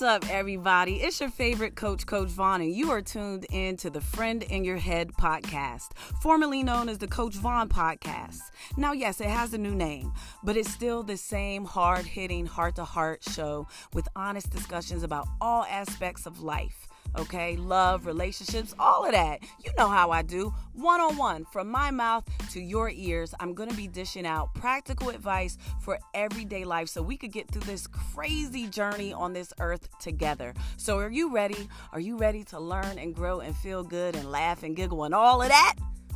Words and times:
What's 0.00 0.24
up, 0.24 0.30
everybody? 0.32 1.02
It's 1.02 1.20
your 1.20 1.28
favorite 1.28 1.76
coach, 1.76 2.06
Coach 2.06 2.30
Von, 2.30 2.62
and 2.62 2.74
you 2.74 2.90
are 2.90 3.02
tuned 3.02 3.44
in 3.50 3.76
to 3.76 3.90
the 3.90 4.00
Friend 4.00 4.42
in 4.44 4.64
Your 4.64 4.78
Head 4.78 5.12
podcast, 5.12 5.90
formerly 6.22 6.62
known 6.62 6.88
as 6.88 6.96
the 6.96 7.06
Coach 7.06 7.34
Von 7.34 7.68
podcast. 7.68 8.40
Now, 8.78 8.92
yes, 8.92 9.20
it 9.20 9.28
has 9.28 9.52
a 9.52 9.58
new 9.58 9.74
name, 9.74 10.14
but 10.42 10.56
it's 10.56 10.72
still 10.72 11.02
the 11.02 11.18
same 11.18 11.66
hard 11.66 12.06
hitting, 12.06 12.46
heart 12.46 12.76
to 12.76 12.84
heart 12.84 13.22
show 13.24 13.68
with 13.92 14.08
honest 14.16 14.48
discussions 14.48 15.02
about 15.02 15.28
all 15.38 15.64
aspects 15.64 16.24
of 16.24 16.40
life 16.40 16.88
okay? 17.18 17.56
Love, 17.56 18.06
relationships, 18.06 18.74
all 18.78 19.04
of 19.04 19.12
that. 19.12 19.40
You 19.64 19.72
know 19.76 19.88
how 19.88 20.10
I 20.10 20.22
do. 20.22 20.54
One 20.72 21.00
on 21.00 21.16
one, 21.16 21.44
from 21.44 21.70
my 21.70 21.90
mouth 21.90 22.24
to 22.50 22.60
your 22.60 22.90
ears, 22.90 23.34
I'm 23.40 23.54
gonna 23.54 23.74
be 23.74 23.86
dishing 23.86 24.26
out 24.26 24.54
practical 24.54 25.10
advice 25.10 25.58
for 25.80 25.98
everyday 26.14 26.64
life 26.64 26.88
so 26.88 27.02
we 27.02 27.16
could 27.16 27.32
get 27.32 27.50
through 27.50 27.62
this 27.62 27.86
crazy 27.86 28.66
journey 28.66 29.12
on 29.12 29.32
this 29.32 29.52
earth 29.60 29.88
together. 29.98 30.54
So, 30.76 30.98
are 30.98 31.10
you 31.10 31.32
ready? 31.32 31.68
Are 31.92 32.00
you 32.00 32.16
ready 32.16 32.44
to 32.44 32.58
learn 32.58 32.98
and 32.98 33.14
grow 33.14 33.40
and 33.40 33.54
feel 33.56 33.82
good 33.82 34.16
and 34.16 34.30
laugh 34.30 34.62
and 34.62 34.76
giggle 34.76 35.04
and 35.04 35.14
all 35.14 35.42
of 35.42 35.48
that? 35.48 35.74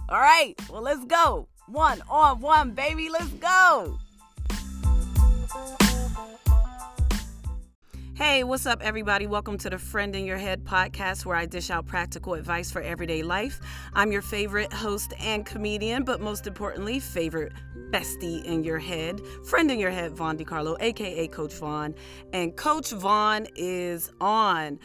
All 0.08 0.20
right, 0.20 0.54
well, 0.70 0.82
let's 0.82 1.04
go. 1.04 1.48
One 1.66 2.02
on 2.10 2.40
one, 2.40 2.72
baby, 2.72 3.08
let's 3.08 3.30
go. 3.30 3.98
Hey, 8.16 8.44
what's 8.44 8.64
up, 8.64 8.80
everybody? 8.80 9.26
Welcome 9.26 9.58
to 9.58 9.68
the 9.68 9.76
Friend 9.76 10.14
in 10.14 10.24
Your 10.24 10.36
Head 10.36 10.62
podcast, 10.62 11.26
where 11.26 11.36
I 11.36 11.46
dish 11.46 11.68
out 11.68 11.86
practical 11.86 12.34
advice 12.34 12.70
for 12.70 12.80
everyday 12.80 13.24
life. 13.24 13.58
I'm 13.92 14.12
your 14.12 14.22
favorite 14.22 14.72
host 14.72 15.12
and 15.18 15.44
comedian, 15.44 16.04
but 16.04 16.20
most 16.20 16.46
importantly, 16.46 17.00
favorite 17.00 17.52
bestie 17.90 18.44
in 18.44 18.62
your 18.62 18.78
head, 18.78 19.20
friend 19.44 19.68
in 19.68 19.80
your 19.80 19.90
head, 19.90 20.12
Von 20.12 20.38
DiCarlo, 20.38 20.76
aka 20.78 21.26
Coach 21.26 21.54
Von. 21.54 21.96
And 22.32 22.56
Coach 22.56 22.92
Von 22.92 23.48
is 23.56 24.12
on. 24.20 24.78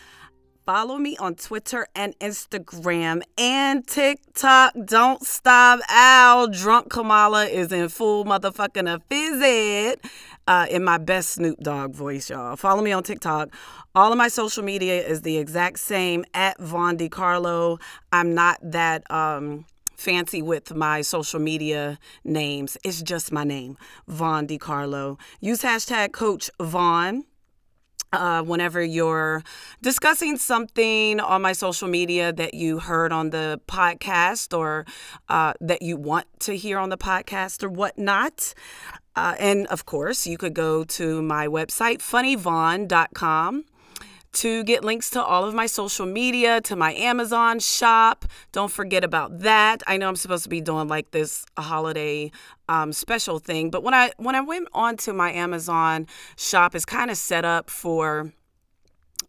Follow 0.65 0.97
me 0.97 1.17
on 1.17 1.33
Twitter 1.33 1.87
and 1.95 2.17
Instagram 2.19 3.21
and 3.39 3.87
TikTok. 3.87 4.73
Don't 4.85 5.25
stop, 5.25 5.79
Al. 5.89 6.47
Drunk 6.47 6.91
Kamala 6.91 7.45
is 7.45 7.71
in 7.71 7.89
full 7.89 8.23
motherfucking 8.23 8.87
a 8.87 8.99
visit 9.09 10.03
uh, 10.49 10.65
in 10.71 10.83
my 10.83 10.97
best 10.97 11.29
Snoop 11.29 11.59
Dogg 11.59 11.93
voice, 11.93 12.31
y'all. 12.31 12.55
Follow 12.55 12.81
me 12.81 12.91
on 12.91 13.03
TikTok. 13.03 13.49
All 13.93 14.11
of 14.11 14.17
my 14.17 14.27
social 14.27 14.63
media 14.63 14.99
is 15.05 15.21
the 15.21 15.37
exact 15.37 15.77
same 15.77 16.25
at 16.33 16.59
Von 16.59 16.97
DiCarlo. 16.97 17.79
I'm 18.11 18.33
not 18.33 18.57
that 18.63 19.09
um, 19.11 19.65
fancy 19.95 20.41
with 20.41 20.73
my 20.73 21.01
social 21.01 21.39
media 21.39 21.99
names. 22.23 22.77
It's 22.83 23.03
just 23.03 23.31
my 23.31 23.43
name, 23.43 23.77
Von 24.07 24.47
DiCarlo. 24.47 25.19
Use 25.39 25.61
hashtag 25.61 26.13
Coach 26.13 26.49
Von. 26.59 27.25
Uh, 28.11 28.41
whenever 28.41 28.81
you're 28.81 29.43
discussing 29.83 30.35
something 30.35 31.19
on 31.19 31.43
my 31.43 31.53
social 31.53 31.87
media 31.87 32.33
that 32.33 32.55
you 32.55 32.79
heard 32.79 33.13
on 33.13 33.29
the 33.29 33.61
podcast 33.67 34.57
or 34.57 34.83
uh, 35.27 35.53
that 35.61 35.83
you 35.83 35.95
want 35.95 36.25
to 36.39 36.57
hear 36.57 36.79
on 36.79 36.89
the 36.89 36.97
podcast 36.97 37.61
or 37.61 37.69
whatnot. 37.69 38.55
Uh, 39.19 39.35
and 39.37 39.67
of 39.67 39.85
course, 39.85 40.25
you 40.25 40.37
could 40.37 40.53
go 40.53 40.85
to 40.85 41.21
my 41.21 41.45
website, 41.45 41.97
funnyvon.com 41.97 43.65
to 44.31 44.63
get 44.63 44.81
links 44.81 45.09
to 45.09 45.21
all 45.21 45.43
of 45.43 45.53
my 45.53 45.65
social 45.65 46.05
media, 46.05 46.61
to 46.61 46.73
my 46.77 46.93
Amazon 46.93 47.59
shop. 47.59 48.23
Don't 48.53 48.71
forget 48.71 49.03
about 49.03 49.39
that. 49.39 49.83
I 49.87 49.97
know 49.97 50.07
I'm 50.07 50.15
supposed 50.15 50.43
to 50.43 50.49
be 50.49 50.61
doing 50.61 50.87
like 50.87 51.11
this 51.11 51.45
holiday 51.57 52.31
um, 52.69 52.93
special 52.93 53.39
thing, 53.39 53.69
but 53.69 53.83
when 53.83 53.93
I 53.93 54.13
when 54.15 54.35
I 54.35 54.41
went 54.41 54.69
onto 54.71 55.11
my 55.11 55.33
Amazon 55.33 56.07
shop, 56.37 56.73
it's 56.73 56.85
kind 56.85 57.11
of 57.11 57.17
set 57.17 57.43
up 57.43 57.69
for 57.69 58.31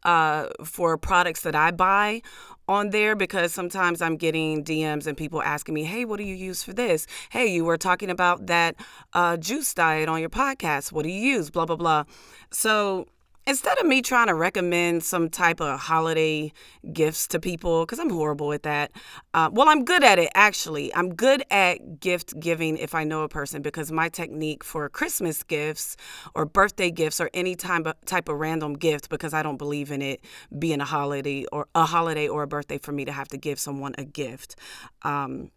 uh, 0.05 0.51
for 0.65 0.97
products 0.99 1.41
that 1.43 1.57
I 1.57 1.73
buy 1.73 2.23
on 2.71 2.91
there 2.91 3.17
because 3.17 3.53
sometimes 3.53 4.01
I'm 4.01 4.17
getting 4.17 4.63
DMs 4.63 5.09
and 5.09 5.17
people 5.17 5.43
asking 5.43 5.75
me, 5.75 5.83
hey, 5.83 6.05
what 6.05 6.19
do 6.19 6.23
you 6.23 6.37
use 6.37 6.63
for 6.63 6.73
this? 6.73 7.07
Hey, 7.31 7.49
you 7.49 7.65
were 7.65 7.77
talking 7.77 8.11
about 8.11 8.47
that 8.47 8.77
uh, 9.13 9.37
juice 9.37 9.75
diet 9.75 10.09
on 10.09 10.21
your 10.21 10.31
podcast. 10.31 10.93
What 10.93 11.03
do 11.03 11.09
you 11.09 11.21
use? 11.21 11.51
Blah, 11.51 11.67
blah, 11.67 11.75
blah. 11.75 12.05
So 12.53 13.07
instead 13.47 13.79
of 13.79 13.87
me 13.87 14.03
trying 14.03 14.27
to 14.27 14.35
recommend 14.35 15.03
some 15.03 15.29
type 15.29 15.61
of 15.61 15.81
holiday 15.81 16.53
gifts 16.93 17.27
to 17.27 17.41
people 17.41 17.85
because 17.85 17.99
i'm 17.99 18.11
horrible 18.11 18.53
at 18.53 18.63
that 18.63 18.91
uh, 19.35 19.49
well 19.53 19.69
i'm 19.69 19.85
good 19.85 20.05
at 20.05 20.19
it 20.19 20.31
actually. 20.35 20.95
I'm 20.95 21.15
good 21.15 21.45
at 21.51 22.01
gift 22.01 22.39
giving 22.39 22.77
if 22.77 22.95
i 22.95 23.05
know 23.05 23.23
a 23.23 23.29
person 23.29 23.63
because 23.63 23.91
my 23.91 24.09
technique 24.09 24.65
for 24.65 24.89
christmas 24.89 25.43
gifts 25.43 25.97
or 26.35 26.45
birthday 26.45 26.91
gifts 26.91 27.21
or 27.21 27.31
any 27.35 27.55
type 27.55 27.87
of, 27.87 27.95
type 28.05 28.29
of 28.29 28.39
random 28.39 28.75
gift 28.75 29.09
because 29.09 29.35
i 29.35 29.43
don't 29.43 29.57
believe 29.57 29.91
in 29.91 30.03
it 30.03 30.25
being 30.59 30.81
a 30.81 30.85
holiday 30.85 31.45
or 31.53 31.67
a 31.75 31.85
holiday 31.85 32.29
or 32.29 32.43
a 32.43 32.47
birthday 32.47 32.79
for 32.79 32.93
me 32.93 33.05
to 33.05 33.13
have 33.13 33.29
to 33.29 33.37
give 33.37 33.59
someone 33.59 33.95
a 33.99 34.05
gift. 34.05 34.57
Um, 35.03 35.51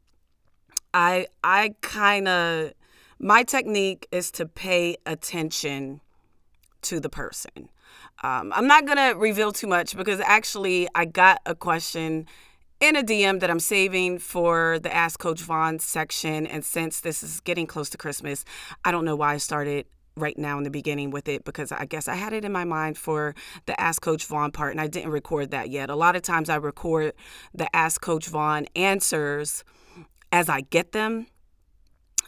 i 0.94 1.28
i 1.44 1.74
kind 1.82 2.28
of 2.28 2.74
my 3.20 3.44
technique 3.44 4.08
is 4.12 4.32
to 4.32 4.46
pay 4.46 4.98
attention 5.06 6.02
to 6.84 7.00
the 7.00 7.10
person. 7.10 7.70
Um, 8.24 8.54
I'm 8.56 8.68
not 8.68 8.86
going 8.86 8.98
to 8.98 9.18
reveal 9.18 9.52
too 9.52 9.68
much 9.68 9.96
because 9.96 10.20
actually, 10.20 10.88
I 10.96 11.06
got 11.06 11.40
a 11.46 11.56
question 11.56 12.28
in 12.80 12.96
a 12.96 13.04
DM 13.04 13.40
that 13.40 13.50
I'm 13.50 13.60
saving 13.60 14.20
for 14.20 14.80
the 14.80 14.94
Ask 14.94 15.20
Coach 15.20 15.42
Von 15.42 15.80
section. 15.80 16.46
And 16.46 16.66
since 16.66 17.00
this 17.00 17.24
is 17.24 17.40
getting 17.40 17.66
close 17.66 17.90
to 17.92 17.98
Christmas, 17.98 18.44
I 18.84 18.92
don't 18.92 19.06
know 19.06 19.16
why 19.16 19.34
I 19.34 19.38
started 19.38 19.86
right 20.16 20.38
now 20.38 20.58
in 20.58 20.64
the 20.64 20.70
beginning 20.70 21.10
with 21.10 21.28
it 21.28 21.44
because 21.44 21.72
I 21.72 21.86
guess 21.86 22.08
I 22.08 22.16
had 22.16 22.34
it 22.34 22.46
in 22.46 22.52
my 22.52 22.66
mind 22.66 22.98
for 22.98 23.36
the 23.66 23.80
Ask 23.80 24.02
Coach 24.02 24.26
Von 24.26 24.52
part 24.52 24.72
and 24.72 24.82
I 24.82 24.88
didn't 24.88 25.12
record 25.12 25.52
that 25.52 25.70
yet. 25.70 25.90
A 25.90 25.96
lot 25.96 26.16
of 26.16 26.22
times 26.22 26.50
I 26.50 26.56
record 26.56 27.14
the 27.54 27.74
Ask 27.76 28.02
Coach 28.02 28.28
Von 28.28 28.68
answers 28.76 29.64
as 30.32 30.50
I 30.50 30.62
get 30.62 30.92
them 30.92 31.28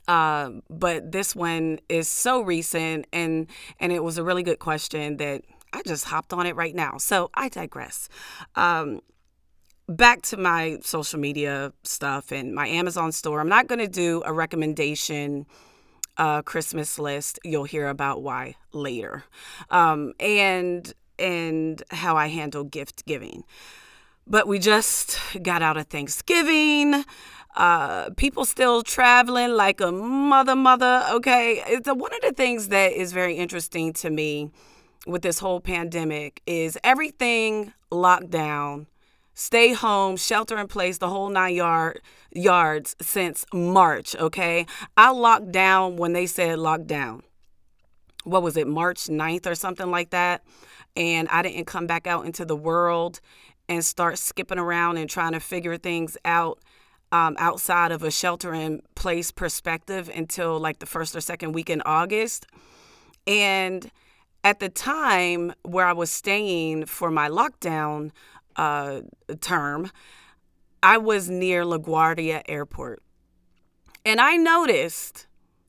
uh, 0.08 0.52
but 0.70 1.12
this 1.12 1.36
one 1.36 1.80
is 1.90 2.08
so 2.08 2.42
recent 2.42 3.08
and 3.12 3.48
and 3.80 3.92
it 3.92 4.04
was 4.04 4.18
a 4.18 4.24
really 4.24 4.44
good 4.44 4.60
question 4.60 5.18
that 5.18 5.42
I 5.74 5.82
just 5.86 6.06
hopped 6.06 6.34
on 6.34 6.46
it 6.46 6.56
right 6.56 6.76
now. 6.76 6.98
So 6.98 7.30
I 7.34 7.50
digress. 7.50 8.08
Um, 8.56 9.02
back 9.88 10.22
to 10.24 10.38
my 10.38 10.78
social 10.82 11.20
media 11.20 11.74
stuff 11.84 12.32
and 12.32 12.54
my 12.54 12.68
Amazon 12.68 13.12
store. 13.12 13.40
I'm 13.40 13.50
not 13.50 13.68
going 13.68 13.80
to 13.80 13.88
do 13.88 14.24
a 14.26 14.34
recommendation 14.34 15.46
uh, 16.18 16.42
Christmas 16.42 16.98
list. 16.98 17.40
You'll 17.44 17.66
hear 17.66 17.90
about 17.90 18.24
why 18.24 18.56
later, 18.72 19.26
um, 19.70 20.14
and 20.20 20.94
and 21.20 21.82
how 21.92 22.16
I 22.16 22.28
handle 22.28 22.64
gift 22.64 23.06
giving. 23.06 23.44
But 24.28 24.48
we 24.48 24.60
just 24.60 25.20
got 25.44 25.62
out 25.62 25.78
of 25.78 25.88
Thanksgiving. 25.88 27.06
Uh, 27.56 28.10
people 28.18 28.44
still 28.44 28.84
traveling 28.84 29.52
like 29.52 29.80
a 29.80 29.92
mother, 29.92 30.56
mother. 30.56 31.06
Okay. 31.12 31.64
It's 31.68 31.88
one 31.88 32.14
of 32.14 32.22
the 32.22 32.34
things 32.34 32.68
that 32.70 32.92
is 32.92 33.14
very 33.14 33.36
interesting 33.36 33.94
to 33.94 34.10
me 34.10 34.52
with 35.08 35.22
this 35.22 35.40
whole 35.40 35.62
pandemic 35.62 36.42
is 36.46 36.78
everything 36.84 37.72
locked 37.92 38.30
down, 38.30 38.88
stay 39.34 39.74
home, 39.74 40.18
shelter 40.18 40.58
in 40.58 40.68
place, 40.68 40.98
the 40.98 41.10
whole 41.10 41.30
nine 41.30 41.56
yard 41.56 42.02
yards 42.32 42.96
since 43.02 43.46
March. 43.54 44.16
Okay. 44.18 44.66
I 44.98 45.12
locked 45.12 45.52
down 45.52 45.96
when 45.96 46.14
they 46.14 46.26
said 46.26 46.60
lockdown. 46.60 47.22
What 48.26 48.44
was 48.44 48.58
it, 48.58 48.68
March 48.68 49.06
9th 49.06 49.46
or 49.46 49.56
something 49.56 49.92
like 49.92 50.10
that? 50.10 50.44
And 50.98 51.30
I 51.30 51.42
didn't 51.44 51.66
come 51.66 51.88
back 51.88 52.08
out 52.08 52.26
into 52.26 52.44
the 52.44 52.56
world 52.56 53.22
and 53.70 53.86
start 53.86 54.18
skipping 54.18 54.60
around 54.60 54.98
and 54.98 55.10
trying 55.10 55.34
to 55.34 55.40
figure 55.40 55.78
things 55.78 56.18
out 56.26 56.60
um, 57.16 57.36
outside 57.40 57.94
of 57.94 58.04
a 58.04 58.12
shelter 58.12 58.54
in 58.54 58.82
place 58.94 59.32
perspective 59.32 60.12
until 60.14 60.60
like 60.60 60.80
the 60.80 60.86
first 60.86 61.16
or 61.16 61.22
second 61.22 61.54
week 61.54 61.70
in 61.70 61.82
August. 61.86 62.46
And 63.26 63.90
at 64.44 64.60
the 64.60 64.68
time 64.68 65.54
where 65.64 65.86
I 65.86 65.94
was 65.94 66.12
staying 66.12 66.88
for 66.88 67.10
my 67.10 67.30
lockdown 67.30 68.12
uh, 68.58 69.02
term, 69.40 69.92
I 70.84 70.98
was 70.98 71.30
near 71.30 71.64
LaGuardia 71.64 72.42
Airport. 72.48 73.02
And 74.04 74.20
I 74.20 74.36
noticed 74.36 75.28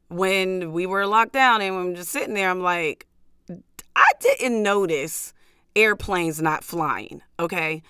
when 0.08 0.72
we 0.72 0.84
were 0.84 1.06
locked 1.06 1.32
down 1.32 1.62
and 1.62 1.76
I'm 1.76 1.94
just 1.94 2.10
sitting 2.10 2.34
there, 2.34 2.50
I'm 2.50 2.60
like, 2.60 3.06
I 3.94 4.10
didn't 4.18 4.64
notice 4.64 5.32
airplanes 5.76 6.42
not 6.42 6.64
flying, 6.64 7.22
okay? 7.38 7.82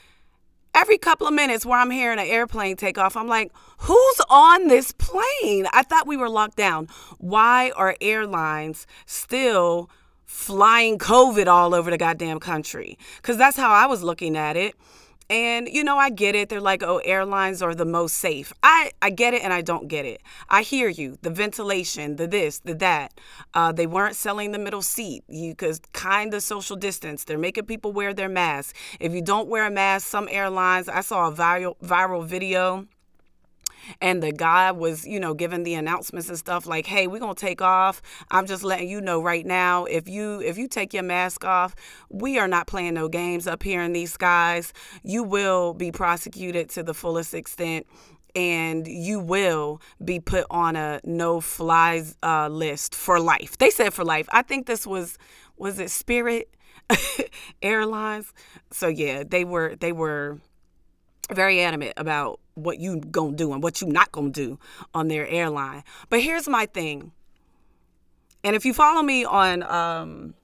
Every 0.76 0.99
couple 0.99 1.26
of 1.26 1.32
minutes 1.32 1.64
where 1.64 1.78
I'm 1.78 1.90
hearing 1.90 2.19
an 2.19 2.26
airplane 2.26 2.76
take 2.76 2.99
off, 2.99 3.17
I'm 3.17 3.26
like, 3.26 3.50
who's 3.78 4.20
on 4.28 4.69
this 4.69 4.93
plane? 4.93 5.67
I 5.73 5.82
thought 5.82 6.06
we 6.06 6.17
were 6.17 6.28
locked 6.28 6.56
down. 6.56 6.88
Why 7.19 7.73
are 7.75 7.96
airlines 8.00 8.87
still 9.06 9.90
flying 10.25 10.99
COVID 10.99 11.46
all 11.46 11.75
over 11.75 11.90
the 11.90 11.99
goddamn 11.99 12.40
country? 12.40 12.99
Because 13.17 13.38
that's 13.38 13.56
how 13.56 13.70
I 13.70 13.87
was 13.87 14.02
looking 14.02 14.37
at 14.37 14.56
it. 14.56 14.75
And 15.28 15.69
you 15.69 15.82
know, 15.82 15.99
I 15.99 16.11
get 16.11 16.34
it. 16.34 16.49
They're 16.49 16.61
like, 16.61 16.82
"Oh, 16.82 16.99
airlines 16.99 17.61
are 17.62 17.75
the 17.75 17.84
most 17.84 18.17
safe." 18.17 18.52
I 18.62 18.93
I 19.02 19.11
get 19.11 19.34
it, 19.34 19.43
and 19.43 19.52
I 19.52 19.61
don't 19.61 19.88
get 19.88 20.05
it. 20.05 20.23
I 20.49 20.62
hear 20.62 20.88
you. 20.88 21.19
The 21.23 21.31
ventilation, 21.31 22.17
the 22.17 22.26
this, 22.28 22.61
the 22.61 22.75
that. 22.76 23.12
Uh, 23.52 23.73
they 23.73 23.87
weren't 23.87 24.17
selling 24.17 24.52
the 24.52 24.58
middle 24.58 24.82
seat. 24.82 25.25
You 25.28 25.55
could 25.55 25.81
kind 25.93 26.32
of 26.34 26.43
social 26.43 26.76
distance. 26.76 27.25
They're 27.25 27.38
making 27.38 27.67
people 27.67 27.93
wear 27.93 28.14
their 28.14 28.28
masks. 28.28 28.75
If 29.00 29.12
you 29.12 29.23
don't 29.23 29.49
wear 29.49 29.67
a 29.67 29.70
mask, 29.70 30.06
some 30.06 30.28
airlines. 30.31 30.88
I 30.88 31.00
saw 31.00 31.28
a 31.28 31.32
viral 31.32 31.76
viral 31.82 32.25
video 32.25 32.87
and 34.00 34.23
the 34.23 34.32
guy 34.32 34.73
was, 34.73 35.06
you 35.06 35.20
know, 35.20 35.34
giving 35.34 35.62
the 35.62 35.75
announcements 35.75 36.28
and 36.28 36.38
stuff 36.38 36.67
like, 36.67 36.87
"Hey, 36.87 37.06
we're 37.06 37.20
going 37.20 37.34
to 37.34 37.40
take 37.40 37.62
off. 37.62 38.02
I'm 38.31 38.46
just 38.46 38.64
letting 38.64 38.88
you 38.88 39.00
know 39.00 39.23
right 39.23 39.46
now 39.46 39.84
if 39.84 40.08
you 40.08 40.40
if 40.40 40.58
you 40.58 40.69
take 40.69 40.93
your 40.94 41.02
mask 41.02 41.44
off, 41.44 41.75
we 42.11 42.38
are 42.38 42.49
not 42.49 42.67
playing 42.67 42.94
no 42.94 43.08
games 43.08 43.46
up 43.46 43.62
here 43.62 43.82
in 43.82 43.93
these 43.93 44.12
skies. 44.12 44.73
You 45.02 45.23
will 45.23 45.75
be 45.75 45.93
prosecuted 45.93 46.70
to 46.70 46.82
the 46.82 46.94
fullest 46.94 47.34
extent." 47.34 47.87
and 48.37 48.87
you 48.87 49.19
will 49.19 49.81
be 50.05 50.20
put 50.20 50.44
on 50.50 50.76
a 50.76 51.00
no 51.05 51.40
flies 51.40 52.17
uh, 52.23 52.49
list 52.49 52.94
for 52.94 53.19
life. 53.19 53.56
They 53.56 53.70
said 53.70 53.94
for 53.94 54.05
life. 54.05 54.28
I 54.31 54.43
think 54.43 54.67
this 54.67 54.87
was 54.87 55.17
was 55.56 55.78
it 55.78 55.90
Spirit 55.90 56.55
Airlines. 57.62 58.32
So 58.70 58.88
yeah, 58.88 59.25
they 59.26 59.44
were 59.44 59.75
they 59.76 59.93
were 59.93 60.38
very 61.32 61.61
adamant 61.61 61.94
about 61.96 62.40
what 62.55 62.78
you 62.78 63.00
gonna 63.00 63.37
do 63.37 63.52
and 63.52 63.62
what 63.62 63.81
you 63.81 63.88
not 63.88 64.12
gonna 64.12 64.31
do 64.31 64.58
on 64.94 65.08
their 65.08 65.26
airline. 65.26 65.82
But 66.08 66.20
here's 66.20 66.49
my 66.49 66.67
thing. 66.67 67.12
And 68.44 68.55
if 68.55 68.64
you 68.64 68.73
follow 68.73 69.02
me 69.02 69.25
on 69.25 69.62
um, 69.64 70.34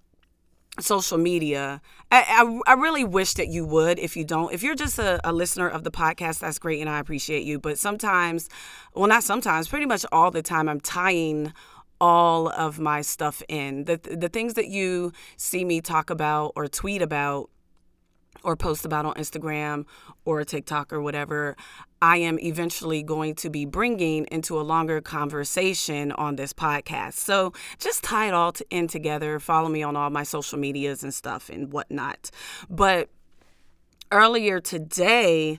social 0.80 1.18
media, 1.18 1.80
I, 2.10 2.24
I, 2.66 2.72
I, 2.72 2.74
really 2.74 3.04
wish 3.04 3.34
that 3.34 3.48
you 3.48 3.64
would. 3.64 3.98
If 3.98 4.16
you 4.16 4.24
don't, 4.24 4.52
if 4.52 4.62
you're 4.62 4.74
just 4.74 4.98
a, 4.98 5.20
a 5.28 5.32
listener 5.32 5.68
of 5.68 5.84
the 5.84 5.90
podcast, 5.90 6.40
that's 6.40 6.58
great 6.58 6.80
and 6.80 6.90
I 6.90 6.98
appreciate 6.98 7.44
you. 7.44 7.58
But 7.58 7.78
sometimes, 7.78 8.48
well, 8.94 9.06
not 9.06 9.22
sometimes, 9.22 9.68
pretty 9.68 9.86
much 9.86 10.04
all 10.10 10.30
the 10.30 10.42
time, 10.42 10.68
I'm 10.68 10.80
tying 10.80 11.52
all 12.00 12.48
of 12.48 12.80
my 12.80 13.02
stuff 13.02 13.42
in. 13.48 13.84
The, 13.84 13.96
the 13.96 14.28
things 14.28 14.54
that 14.54 14.66
you 14.66 15.12
see 15.36 15.64
me 15.64 15.80
talk 15.80 16.10
about 16.10 16.52
or 16.56 16.66
tweet 16.66 17.02
about 17.02 17.50
or 18.42 18.56
post 18.56 18.84
about 18.84 19.06
on 19.06 19.14
Instagram 19.14 19.84
or 20.24 20.44
TikTok 20.44 20.92
or 20.92 21.00
whatever, 21.00 21.56
I 22.00 22.16
am 22.18 22.38
eventually 22.40 23.02
going 23.02 23.34
to 23.36 23.50
be 23.50 23.64
bringing 23.64 24.26
into 24.32 24.58
a 24.58 24.62
longer 24.62 25.00
conversation 25.00 26.12
on 26.12 26.36
this 26.36 26.52
podcast. 26.52 27.14
So 27.14 27.52
just 27.78 28.02
tie 28.02 28.28
it 28.28 28.34
all 28.34 28.52
in 28.70 28.88
together. 28.88 29.38
Follow 29.38 29.68
me 29.68 29.82
on 29.82 29.96
all 29.96 30.10
my 30.10 30.24
social 30.24 30.58
medias 30.58 31.04
and 31.04 31.14
stuff 31.14 31.48
and 31.48 31.72
whatnot. 31.72 32.30
But 32.68 33.08
earlier 34.10 34.60
today, 34.60 35.58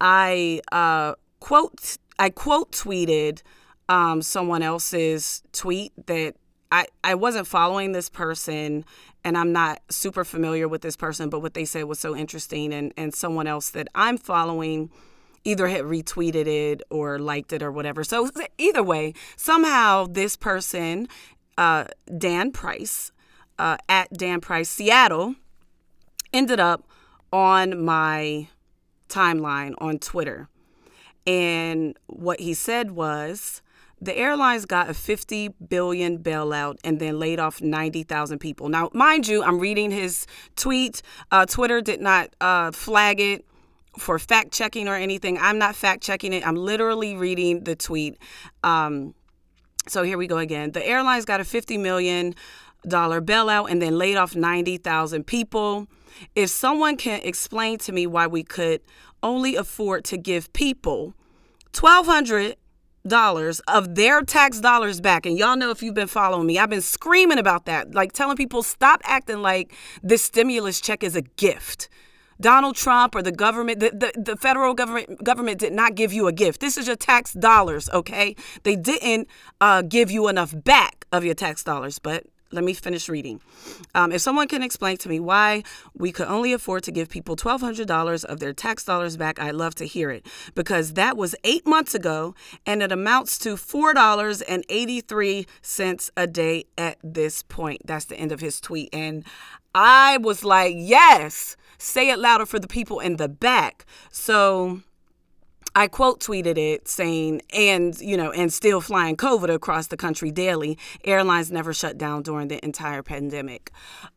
I 0.00 0.60
uh, 0.72 1.14
quote 1.40 1.98
I 2.18 2.30
quote 2.30 2.72
tweeted 2.72 3.42
um, 3.88 4.22
someone 4.22 4.62
else's 4.62 5.42
tweet 5.52 5.92
that 6.06 6.36
I, 6.74 6.86
I 7.04 7.14
wasn't 7.14 7.46
following 7.46 7.92
this 7.92 8.08
person 8.08 8.84
and 9.22 9.38
I'm 9.38 9.52
not 9.52 9.80
super 9.90 10.24
familiar 10.24 10.66
with 10.66 10.82
this 10.82 10.96
person, 10.96 11.28
but 11.28 11.38
what 11.38 11.54
they 11.54 11.64
said 11.64 11.84
was 11.84 12.00
so 12.00 12.16
interesting. 12.16 12.74
And, 12.74 12.92
and 12.96 13.14
someone 13.14 13.46
else 13.46 13.70
that 13.70 13.86
I'm 13.94 14.18
following 14.18 14.90
either 15.44 15.68
had 15.68 15.82
retweeted 15.82 16.48
it 16.48 16.82
or 16.90 17.20
liked 17.20 17.52
it 17.52 17.62
or 17.62 17.70
whatever. 17.70 18.02
So 18.02 18.28
either 18.58 18.82
way, 18.82 19.14
somehow 19.36 20.06
this 20.06 20.34
person, 20.34 21.06
uh, 21.56 21.84
Dan 22.18 22.50
Price, 22.50 23.12
uh, 23.56 23.76
at 23.88 24.12
Dan 24.12 24.40
Price 24.40 24.68
Seattle, 24.68 25.36
ended 26.32 26.58
up 26.58 26.88
on 27.32 27.84
my 27.84 28.48
timeline 29.08 29.74
on 29.78 30.00
Twitter. 30.00 30.48
And 31.24 31.96
what 32.08 32.40
he 32.40 32.52
said 32.52 32.90
was, 32.90 33.62
the 34.04 34.16
airlines 34.16 34.66
got 34.66 34.90
a 34.90 34.94
50 34.94 35.48
billion 35.68 36.18
bailout 36.18 36.76
and 36.84 37.00
then 37.00 37.18
laid 37.18 37.40
off 37.40 37.62
90,000 37.62 38.38
people. 38.38 38.68
Now, 38.68 38.90
mind 38.92 39.26
you, 39.26 39.42
I'm 39.42 39.58
reading 39.58 39.90
his 39.90 40.26
tweet. 40.56 41.02
Uh, 41.30 41.46
Twitter 41.46 41.80
did 41.80 42.00
not 42.00 42.34
uh, 42.40 42.70
flag 42.72 43.18
it 43.20 43.46
for 43.98 44.18
fact 44.18 44.52
checking 44.52 44.88
or 44.88 44.94
anything. 44.94 45.38
I'm 45.38 45.58
not 45.58 45.74
fact 45.74 46.02
checking 46.02 46.32
it. 46.32 46.46
I'm 46.46 46.56
literally 46.56 47.16
reading 47.16 47.64
the 47.64 47.74
tweet. 47.76 48.18
Um, 48.62 49.14
so 49.88 50.02
here 50.02 50.18
we 50.18 50.26
go 50.26 50.38
again. 50.38 50.72
The 50.72 50.86
airlines 50.86 51.24
got 51.24 51.40
a 51.40 51.44
50 51.44 51.78
million 51.78 52.34
dollar 52.86 53.22
bailout 53.22 53.70
and 53.70 53.80
then 53.80 53.96
laid 53.96 54.16
off 54.16 54.36
90,000 54.36 55.26
people. 55.26 55.86
If 56.34 56.50
someone 56.50 56.96
can 56.98 57.20
explain 57.22 57.78
to 57.78 57.92
me 57.92 58.06
why 58.06 58.26
we 58.26 58.42
could 58.42 58.82
only 59.22 59.56
afford 59.56 60.04
to 60.04 60.18
give 60.18 60.52
people 60.52 61.14
1200 61.78 62.56
dollars 63.06 63.60
of 63.68 63.96
their 63.96 64.22
tax 64.22 64.60
dollars 64.60 64.98
back. 65.00 65.26
And 65.26 65.36
y'all 65.36 65.56
know 65.56 65.70
if 65.70 65.82
you've 65.82 65.94
been 65.94 66.08
following 66.08 66.46
me 66.46 66.58
i've 66.58 66.70
been 66.70 66.80
screaming 66.80 67.38
about 67.38 67.66
that 67.66 67.94
like 67.94 68.12
telling 68.12 68.36
people 68.36 68.62
stop 68.62 69.00
acting 69.04 69.42
like 69.42 69.74
this 70.02 70.22
stimulus 70.22 70.80
check 70.80 71.02
is 71.04 71.14
a 71.14 71.22
gift. 71.22 71.88
Donald 72.40 72.76
trump 72.76 73.14
or 73.14 73.20
the 73.20 73.30
government 73.30 73.80
the, 73.80 73.90
the, 73.90 74.20
the 74.20 74.36
federal 74.36 74.72
government 74.72 75.22
government 75.22 75.58
did 75.58 75.72
not 75.72 75.94
give 75.94 76.14
you 76.14 76.26
a 76.26 76.32
gift. 76.32 76.60
This 76.60 76.78
is 76.78 76.86
your 76.86 76.96
tax 76.96 77.34
dollars 77.34 77.90
okay? 77.90 78.34
They 78.62 78.74
didn't 78.74 79.28
uh, 79.60 79.82
give 79.82 80.10
you 80.10 80.28
enough 80.28 80.54
back 80.64 81.06
of 81.12 81.24
your 81.24 81.34
tax 81.34 81.62
dollars 81.62 81.98
but 81.98 82.24
let 82.52 82.64
me 82.64 82.74
finish 82.74 83.08
reading. 83.08 83.40
Um, 83.94 84.12
if 84.12 84.20
someone 84.20 84.48
can 84.48 84.62
explain 84.62 84.98
to 84.98 85.08
me 85.08 85.18
why 85.20 85.62
we 85.94 86.12
could 86.12 86.28
only 86.28 86.52
afford 86.52 86.82
to 86.84 86.92
give 86.92 87.08
people 87.08 87.34
$1,200 87.36 88.24
of 88.24 88.40
their 88.40 88.52
tax 88.52 88.84
dollars 88.84 89.16
back, 89.16 89.40
I'd 89.40 89.54
love 89.54 89.74
to 89.76 89.86
hear 89.86 90.10
it 90.10 90.26
because 90.54 90.92
that 90.94 91.16
was 91.16 91.36
eight 91.44 91.66
months 91.66 91.94
ago 91.94 92.34
and 92.64 92.82
it 92.82 92.92
amounts 92.92 93.38
to 93.38 93.56
$4.83 93.56 96.10
a 96.16 96.26
day 96.26 96.64
at 96.78 96.96
this 97.02 97.42
point. 97.42 97.82
That's 97.86 98.06
the 98.06 98.16
end 98.16 98.32
of 98.32 98.40
his 98.40 98.60
tweet. 98.60 98.88
And 98.92 99.24
I 99.74 100.18
was 100.18 100.44
like, 100.44 100.74
yes, 100.78 101.56
say 101.78 102.10
it 102.10 102.18
louder 102.18 102.46
for 102.46 102.58
the 102.58 102.68
people 102.68 103.00
in 103.00 103.16
the 103.16 103.28
back. 103.28 103.86
So 104.10 104.80
I 105.74 105.88
quote 105.88 106.20
tweeted 106.20 106.56
it 106.56 106.86
saying, 106.88 107.42
and, 107.52 107.98
you 108.00 108.16
know, 108.16 108.30
and 108.30 108.52
still 108.52 108.80
flying 108.80 109.16
COVID 109.16 109.52
across 109.52 109.88
the 109.88 109.96
country 109.96 110.30
daily. 110.30 110.78
Airlines 111.04 111.50
never 111.50 111.72
shut 111.72 111.98
down 111.98 112.22
during 112.22 112.48
the 112.48 112.64
entire 112.64 113.02
pandemic. 113.02 113.72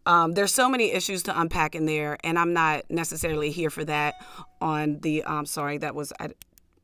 Um, 0.05 0.33
there's 0.33 0.53
so 0.53 0.69
many 0.69 0.91
issues 0.91 1.23
to 1.23 1.39
unpack 1.39 1.73
in 1.73 1.85
there, 1.85 2.17
and 2.23 2.37
I'm 2.37 2.53
not 2.53 2.83
necessarily 2.89 3.49
here 3.51 3.69
for 3.69 3.83
that 3.85 4.15
on 4.61 4.99
the, 4.99 5.25
I'm 5.25 5.39
um, 5.39 5.45
sorry, 5.45 5.77
that 5.79 5.95
was, 5.95 6.13
I, 6.19 6.29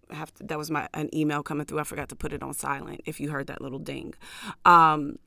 have 0.10 0.34
to, 0.36 0.44
that 0.46 0.58
was 0.58 0.70
my 0.70 0.88
an 0.94 1.14
email 1.16 1.44
coming 1.44 1.66
through. 1.66 1.80
I 1.80 1.84
forgot 1.84 2.10
to 2.10 2.16
put 2.16 2.34
it 2.34 2.44
on 2.44 2.54
silent. 2.54 3.02
If 3.06 3.20
you 3.20 3.30
heard 3.32 3.48
that 3.48 3.62
little 3.62 3.80
ding, 3.80 4.14
um, 4.66 5.18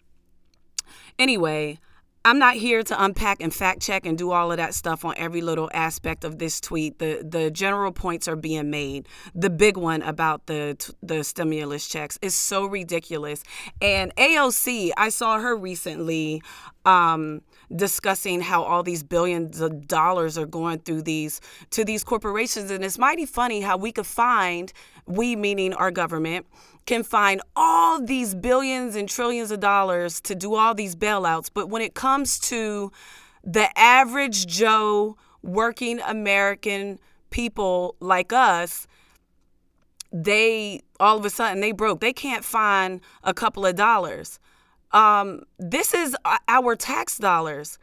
anyway, 1.19 1.79
I'm 2.26 2.40
not 2.40 2.56
here 2.56 2.82
to 2.82 3.04
unpack 3.04 3.40
and 3.40 3.54
fact 3.54 3.80
check 3.80 4.04
and 4.04 4.18
do 4.18 4.32
all 4.32 4.50
of 4.50 4.56
that 4.56 4.74
stuff 4.74 5.04
on 5.04 5.14
every 5.16 5.42
little 5.42 5.70
aspect 5.72 6.24
of 6.24 6.40
this 6.40 6.60
tweet. 6.60 6.98
The 6.98 7.24
the 7.24 7.52
general 7.52 7.92
points 7.92 8.26
are 8.26 8.34
being 8.34 8.68
made. 8.68 9.06
The 9.32 9.48
big 9.48 9.76
one 9.76 10.02
about 10.02 10.46
the 10.46 10.76
the 11.04 11.22
stimulus 11.22 11.86
checks 11.86 12.18
is 12.22 12.34
so 12.34 12.66
ridiculous. 12.66 13.44
And 13.80 14.12
AOC, 14.16 14.90
I 14.96 15.08
saw 15.10 15.38
her 15.38 15.56
recently 15.56 16.42
um, 16.84 17.42
discussing 17.75 18.41
how 18.41 18.63
all 18.63 18.82
these 18.82 19.03
billions 19.03 19.61
of 19.61 19.89
dollars 19.89 20.39
are 20.39 20.46
going 20.46 20.79
through 20.79 21.03
these 21.03 21.41
to 21.70 21.85
these 21.85 22.05
corporations, 22.05 22.70
and 22.70 22.85
it's 22.85 22.99
mighty 22.99 23.27
funny 23.27 23.61
how 23.61 23.77
we 23.77 23.93
could 23.93 24.06
find 24.06 24.73
we 25.06 25.37
meaning 25.37 25.73
our 25.75 25.91
government 25.91 26.46
can 26.87 27.03
find 27.03 27.41
all 27.56 28.01
these 28.01 28.35
billions 28.35 28.94
and 28.94 29.08
trillions 29.08 29.51
of 29.51 29.61
dollars 29.61 30.20
to 30.20 30.35
do 30.35 30.55
all 30.55 30.75
these 30.75 30.94
bailouts. 30.94 31.51
But 31.53 31.69
when 31.69 31.82
it 31.82 31.94
comes 31.94 32.39
to 32.41 32.93
the 33.43 33.77
average 33.79 34.46
Joe 34.46 35.17
working 35.43 36.01
American 36.01 36.99
people 37.31 37.96
like 38.01 38.32
us, 38.32 38.87
they 40.13 40.81
all 41.01 41.19
of 41.19 41.25
a 41.25 41.31
sudden 41.31 41.61
they 41.61 41.73
broke. 41.73 42.01
They 42.01 42.13
can't 42.13 42.44
find 42.44 43.01
a 43.23 43.35
couple 43.35 43.67
of 43.67 43.75
dollars. 43.75 44.39
Um, 44.96 45.43
this 45.58 45.93
is 45.93 46.17
our 46.48 46.74
tax 46.74 47.19
dollars, 47.19 47.79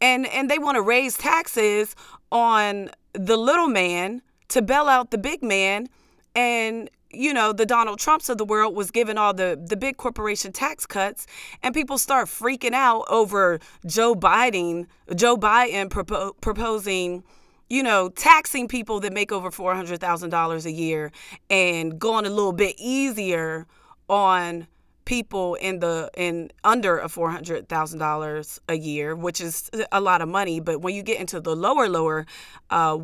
and 0.00 0.26
and 0.26 0.50
they 0.50 0.58
want 0.58 0.76
to 0.76 0.82
raise 0.82 1.18
taxes 1.18 1.94
on 2.32 2.88
the 3.12 3.36
little 3.36 3.68
man 3.68 4.22
to 4.48 4.62
bail 4.62 4.88
out 4.88 5.10
the 5.10 5.18
big 5.18 5.42
man, 5.42 5.86
and 6.34 6.88
you 7.12 7.34
know, 7.34 7.52
the 7.52 7.66
Donald 7.66 7.98
Trumps 7.98 8.30
of 8.30 8.38
the 8.38 8.44
world 8.46 8.74
was 8.74 8.90
given 8.90 9.18
all 9.18 9.34
the, 9.34 9.60
the 9.68 9.76
big 9.76 9.98
corporation 9.98 10.50
tax 10.50 10.86
cuts, 10.86 11.26
and 11.62 11.74
people 11.74 11.98
start 11.98 12.28
freaking 12.28 12.72
out 12.72 13.04
over 13.10 13.58
Joe 13.84 14.14
Biden, 14.14 14.86
Joe 15.14 15.36
Biden 15.36 15.88
propo- 15.88 16.40
proposing, 16.40 17.22
you 17.68 17.82
know, 17.82 18.10
taxing 18.10 18.66
people 18.66 19.00
that 19.00 19.12
make 19.12 19.32
over 19.32 19.50
$400,000 19.50 20.64
a 20.64 20.70
year 20.70 21.10
and 21.50 21.98
going 21.98 22.26
a 22.26 22.30
little 22.30 22.52
bit 22.52 22.76
easier 22.78 23.66
on 24.08 24.68
people 25.10 25.56
in 25.56 25.80
the 25.80 26.08
in 26.16 26.52
under 26.62 27.00
a 27.00 27.08
four 27.08 27.30
hundred 27.32 27.68
thousand 27.68 27.98
dollars 27.98 28.60
a 28.68 28.76
year, 28.76 29.16
which 29.16 29.40
is 29.40 29.68
a 29.90 30.00
lot 30.00 30.22
of 30.22 30.28
money. 30.28 30.60
But 30.60 30.82
when 30.82 30.94
you 30.94 31.02
get 31.02 31.18
into 31.18 31.40
the 31.40 31.56
lower, 31.56 31.88
lower, 31.88 32.26
uh, 32.70 32.98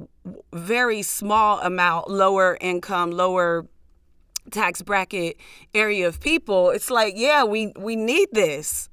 very 0.52 1.02
small 1.02 1.58
amount, 1.58 2.08
lower 2.08 2.58
income, 2.60 3.10
lower 3.10 3.66
tax 4.52 4.82
bracket 4.82 5.36
area 5.74 6.06
of 6.06 6.20
people, 6.20 6.70
it's 6.70 6.92
like, 6.92 7.14
yeah, 7.16 7.42
we 7.42 7.72
we 7.76 7.96
need 7.96 8.28
this. 8.30 8.88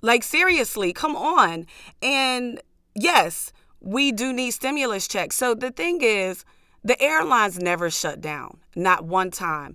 Like 0.00 0.22
seriously, 0.22 0.92
come 0.92 1.16
on. 1.16 1.66
And 2.00 2.62
yes, 2.94 3.52
we 3.80 4.12
do 4.12 4.32
need 4.32 4.52
stimulus 4.52 5.08
checks. 5.08 5.34
So 5.34 5.52
the 5.54 5.72
thing 5.72 5.98
is, 6.00 6.44
the 6.84 6.96
airlines 7.02 7.58
never 7.58 7.90
shut 7.90 8.20
down, 8.20 8.58
not 8.76 9.04
one 9.04 9.32
time. 9.32 9.74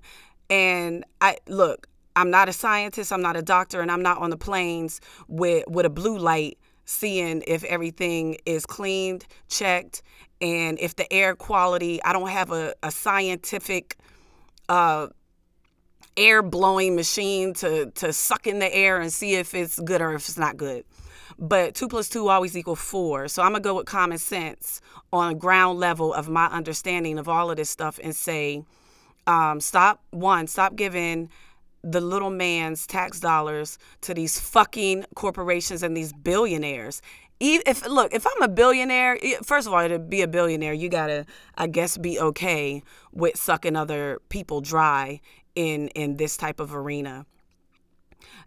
And 0.50 1.04
I 1.20 1.36
look, 1.48 1.88
I'm 2.16 2.30
not 2.30 2.50
a 2.50 2.54
scientist, 2.54 3.12
I'm 3.12 3.22
not 3.22 3.36
a 3.36 3.42
doctor, 3.42 3.82
and 3.82 3.92
I'm 3.92 4.02
not 4.02 4.18
on 4.20 4.30
the 4.30 4.38
planes 4.38 5.02
with 5.28 5.64
with 5.68 5.86
a 5.86 5.90
blue 5.90 6.18
light 6.18 6.58
seeing 6.86 7.44
if 7.48 7.64
everything 7.64 8.38
is 8.46 8.66
cleaned, 8.66 9.26
checked, 9.48 10.02
and 10.42 10.80
if 10.80 10.96
the 10.96 11.12
air 11.14 11.36
quality, 11.36 12.04
I 12.04 12.14
don't 12.14 12.30
have 12.30 12.52
a, 12.52 12.74
a 12.84 12.92
scientific 12.92 13.98
uh, 14.68 15.08
air 16.18 16.42
blowing 16.44 16.96
machine 16.96 17.54
to 17.56 17.92
to 17.92 18.12
suck 18.12 18.48
in 18.48 18.60
the 18.60 18.74
air 18.74 19.00
and 19.00 19.12
see 19.12 19.36
if 19.36 19.54
it's 19.54 19.80
good 19.80 20.02
or 20.02 20.14
if 20.14 20.28
it's 20.28 20.38
not 20.38 20.58
good. 20.58 20.84
But 21.40 21.76
two 21.76 21.88
plus 21.88 22.10
two 22.10 22.28
always 22.28 22.58
equal 22.58 22.76
four. 22.76 23.28
So 23.28 23.42
I'm 23.42 23.52
gonna 23.52 23.62
go 23.64 23.76
with 23.76 23.86
common 23.86 24.18
sense 24.18 24.82
on 25.14 25.32
a 25.32 25.36
ground 25.36 25.80
level 25.80 26.14
of 26.14 26.30
my 26.30 26.48
understanding 26.48 27.18
of 27.18 27.30
all 27.30 27.50
of 27.50 27.58
this 27.58 27.70
stuff 27.70 28.00
and 28.04 28.16
say, 28.16 28.64
um, 29.28 29.60
stop 29.60 30.04
one, 30.12 30.48
stop 30.48 30.76
giving 30.76 31.30
the 31.84 32.02
little 32.02 32.30
man's 32.30 32.86
tax 32.86 33.20
dollars 33.20 33.78
to 34.02 34.14
these 34.14 34.40
fucking 34.40 35.06
corporations 35.16 35.84
and 35.84 35.96
these 35.96 36.14
billionaires. 36.14 37.02
If 37.40 37.88
look, 37.88 38.14
if 38.14 38.28
I'm 38.28 38.44
a 38.44 38.48
billionaire, 38.48 39.18
first 39.44 39.68
of 39.68 39.74
all, 39.74 39.88
to 39.88 39.98
be 39.98 40.22
a 40.22 40.28
billionaire, 40.28 40.74
you 40.74 40.90
gotta, 40.90 41.26
I 41.56 41.68
guess, 41.68 41.98
be 41.98 42.20
okay 42.20 42.84
with 43.12 43.36
sucking 43.36 43.76
other 43.76 44.20
people 44.30 44.62
dry 44.62 45.22
in 45.56 45.88
in 45.90 46.18
this 46.18 46.38
type 46.38 46.60
of 46.60 46.76
arena. 46.76 47.26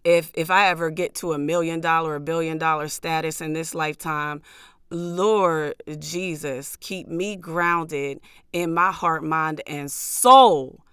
If 0.05 0.31
if 0.35 0.49
I 0.49 0.69
ever 0.69 0.91
get 0.91 1.17
to 1.17 1.33
a 1.33 1.39
million 1.39 1.81
dollar, 1.81 2.15
a 2.15 2.21
billion 2.21 2.57
dollar 2.57 2.87
status 2.87 3.41
in 3.41 3.53
this 3.53 3.75
lifetime, 3.75 4.43
Lord 4.91 5.75
Jesus, 5.99 6.77
keep 6.77 7.09
me 7.09 7.35
grounded 7.35 8.21
in 8.53 8.73
my 8.73 8.93
heart, 8.93 9.25
mind, 9.25 9.61
and 9.67 9.91
soul 9.91 10.84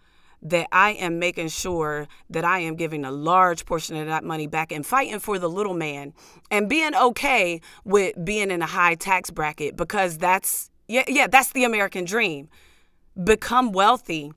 that 0.42 0.68
I 0.72 0.92
am 0.92 1.20
making 1.20 1.50
sure 1.50 2.08
that 2.30 2.44
I 2.44 2.60
am 2.60 2.76
giving 2.76 3.06
a 3.06 3.12
large 3.12 3.66
portion 3.66 3.96
of 3.96 4.08
that 4.08 4.24
money 4.24 4.48
back 4.48 4.72
and 4.72 4.86
fighting 4.86 5.20
for 5.20 5.38
the 5.38 5.50
little 5.50 5.74
man 5.74 6.14
and 6.50 6.68
being 6.68 6.96
okay 6.96 7.62
with 7.84 8.16
being 8.24 8.50
in 8.52 8.62
a 8.62 8.66
high 8.68 8.96
tax 8.96 9.30
bracket 9.30 9.76
because 9.76 10.18
that's 10.18 10.72
yeah 10.88 11.04
yeah 11.08 11.28
that's 11.28 11.52
the 11.52 11.64
American 11.64 12.06
dream. 12.06 12.50
Become 13.22 13.72
wealthy 13.72 14.32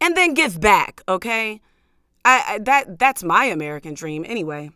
and 0.00 0.16
then 0.16 0.34
give 0.34 0.60
back, 0.60 1.02
okay? 1.08 1.60
I, 2.24 2.44
I 2.46 2.58
that 2.60 2.98
that's 2.98 3.24
my 3.24 3.46
American 3.46 3.94
dream 3.94 4.24
anyway 4.28 4.70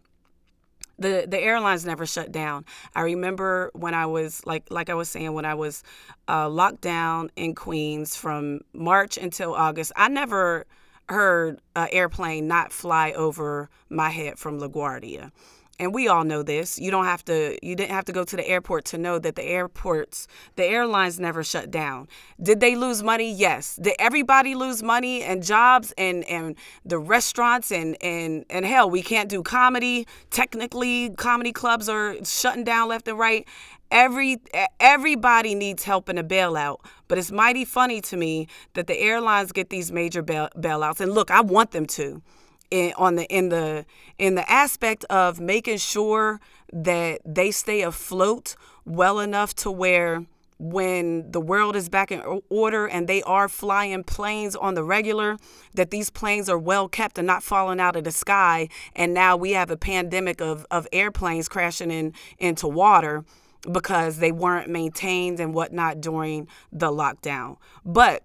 the 0.99 1.27
the 1.29 1.41
airlines 1.41 1.85
never 1.85 2.07
shut 2.07 2.33
down. 2.33 2.65
I 2.95 3.03
remember 3.03 3.71
when 3.75 3.95
I 3.95 4.07
was 4.07 4.45
like 4.47 4.65
like 4.71 4.91
I 4.91 4.95
was 4.95 5.09
saying 5.09 5.33
when 5.33 5.45
I 5.45 5.55
was 5.55 5.83
uh, 6.29 6.49
locked 6.49 6.81
down 6.81 7.31
in 7.37 7.55
Queens 7.55 8.17
from 8.17 8.61
March 8.73 9.17
until 9.19 9.55
August. 9.55 9.93
I 9.97 10.09
never 10.09 10.67
heard 11.09 11.61
an 11.77 11.89
airplane 11.93 12.49
not 12.49 12.73
fly 12.73 13.13
over 13.13 13.69
my 13.91 14.11
head 14.11 14.39
from 14.39 14.59
LaGuardia 14.59 15.31
and 15.79 15.93
we 15.93 16.09
all 16.09 16.25
know 16.25 16.43
this 16.43 16.79
you 16.79 16.91
don't 16.91 17.05
have 17.05 17.25
to 17.25 17.59
you 17.63 17.75
didn't 17.75 17.91
have 17.91 18.05
to 18.05 18.13
go 18.13 18.25
to 18.25 18.37
the 18.37 18.47
airport 18.47 18.85
to 18.85 18.99
know 18.99 19.19
that 19.19 19.35
the 19.35 19.43
airports 19.43 20.27
the 20.57 20.65
airlines 20.65 21.19
never 21.19 21.43
shut 21.43 21.71
down. 21.71 22.09
Did 22.43 22.61
they 22.61 22.77
lose 22.77 23.03
money? 23.03 23.33
Yes. 23.33 23.77
Did 23.77 23.95
everybody 23.99 24.55
lose 24.55 24.83
money 24.83 25.23
and 25.23 25.43
jobs 25.43 25.93
and 25.99 26.25
and 26.25 26.57
the 26.85 26.99
restaurants 26.99 27.73
and 27.73 27.97
and 28.03 28.45
and 28.51 28.65
hell 28.65 28.89
we 28.89 29.03
can't 29.03 29.29
do 29.29 29.43
comedy. 29.43 30.07
Technically 30.31 31.11
comedy 31.11 31.53
clubs 31.53 31.89
are 31.89 32.17
shutting 32.25 32.65
down 32.65 32.89
left 32.89 33.09
and 33.09 33.19
right. 33.19 33.47
Every 33.91 34.41
everybody 34.81 35.55
needs 35.55 35.85
help 35.85 36.09
in 36.09 36.19
a 36.19 36.25
bailout 36.25 36.79
but 37.07 37.19
it's 37.19 37.31
mighty 37.31 37.65
funny 37.65 38.01
to 38.01 38.17
me 38.17 38.49
that 38.75 38.87
the 38.87 38.99
airlines 38.99 39.53
get 39.53 39.71
these 39.71 39.93
major 39.93 40.23
bail, 40.23 40.49
bailouts. 40.57 41.01
And 41.01 41.13
look 41.13 41.31
i 41.31 41.41
want 41.41 41.71
them 41.73 41.87
to 41.87 42.23
in, 42.71 42.93
on 42.97 43.17
the 43.17 43.25
in 43.27 43.49
the 43.49 43.85
in 44.19 44.35
the 44.35 44.51
aspect 44.51 45.05
of 45.07 45.41
making 45.41 45.79
sure 45.79 46.41
that 46.73 47.21
they 47.25 47.51
stay 47.51 47.83
afloat 47.83 48.57
well 48.85 49.21
enough 49.21 49.55
to 49.55 49.71
where 49.71 50.27
when 50.59 51.31
the 51.31 51.41
world 51.41 51.75
is 51.77 51.89
back 51.89 52.13
in 52.13 52.41
order 52.49 52.87
and 52.87 53.09
they 53.09 53.23
are 53.25 53.49
flying 53.49 54.05
planes 54.05 54.55
on 54.55 54.75
the 54.75 54.85
regular, 54.85 55.37
that 55.75 55.91
these 55.91 56.11
planes 56.11 56.49
are 56.49 56.59
well 56.59 56.89
kept 56.89 57.19
and 57.19 57.27
not 57.27 57.43
falling 57.43 57.81
out 57.81 57.97
of 57.97 58.05
the 58.05 58.13
sky. 58.13 58.69
And 58.95 59.13
now 59.13 59.37
we 59.37 59.53
have 59.53 59.71
a 59.71 59.77
pandemic 59.77 60.41
of, 60.41 60.65
of 60.71 60.87
airplanes 60.93 61.49
crashing 61.49 61.91
in 61.91 62.13
into 62.39 62.69
water 62.69 63.25
because 63.71 64.19
they 64.19 64.31
weren't 64.33 64.69
maintained 64.69 65.41
and 65.41 65.55
whatnot 65.55 66.01
during 66.01 66.49
the 66.71 66.91
lockdown. 66.91 67.57
But 67.85 68.23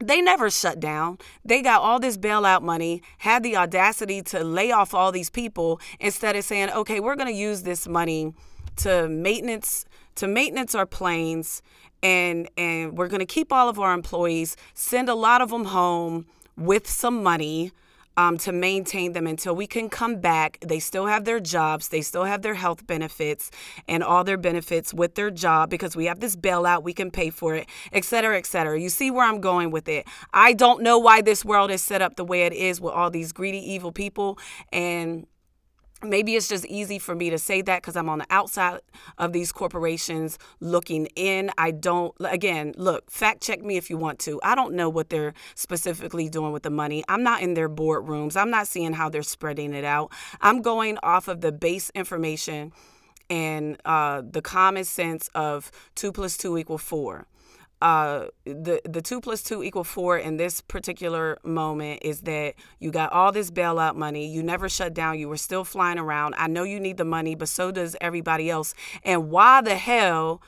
they 0.00 0.20
never 0.20 0.50
shut 0.50 0.80
down. 0.80 1.18
They 1.44 1.62
got 1.62 1.80
all 1.80 2.00
this 2.00 2.16
bailout 2.16 2.62
money, 2.62 3.02
had 3.18 3.42
the 3.42 3.56
audacity 3.56 4.22
to 4.22 4.42
lay 4.42 4.72
off 4.72 4.94
all 4.94 5.12
these 5.12 5.30
people 5.30 5.80
instead 6.00 6.36
of 6.36 6.44
saying, 6.44 6.70
"Okay, 6.70 7.00
we're 7.00 7.16
going 7.16 7.32
to 7.32 7.38
use 7.38 7.62
this 7.62 7.86
money 7.86 8.34
to 8.76 9.08
maintenance 9.08 9.86
to 10.16 10.26
maintenance 10.26 10.74
our 10.74 10.86
planes 10.86 11.62
and 12.02 12.48
and 12.56 12.96
we're 12.96 13.08
going 13.08 13.20
to 13.20 13.26
keep 13.26 13.52
all 13.52 13.68
of 13.68 13.78
our 13.78 13.94
employees, 13.94 14.56
send 14.74 15.08
a 15.08 15.14
lot 15.14 15.40
of 15.40 15.50
them 15.50 15.66
home 15.66 16.26
with 16.56 16.88
some 16.88 17.22
money 17.22 17.72
um, 18.16 18.38
to 18.38 18.52
maintain 18.52 19.12
them 19.12 19.26
until 19.26 19.54
we 19.54 19.66
can 19.66 19.88
come 19.88 20.20
back. 20.20 20.58
They 20.60 20.78
still 20.78 21.06
have 21.06 21.24
their 21.24 21.40
jobs, 21.40 21.88
they 21.88 22.02
still 22.02 22.24
have 22.24 22.42
their 22.42 22.54
health 22.54 22.86
benefits 22.86 23.50
and 23.88 24.02
all 24.02 24.24
their 24.24 24.36
benefits 24.38 24.94
with 24.94 25.14
their 25.14 25.30
job 25.30 25.70
because 25.70 25.96
we 25.96 26.06
have 26.06 26.20
this 26.20 26.36
bailout, 26.36 26.82
we 26.82 26.92
can 26.92 27.10
pay 27.10 27.30
for 27.30 27.54
it, 27.54 27.68
et 27.92 28.04
cetera, 28.04 28.36
et 28.38 28.46
cetera. 28.46 28.78
You 28.80 28.88
see 28.88 29.10
where 29.10 29.26
I'm 29.26 29.40
going 29.40 29.70
with 29.70 29.88
it. 29.88 30.06
I 30.32 30.52
don't 30.52 30.82
know 30.82 30.98
why 30.98 31.22
this 31.22 31.44
world 31.44 31.70
is 31.70 31.82
set 31.82 32.02
up 32.02 32.16
the 32.16 32.24
way 32.24 32.42
it 32.42 32.52
is 32.52 32.80
with 32.80 32.92
all 32.92 33.10
these 33.10 33.32
greedy, 33.32 33.58
evil 33.58 33.92
people. 33.92 34.38
And 34.72 35.26
maybe 36.04 36.36
it's 36.36 36.48
just 36.48 36.64
easy 36.66 36.98
for 36.98 37.14
me 37.14 37.30
to 37.30 37.38
say 37.38 37.62
that 37.62 37.82
because 37.82 37.96
I'm 37.96 38.08
on 38.08 38.18
the 38.18 38.26
outside 38.30 38.80
of 39.18 39.32
these 39.32 39.52
corporations 39.52 40.38
looking 40.60 41.06
in. 41.16 41.50
I 41.58 41.70
don't, 41.70 42.14
again, 42.20 42.74
look, 42.76 43.10
fact 43.10 43.42
check 43.42 43.62
me 43.62 43.76
if 43.76 43.90
you 43.90 43.96
want 43.96 44.18
to. 44.20 44.40
I 44.42 44.54
don't 44.54 44.74
know 44.74 44.88
what 44.88 45.10
they're 45.10 45.34
specifically 45.54 46.28
doing 46.28 46.52
with 46.52 46.62
the 46.62 46.70
money. 46.70 47.04
I'm 47.08 47.22
not 47.22 47.42
in 47.42 47.54
their 47.54 47.68
boardrooms, 47.68 48.36
I'm 48.36 48.50
not 48.50 48.66
seeing 48.66 48.92
how 48.92 49.08
they're 49.08 49.22
spreading 49.22 49.74
it 49.74 49.84
out. 49.84 50.12
I'm 50.40 50.62
going 50.62 50.98
off 51.02 51.28
of 51.28 51.40
the 51.40 51.52
base 51.52 51.90
information 51.94 52.72
and 53.30 53.78
uh, 53.84 54.22
the 54.28 54.42
common 54.42 54.84
sense 54.84 55.28
of 55.34 55.70
two 55.94 56.12
plus 56.12 56.36
two 56.36 56.58
equal 56.58 56.78
four 56.78 57.26
uh, 57.84 58.28
the 58.44 58.80
the 58.88 59.02
two 59.02 59.20
plus 59.20 59.42
two 59.42 59.62
equal 59.62 59.84
four 59.84 60.16
in 60.16 60.38
this 60.38 60.62
particular 60.62 61.36
moment 61.44 62.00
is 62.02 62.22
that 62.22 62.54
you 62.78 62.90
got 62.90 63.12
all 63.12 63.30
this 63.30 63.50
bailout 63.50 63.94
money. 63.94 64.26
You 64.26 64.42
never 64.42 64.70
shut 64.70 64.94
down. 64.94 65.18
You 65.18 65.28
were 65.28 65.36
still 65.36 65.64
flying 65.64 65.98
around. 65.98 66.34
I 66.38 66.46
know 66.46 66.62
you 66.62 66.80
need 66.80 66.96
the 66.96 67.04
money, 67.04 67.34
but 67.34 67.48
so 67.48 67.70
does 67.70 67.94
everybody 68.00 68.48
else. 68.48 68.74
And 69.04 69.30
why 69.30 69.60
the 69.60 69.76
hell? 69.76 70.40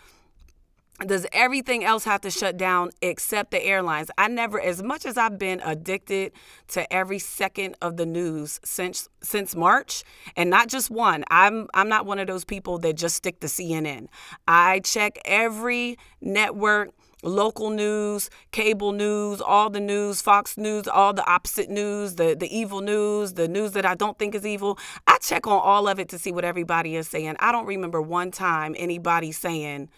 does 1.05 1.27
everything 1.31 1.85
else 1.85 2.05
have 2.05 2.23
to 2.23 2.31
shut 2.31 2.57
down 2.57 2.91
except 3.03 3.51
the 3.51 3.63
airlines? 3.63 4.11
I 4.17 4.29
never 4.29 4.59
as 4.59 4.83
much 4.83 5.05
as 5.05 5.19
I've 5.19 5.39
been 5.39 5.61
addicted 5.63 6.33
to 6.69 6.91
every 6.91 7.19
second 7.19 7.77
of 7.83 7.99
the 7.99 8.07
news 8.07 8.61
since 8.65 9.09
since 9.23 9.55
March 9.55 10.05
and 10.37 10.49
not 10.49 10.69
just 10.69 10.91
one. 10.91 11.23
I'm 11.31 11.69
I'm 11.75 11.91
not 11.91 12.07
one 12.07 12.19
of 12.19 12.27
those 12.29 12.47
people 12.47 12.79
that 12.79 12.95
just 12.95 13.17
stick 13.17 13.41
to 13.41 13.47
CNN. 13.47 14.07
I 14.49 14.81
check 14.81 15.19
every 15.27 15.99
network 16.23 16.96
local 17.27 17.71
news, 17.71 18.31
cable 18.53 18.93
news, 18.93 19.41
all 19.41 19.69
the 19.69 19.81
news, 19.81 20.23
Fox 20.23 20.57
News, 20.57 20.87
all 20.89 21.13
the 21.13 21.29
opposite 21.29 21.69
news, 21.69 22.15
the, 22.15 22.37
the 22.39 22.55
evil 22.57 22.81
news, 22.81 23.35
the 23.35 23.49
news 23.49 23.73
that 23.73 23.85
I 23.85 23.95
don't 23.95 24.19
think 24.19 24.35
is 24.35 24.47
evil. 24.47 24.79
I 25.07 25.19
check 25.19 25.47
on 25.47 25.61
all 25.61 25.89
of 25.89 25.99
it 25.99 26.09
to 26.11 26.19
see 26.19 26.33
what 26.33 26.45
everybody 26.45 26.97
is 26.97 27.09
saying. 27.09 27.37
I 27.41 27.53
don't 27.53 27.67
remember 27.67 28.01
one 28.01 28.31
time 28.31 28.75
anybody 28.79 29.33
saying, 29.33 29.91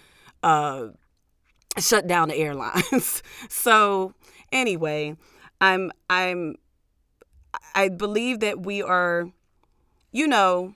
uh, 0.43 0.89
shut 1.79 2.07
down 2.07 2.29
the 2.29 2.37
airlines. 2.37 3.23
so 3.49 4.15
anyway, 4.53 5.17
I'm 5.61 5.93
I'm 6.09 6.57
I 7.75 7.89
believe 7.89 8.41
that 8.41 8.61
we 8.65 8.83
are, 8.83 9.31
you 10.13 10.27
know, 10.27 10.75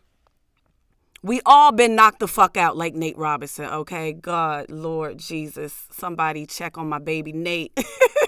We 1.24 1.40
all 1.46 1.70
been 1.70 1.94
knocked 1.94 2.18
the 2.18 2.26
fuck 2.26 2.56
out 2.56 2.76
like 2.76 2.94
Nate 2.94 3.16
Robinson, 3.16 3.66
okay? 3.66 4.12
God, 4.12 4.68
Lord 4.70 5.18
Jesus, 5.18 5.86
somebody 5.92 6.46
check 6.46 6.76
on 6.76 6.88
my 6.88 6.98
baby 6.98 7.32
Nate. 7.32 7.78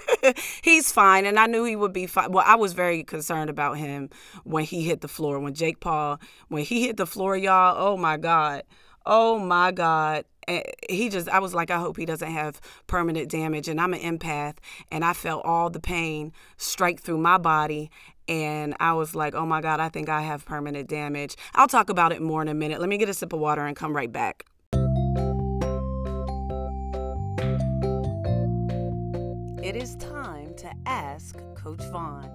He's 0.63 0.93
fine, 0.93 1.25
and 1.25 1.37
I 1.37 1.45
knew 1.45 1.65
he 1.65 1.75
would 1.75 1.91
be 1.91 2.07
fine. 2.07 2.31
Well, 2.31 2.45
I 2.47 2.55
was 2.55 2.71
very 2.71 3.03
concerned 3.03 3.49
about 3.49 3.77
him 3.77 4.09
when 4.45 4.63
he 4.63 4.83
hit 4.83 5.01
the 5.01 5.09
floor. 5.09 5.39
When 5.39 5.53
Jake 5.53 5.81
Paul, 5.81 6.21
when 6.47 6.63
he 6.63 6.85
hit 6.85 6.95
the 6.95 7.05
floor, 7.05 7.35
y'all, 7.35 7.75
oh 7.77 7.97
my 7.97 8.15
God. 8.15 8.63
Oh 9.05 9.37
my 9.37 9.71
God 9.71 10.25
And 10.47 10.63
he 10.89 11.09
just 11.09 11.29
i 11.29 11.37
was 11.37 11.53
like 11.53 11.69
i 11.69 11.77
hope 11.77 11.95
he 11.95 12.05
doesn't 12.05 12.31
have 12.31 12.59
permanent 12.87 13.29
damage 13.29 13.67
and 13.67 13.79
i'm 13.79 13.93
an 13.93 13.99
empath 13.99 14.55
and 14.91 15.05
i 15.05 15.13
felt 15.13 15.45
all 15.45 15.69
the 15.69 15.79
pain 15.79 16.31
strike 16.57 16.99
through 16.99 17.19
my 17.19 17.37
body 17.37 17.91
and 18.27 18.75
i 18.79 18.93
was 18.93 19.15
like 19.15 19.35
oh 19.35 19.45
my 19.45 19.61
god 19.61 19.79
i 19.79 19.89
think 19.89 20.09
i 20.09 20.21
have 20.21 20.45
permanent 20.45 20.87
damage. 20.89 21.35
I'll 21.53 21.67
talk 21.67 21.89
about 21.89 22.11
it 22.11 22.21
more 22.21 22.41
in 22.41 22.47
a 22.47 22.53
minute. 22.53 22.79
Let 22.79 22.89
me 22.89 22.97
get 22.97 23.09
a 23.09 23.13
sip 23.13 23.33
of 23.33 23.39
water 23.39 23.65
and 23.65 23.75
come 23.75 23.95
right 23.95 24.11
back. 24.11 24.45
It 29.63 29.75
is 29.75 29.95
time 29.95 30.53
to 30.57 30.71
ask 30.85 31.37
coach 31.55 31.81
von 31.91 32.29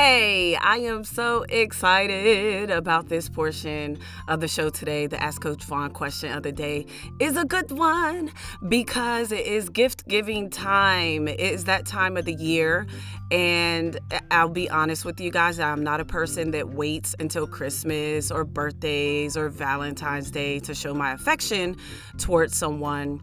Hey, 0.00 0.54
I 0.54 0.76
am 0.76 1.02
so 1.02 1.42
excited 1.48 2.70
about 2.70 3.08
this 3.08 3.28
portion 3.28 3.98
of 4.28 4.38
the 4.38 4.46
show 4.46 4.70
today. 4.70 5.08
The 5.08 5.20
Ask 5.20 5.42
Coach 5.42 5.64
Von 5.64 5.90
question 5.90 6.30
of 6.30 6.44
the 6.44 6.52
day 6.52 6.86
is 7.18 7.36
a 7.36 7.44
good 7.44 7.72
one 7.72 8.30
because 8.68 9.32
it 9.32 9.44
is 9.44 9.68
gift 9.68 10.06
giving 10.06 10.50
time. 10.50 11.26
It 11.26 11.40
is 11.40 11.64
that 11.64 11.84
time 11.84 12.16
of 12.16 12.26
the 12.26 12.34
year. 12.34 12.86
And 13.32 13.98
I'll 14.30 14.48
be 14.48 14.70
honest 14.70 15.04
with 15.04 15.20
you 15.20 15.32
guys, 15.32 15.58
I'm 15.58 15.82
not 15.82 15.98
a 15.98 16.04
person 16.04 16.52
that 16.52 16.68
waits 16.68 17.16
until 17.18 17.48
Christmas 17.48 18.30
or 18.30 18.44
birthdays 18.44 19.36
or 19.36 19.48
Valentine's 19.48 20.30
Day 20.30 20.60
to 20.60 20.74
show 20.76 20.94
my 20.94 21.10
affection 21.10 21.76
towards 22.18 22.56
someone. 22.56 23.20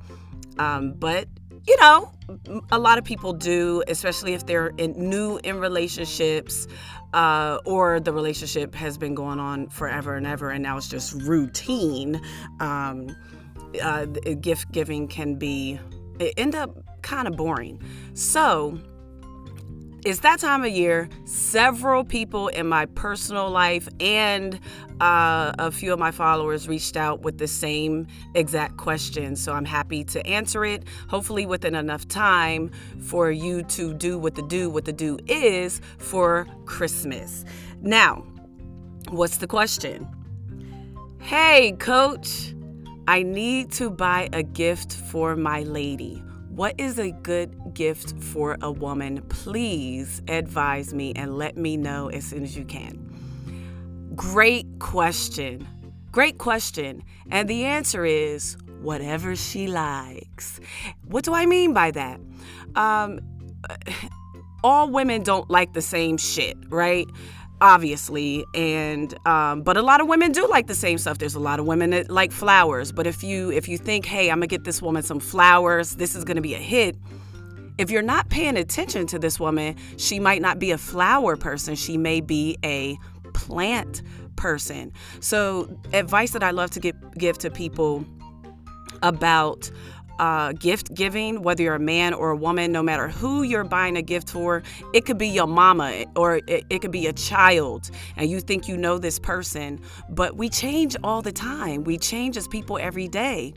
Um, 0.58 0.92
but 0.92 1.30
you 1.68 1.78
know, 1.82 2.12
a 2.72 2.80
lot 2.80 2.98
of 2.98 3.04
people 3.04 3.34
do, 3.34 3.84
especially 3.88 4.34
if 4.34 4.46
they're 4.46 4.68
in, 4.78 4.94
new 4.94 5.38
in 5.44 5.60
relationships 5.60 6.68
uh, 7.14 7.60
or 7.66 8.00
the 8.00 8.12
relationship 8.12 8.76
has 8.76 8.98
been 8.98 9.16
going 9.16 9.40
on 9.40 9.68
forever 9.70 10.16
and 10.16 10.28
ever, 10.28 10.50
and 10.52 10.62
now 10.64 10.78
it's 10.78 10.88
just 10.88 11.14
routine. 11.14 12.22
Um, 12.60 13.16
uh, 13.82 14.06
gift 14.06 14.72
giving 14.72 15.08
can 15.08 15.36
be 15.36 15.80
it 16.20 16.34
end 16.38 16.56
up 16.56 16.78
kind 17.02 17.28
of 17.28 17.36
boring. 17.36 17.82
So 18.14 18.80
it's 20.06 20.20
that 20.20 20.40
time 20.40 20.64
of 20.64 20.70
year. 20.70 21.10
Several 21.26 22.04
people 22.04 22.48
in 22.50 22.68
my 22.68 22.86
personal 22.86 23.50
life 23.50 23.90
and 24.00 24.60
uh, 25.02 25.52
a 25.58 25.72
few 25.72 25.92
of 25.92 25.98
my 25.98 26.12
followers 26.12 26.68
reached 26.68 26.96
out 26.96 27.22
with 27.22 27.40
the 27.40 27.48
same 27.48 28.06
exact 28.36 28.78
question. 28.78 29.36
So 29.36 29.52
I'm 29.52 29.66
happy 29.66 30.04
to 30.06 30.26
answer 30.28 30.64
it, 30.64 30.84
hopefully 31.10 31.48
within 31.48 31.74
enough 31.74 32.08
time 32.08 32.70
for 33.02 33.32
you 33.32 33.64
to 33.64 33.96
do 33.96 34.20
what 34.20 34.36
the 34.36 34.44
do, 34.44 34.70
what 34.70 34.86
the 34.86 34.94
do 34.94 35.18
is 35.26 35.82
for 35.98 36.46
Christmas. 36.66 37.44
Now, 37.82 38.24
what's 39.10 39.38
the 39.38 39.48
question? 39.48 40.08
Hey, 41.20 41.72
coach, 41.80 42.54
I 43.08 43.24
need 43.24 43.72
to 43.74 43.90
buy 43.90 44.30
a 44.34 44.44
gift 44.44 44.94
for 44.94 45.36
my 45.36 45.64
lady. 45.64 46.22
What 46.56 46.76
is 46.78 47.00
a 47.00 47.12
good 47.12 47.74
gift 47.74 48.18
for 48.24 48.58
a 48.62 48.72
woman? 48.72 49.22
Please 49.24 50.22
advise 50.30 50.94
me 50.94 51.12
and 51.14 51.38
let 51.38 51.58
me 51.58 51.76
know 51.76 52.08
as 52.08 52.24
soon 52.24 52.44
as 52.44 52.56
you 52.56 52.64
can. 52.64 54.14
Great 54.16 54.66
question. 54.80 55.68
Great 56.14 56.38
question. 56.38 57.04
And 57.30 57.50
the 57.50 57.66
answer 57.66 58.06
is 58.06 58.56
whatever 58.80 59.36
she 59.36 59.68
likes. 59.68 60.62
What 61.04 61.26
do 61.26 61.34
I 61.34 61.46
mean 61.46 61.74
by 61.74 61.92
that? 61.92 62.22
Um, 62.76 63.20
all 64.64 64.90
women 64.90 65.24
don't 65.24 65.50
like 65.50 65.74
the 65.74 65.82
same 65.82 66.16
shit, 66.16 66.56
right? 66.70 67.08
Obviously 67.62 68.46
and 68.54 69.16
um, 69.28 69.62
but 69.62 69.78
a 69.78 69.82
lot 69.82 70.02
of 70.02 70.08
women 70.08 70.32
do 70.32 70.48
like 70.48 70.68
the 70.68 70.76
same 70.76 70.98
stuff. 70.98 71.18
There's 71.18 71.36
a 71.36 71.40
lot 71.40 71.60
of 71.60 71.66
women 71.66 71.92
that 71.92 72.10
like 72.10 72.32
flowers 72.32 72.92
but 72.92 73.08
if 73.08 73.24
you 73.24 73.52
if 73.52 73.68
you 73.68 73.78
think 73.78 74.06
hey 74.06 74.30
i'm 74.30 74.38
gonna 74.38 74.48
get 74.48 74.64
this 74.64 74.82
woman 74.82 75.04
some 75.04 75.20
flowers 75.20 75.96
this 75.96 76.16
is 76.16 76.24
gonna 76.24 76.42
be 76.42 76.54
a 76.54 76.60
hit 76.60 76.98
if 77.78 77.92
you're 77.92 78.02
not 78.02 78.30
paying 78.30 78.58
attention 78.58 79.06
to 79.08 79.20
this 79.20 79.40
woman 79.40 79.76
she 79.98 80.20
might 80.20 80.42
not 80.42 80.60
be 80.60 80.72
a 80.72 80.78
flower 80.78 81.36
person. 81.36 81.76
She 81.76 81.98
may 81.98 82.22
be 82.22 82.58
a 82.64 82.98
plant 83.34 84.02
person. 84.36 84.92
So 85.20 85.70
advice 85.94 86.32
that 86.32 86.44
i 86.44 86.52
love 86.52 86.72
to 86.72 86.80
give, 86.80 86.96
give 87.18 87.38
to 87.40 87.50
people 87.50 88.06
about 89.02 89.70
uh, 90.20 90.54
gift 90.54 90.94
giving, 90.94 91.42
whether 91.42 91.64
you're 91.64 91.76
a 91.76 91.80
man 91.80 92.14
or 92.14 92.32
a 92.32 92.36
woman, 92.36 92.72
no 92.72 92.82
matter 92.84 93.08
who 93.08 93.44
you're 93.44 93.64
buying 93.64 93.98
a 93.98 94.02
gift 94.02 94.30
for, 94.30 94.64
it 94.94 95.06
could 95.06 95.18
be 95.18 95.28
your 95.28 95.48
mama 95.48 96.06
or 96.16 96.42
it, 96.48 96.66
it 96.70 96.80
could 96.80 96.92
be 96.92 97.08
a 97.08 97.14
child, 97.14 97.90
and 98.16 98.30
you 98.30 98.40
think 98.40 98.68
you 98.68 98.78
know 98.78 98.98
this 98.98 99.20
person, 99.20 99.80
but 100.10 100.38
we 100.38 100.50
change 100.50 100.96
all 101.04 101.22
the 101.22 101.32
time. 101.32 101.84
We 101.84 101.98
change 101.98 102.38
as 102.38 102.48
people 102.48 102.78
every 102.78 103.08
day. 103.08 103.54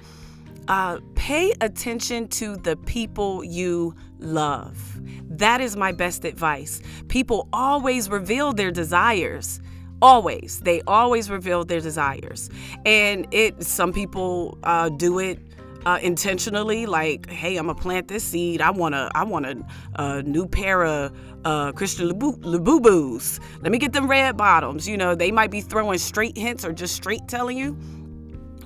Uh, 0.68 1.01
pay 1.14 1.55
attention 1.62 2.29
to 2.29 2.57
the 2.57 2.77
people 2.77 3.42
you 3.42 3.94
love. 4.18 5.01
That 5.31 5.62
is 5.62 5.77
my 5.77 5.92
best 5.92 6.27
advice. 6.27 6.83
People 7.09 7.49
always 7.55 8.11
reveal 8.11 8.53
their 8.53 8.71
desires 8.71 9.61
always 10.01 10.61
they 10.61 10.81
always 10.87 11.29
reveal 11.29 11.64
their 11.64 11.81
desires 11.81 12.51
and 12.87 13.27
it 13.33 13.62
some 13.62 13.92
people 13.92 14.57
uh, 14.62 14.88
do 14.90 15.18
it 15.18 15.40
uh, 15.86 15.98
intentionally 16.02 16.86
like 16.86 17.28
hey 17.30 17.56
i'm 17.56 17.66
gonna 17.66 17.78
plant 17.78 18.08
this 18.08 18.24
seed. 18.24 18.60
I 18.60 18.70
want 18.70 18.94
to 18.94 19.10
i 19.14 19.24
want 19.24 19.46
a, 19.46 19.56
a, 19.94 20.22
new 20.22 20.46
pair 20.46 20.84
of 20.84 21.12
uh, 21.44 21.72
christian 21.72 22.08
Louboutins 22.10 23.40
let 23.62 23.72
me 23.72 23.78
get 23.78 23.92
them 23.92 24.08
red 24.08 24.36
bottoms. 24.36 24.88
You 24.88 24.96
know 24.96 25.14
they 25.14 25.30
might 25.30 25.50
be 25.50 25.60
throwing 25.60 25.98
straight 25.98 26.36
hints 26.36 26.64
or 26.64 26.72
just 26.72 26.94
straight 26.94 27.28
telling 27.28 27.56
you. 27.56 27.76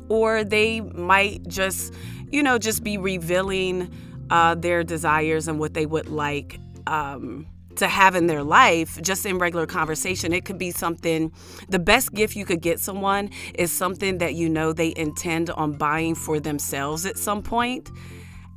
Or 0.09 0.44
they 0.44 0.81
might 0.81 1.46
just 1.48 1.94
you 2.31 2.42
know 2.42 2.59
just 2.59 2.83
be 2.83 2.98
revealing 2.98 3.90
uh, 4.31 4.55
their 4.55 4.83
desires 4.83 5.48
and 5.48 5.59
what 5.59 5.75
they 5.75 5.87
would 5.87 6.09
like 6.09 6.59
um, 6.87 7.46
to 7.77 7.89
have 7.89 8.15
in 8.15 8.27
their 8.27 8.43
life 8.43 9.01
just 9.03 9.27
in 9.27 9.39
regular 9.39 9.67
conversation. 9.67 10.33
It 10.33 10.45
could 10.45 10.59
be 10.59 10.71
something, 10.71 11.33
the 11.69 11.79
best 11.79 12.13
gift 12.13 12.37
you 12.37 12.45
could 12.45 12.61
get 12.61 12.81
someone 12.81 13.31
is 13.55 13.73
something 13.73 14.19
that 14.19 14.35
you 14.35 14.49
know 14.49 14.73
they 14.73 14.95
intend 14.97 15.51
on 15.51 15.73
buying 15.73 16.15
for 16.15 16.41
themselves 16.41 17.07
at 17.07 17.19
some 17.19 17.43
point 17.43 17.91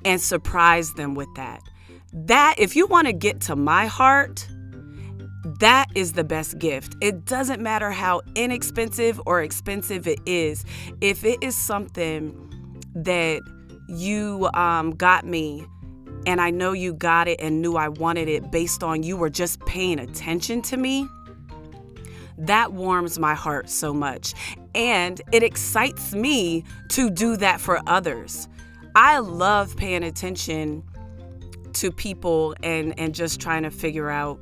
and 0.04 0.22
surprise 0.22 0.94
them 0.94 1.16
with 1.16 1.30
that. 1.36 1.62
That, 2.14 2.56
if 2.58 2.76
you 2.76 2.88
want 2.88 3.08
to 3.08 3.14
get 3.14 3.42
to 3.42 3.56
my 3.56 3.88
heart, 3.88 4.48
that 5.60 5.88
is 5.96 6.14
the 6.14 6.24
best 6.24 6.58
gift. 6.60 6.96
It 7.02 7.26
doesn't 7.26 7.62
matter 7.62 7.92
how 7.92 8.22
inexpensive 8.36 9.22
or 9.26 9.42
expensive 9.42 10.08
it 10.08 10.20
is. 10.26 10.66
If 11.02 11.24
it 11.24 11.38
is 11.42 11.56
something 11.56 12.42
that 12.96 13.42
you 13.88 14.50
um, 14.54 14.92
got 14.92 15.26
me 15.26 15.66
and 16.26 16.42
I 16.42 16.50
know 16.50 16.72
you 16.74 16.94
got 16.94 17.28
it 17.28 17.40
and 17.40 17.62
knew 17.62 17.76
I 17.76 17.90
wanted 17.90 18.28
it 18.28 18.52
based 18.52 18.84
on 18.84 19.04
you 19.04 19.18
were 19.18 19.30
just 19.30 19.60
paying 19.66 20.00
attention 20.00 20.62
to 20.64 20.78
me, 20.78 21.08
that 22.38 22.74
warms 22.74 23.18
my 23.18 23.34
heart 23.34 23.70
so 23.70 23.94
much. 23.94 24.34
And 24.74 25.22
it 25.32 25.44
excites 25.44 26.14
me 26.14 26.64
to 26.90 27.10
do 27.10 27.38
that 27.38 27.62
for 27.62 27.80
others. 27.88 28.48
I 28.96 29.20
love 29.20 29.76
paying 29.78 30.04
attention 30.04 30.84
to 31.74 31.92
people 31.92 32.56
and, 32.64 32.98
and 33.00 33.14
just 33.14 33.40
trying 33.40 33.64
to 33.64 33.72
figure 33.72 34.10
out 34.10 34.40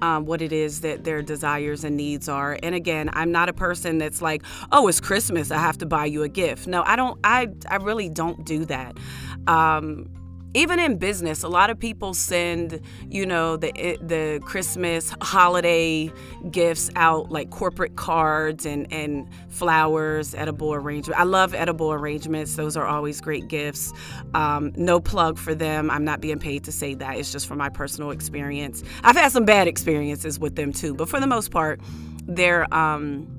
um, 0.00 0.26
what 0.26 0.42
it 0.42 0.52
is 0.52 0.80
that 0.80 1.04
their 1.04 1.22
desires 1.22 1.84
and 1.84 1.96
needs 1.96 2.28
are. 2.28 2.58
And 2.62 2.74
again, 2.74 3.08
I'm 3.12 3.30
not 3.30 3.48
a 3.48 3.52
person 3.52 3.98
that's 3.98 4.20
like, 4.20 4.42
oh, 4.72 4.88
it's 4.88 5.00
Christmas, 5.00 5.50
I 5.50 5.58
have 5.58 5.78
to 5.78 5.86
buy 5.86 6.06
you 6.06 6.24
a 6.24 6.28
gift. 6.28 6.66
No, 6.66 6.82
I 6.82 6.96
don't. 6.96 7.18
I 7.22 7.48
I 7.68 7.76
really 7.76 8.08
don't 8.08 8.44
do 8.44 8.64
that. 8.64 8.98
Um, 9.46 10.10
even 10.54 10.78
in 10.78 10.98
business, 10.98 11.42
a 11.42 11.48
lot 11.48 11.70
of 11.70 11.78
people 11.78 12.12
send, 12.14 12.80
you 13.08 13.24
know, 13.24 13.56
the 13.56 13.72
the 14.02 14.40
Christmas 14.44 15.14
holiday 15.22 16.10
gifts 16.50 16.90
out 16.96 17.30
like 17.30 17.50
corporate 17.50 17.96
cards 17.96 18.66
and 18.66 18.92
and 18.92 19.28
flowers, 19.48 20.34
edible 20.34 20.74
arrangements. 20.74 21.18
I 21.18 21.24
love 21.24 21.54
edible 21.54 21.92
arrangements; 21.92 22.56
those 22.56 22.76
are 22.76 22.86
always 22.86 23.20
great 23.20 23.48
gifts. 23.48 23.92
Um, 24.34 24.72
no 24.76 25.00
plug 25.00 25.38
for 25.38 25.54
them. 25.54 25.90
I'm 25.90 26.04
not 26.04 26.20
being 26.20 26.38
paid 26.38 26.64
to 26.64 26.72
say 26.72 26.94
that. 26.94 27.16
It's 27.16 27.32
just 27.32 27.46
from 27.46 27.58
my 27.58 27.70
personal 27.70 28.10
experience. 28.10 28.82
I've 29.02 29.16
had 29.16 29.32
some 29.32 29.44
bad 29.44 29.68
experiences 29.68 30.38
with 30.38 30.56
them 30.56 30.72
too, 30.72 30.94
but 30.94 31.08
for 31.08 31.20
the 31.20 31.26
most 31.26 31.50
part, 31.50 31.80
they're. 32.26 32.72
Um, 32.74 33.38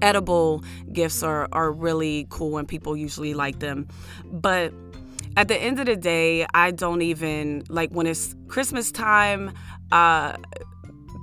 edible 0.00 0.62
gifts 0.92 1.24
are, 1.24 1.48
are 1.50 1.72
really 1.72 2.24
cool 2.30 2.56
and 2.56 2.68
people 2.68 2.96
usually 2.96 3.34
like 3.34 3.58
them 3.58 3.84
but 4.26 4.72
at 5.36 5.48
the 5.48 5.56
end 5.56 5.78
of 5.78 5.86
the 5.86 5.96
day, 5.96 6.46
I 6.54 6.70
don't 6.70 7.02
even 7.02 7.64
like 7.68 7.90
when 7.90 8.06
it's 8.06 8.34
Christmas 8.48 8.90
time. 8.90 9.52
Uh, 9.92 10.36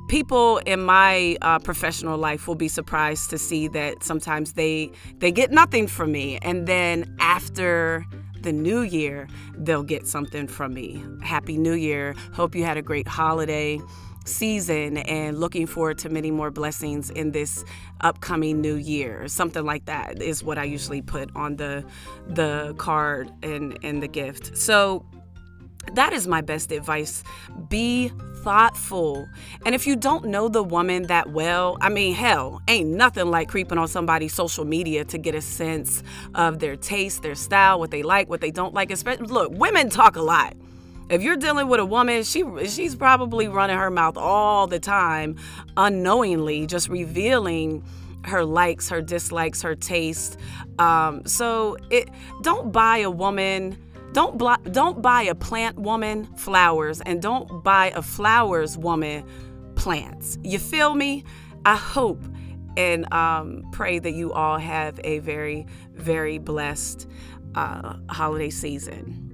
people 0.08 0.58
in 0.60 0.82
my 0.82 1.38
uh, 1.42 1.60
professional 1.60 2.18
life 2.18 2.48
will 2.48 2.56
be 2.56 2.68
surprised 2.68 3.30
to 3.32 3.38
see 3.38 3.68
that 3.70 4.04
sometimes 4.04 4.54
they 4.54 4.92
they 5.18 5.32
get 5.32 5.52
nothing 5.52 5.88
from 5.88 6.12
me, 6.12 6.38
and 6.42 6.68
then 6.68 7.16
after 7.20 8.06
the 8.42 8.54
new 8.54 8.82
year, 8.82 9.28
they'll 9.58 9.84
get 9.84 10.08
something 10.08 10.48
from 10.48 10.74
me. 10.74 11.04
Happy 11.24 11.58
New 11.58 11.74
Year! 11.74 12.16
Hope 12.34 12.56
you 12.56 12.64
had 12.64 12.78
a 12.78 12.82
great 12.82 13.08
holiday 13.08 13.80
season 14.26 14.98
and 14.98 15.40
looking 15.40 15.68
forward 15.68 15.98
to 15.98 16.10
many 16.10 16.32
more 16.32 16.52
blessings 16.52 17.10
in 17.12 17.32
this 17.32 17.64
upcoming 18.02 18.62
new 18.62 18.76
year 18.76 19.28
something 19.28 19.66
like 19.66 19.86
that 19.86 20.22
is 20.22 20.44
what 20.44 20.58
i 20.58 20.64
usually 20.64 21.02
put 21.02 21.30
on 21.36 21.56
the 21.56 21.84
the 22.28 22.74
card 22.78 23.32
and 23.44 23.78
and 23.84 24.02
the 24.02 24.08
gift 24.08 24.58
so 24.58 25.06
that 25.94 26.14
is 26.14 26.28
my 26.28 26.42
best 26.42 26.72
advice. 26.72 27.24
Be 27.70 28.12
thoughtful. 28.44 29.28
And 29.66 29.76
if 29.76 29.88
you 29.88 29.96
don't 29.96 30.26
know 30.26 30.50
the 30.50 30.64
woman 30.64 31.04
that 31.04 31.32
well, 31.32 31.78
I 31.82 31.90
mean, 31.90 32.14
hell, 32.14 32.62
ain't 32.68 32.90
nothing 32.90 33.30
like 33.30 33.50
creeping 33.50 33.78
on 33.78 33.88
somebody's 33.88 34.34
social 34.34 34.66
media 34.66 35.06
to 35.06 35.18
get 35.18 35.36
a 35.36 35.42
sense 35.42 36.04
of 36.34 36.60
their 36.60 36.76
taste, 36.76 37.24
their 37.24 37.36
style, 37.36 37.80
what 37.80 37.92
they 37.92 38.04
like, 38.04 38.30
what 38.30 38.42
they 38.42 38.52
don't 38.52 38.74
like. 38.74 38.92
Especially, 38.92 39.28
look, 39.28 39.52
women 39.54 39.90
talk 39.90 40.16
a 40.16 40.22
lot. 40.22 40.56
If 41.10 41.22
you're 41.22 41.38
dealing 41.38 41.68
with 41.68 41.80
a 41.80 41.86
woman, 41.86 42.24
she 42.24 42.44
she's 42.68 42.96
probably 42.96 43.48
running 43.48 43.78
her 43.78 43.92
mouth 43.92 44.18
all 44.18 44.66
the 44.66 44.80
time, 44.80 45.38
unknowingly, 45.78 46.66
just 46.66 46.90
revealing 46.90 47.84
her 48.24 48.44
likes, 48.44 48.90
her 48.90 49.02
dislikes, 49.02 49.62
her 49.62 49.76
taste. 49.76 50.40
Um, 50.80 51.24
so 51.26 51.78
it 51.92 52.10
don't 52.42 52.72
buy 52.72 52.98
a 52.98 53.12
woman. 53.12 53.78
Don't 54.14 54.38
bl- 54.38 54.54
don't 54.72 55.02
buy 55.02 55.24
a 55.24 55.36
plant 55.36 55.78
woman 55.78 56.26
flowers, 56.38 57.02
and 57.02 57.22
don't 57.22 57.64
buy 57.64 57.92
a 57.96 58.02
flowers 58.02 58.76
woman 58.76 59.24
plants. 59.76 60.40
You 60.44 60.58
feel 60.58 60.96
me? 60.96 61.24
I 61.66 61.76
hope 61.76 62.24
and 62.78 63.12
um, 63.14 63.64
pray 63.72 64.00
that 64.00 64.12
you 64.12 64.34
all 64.34 64.58
have 64.58 65.00
a 65.04 65.20
very 65.20 65.68
very 65.94 66.40
blessed 66.40 67.08
uh, 67.54 67.98
holiday 68.10 68.50
season. 68.50 69.25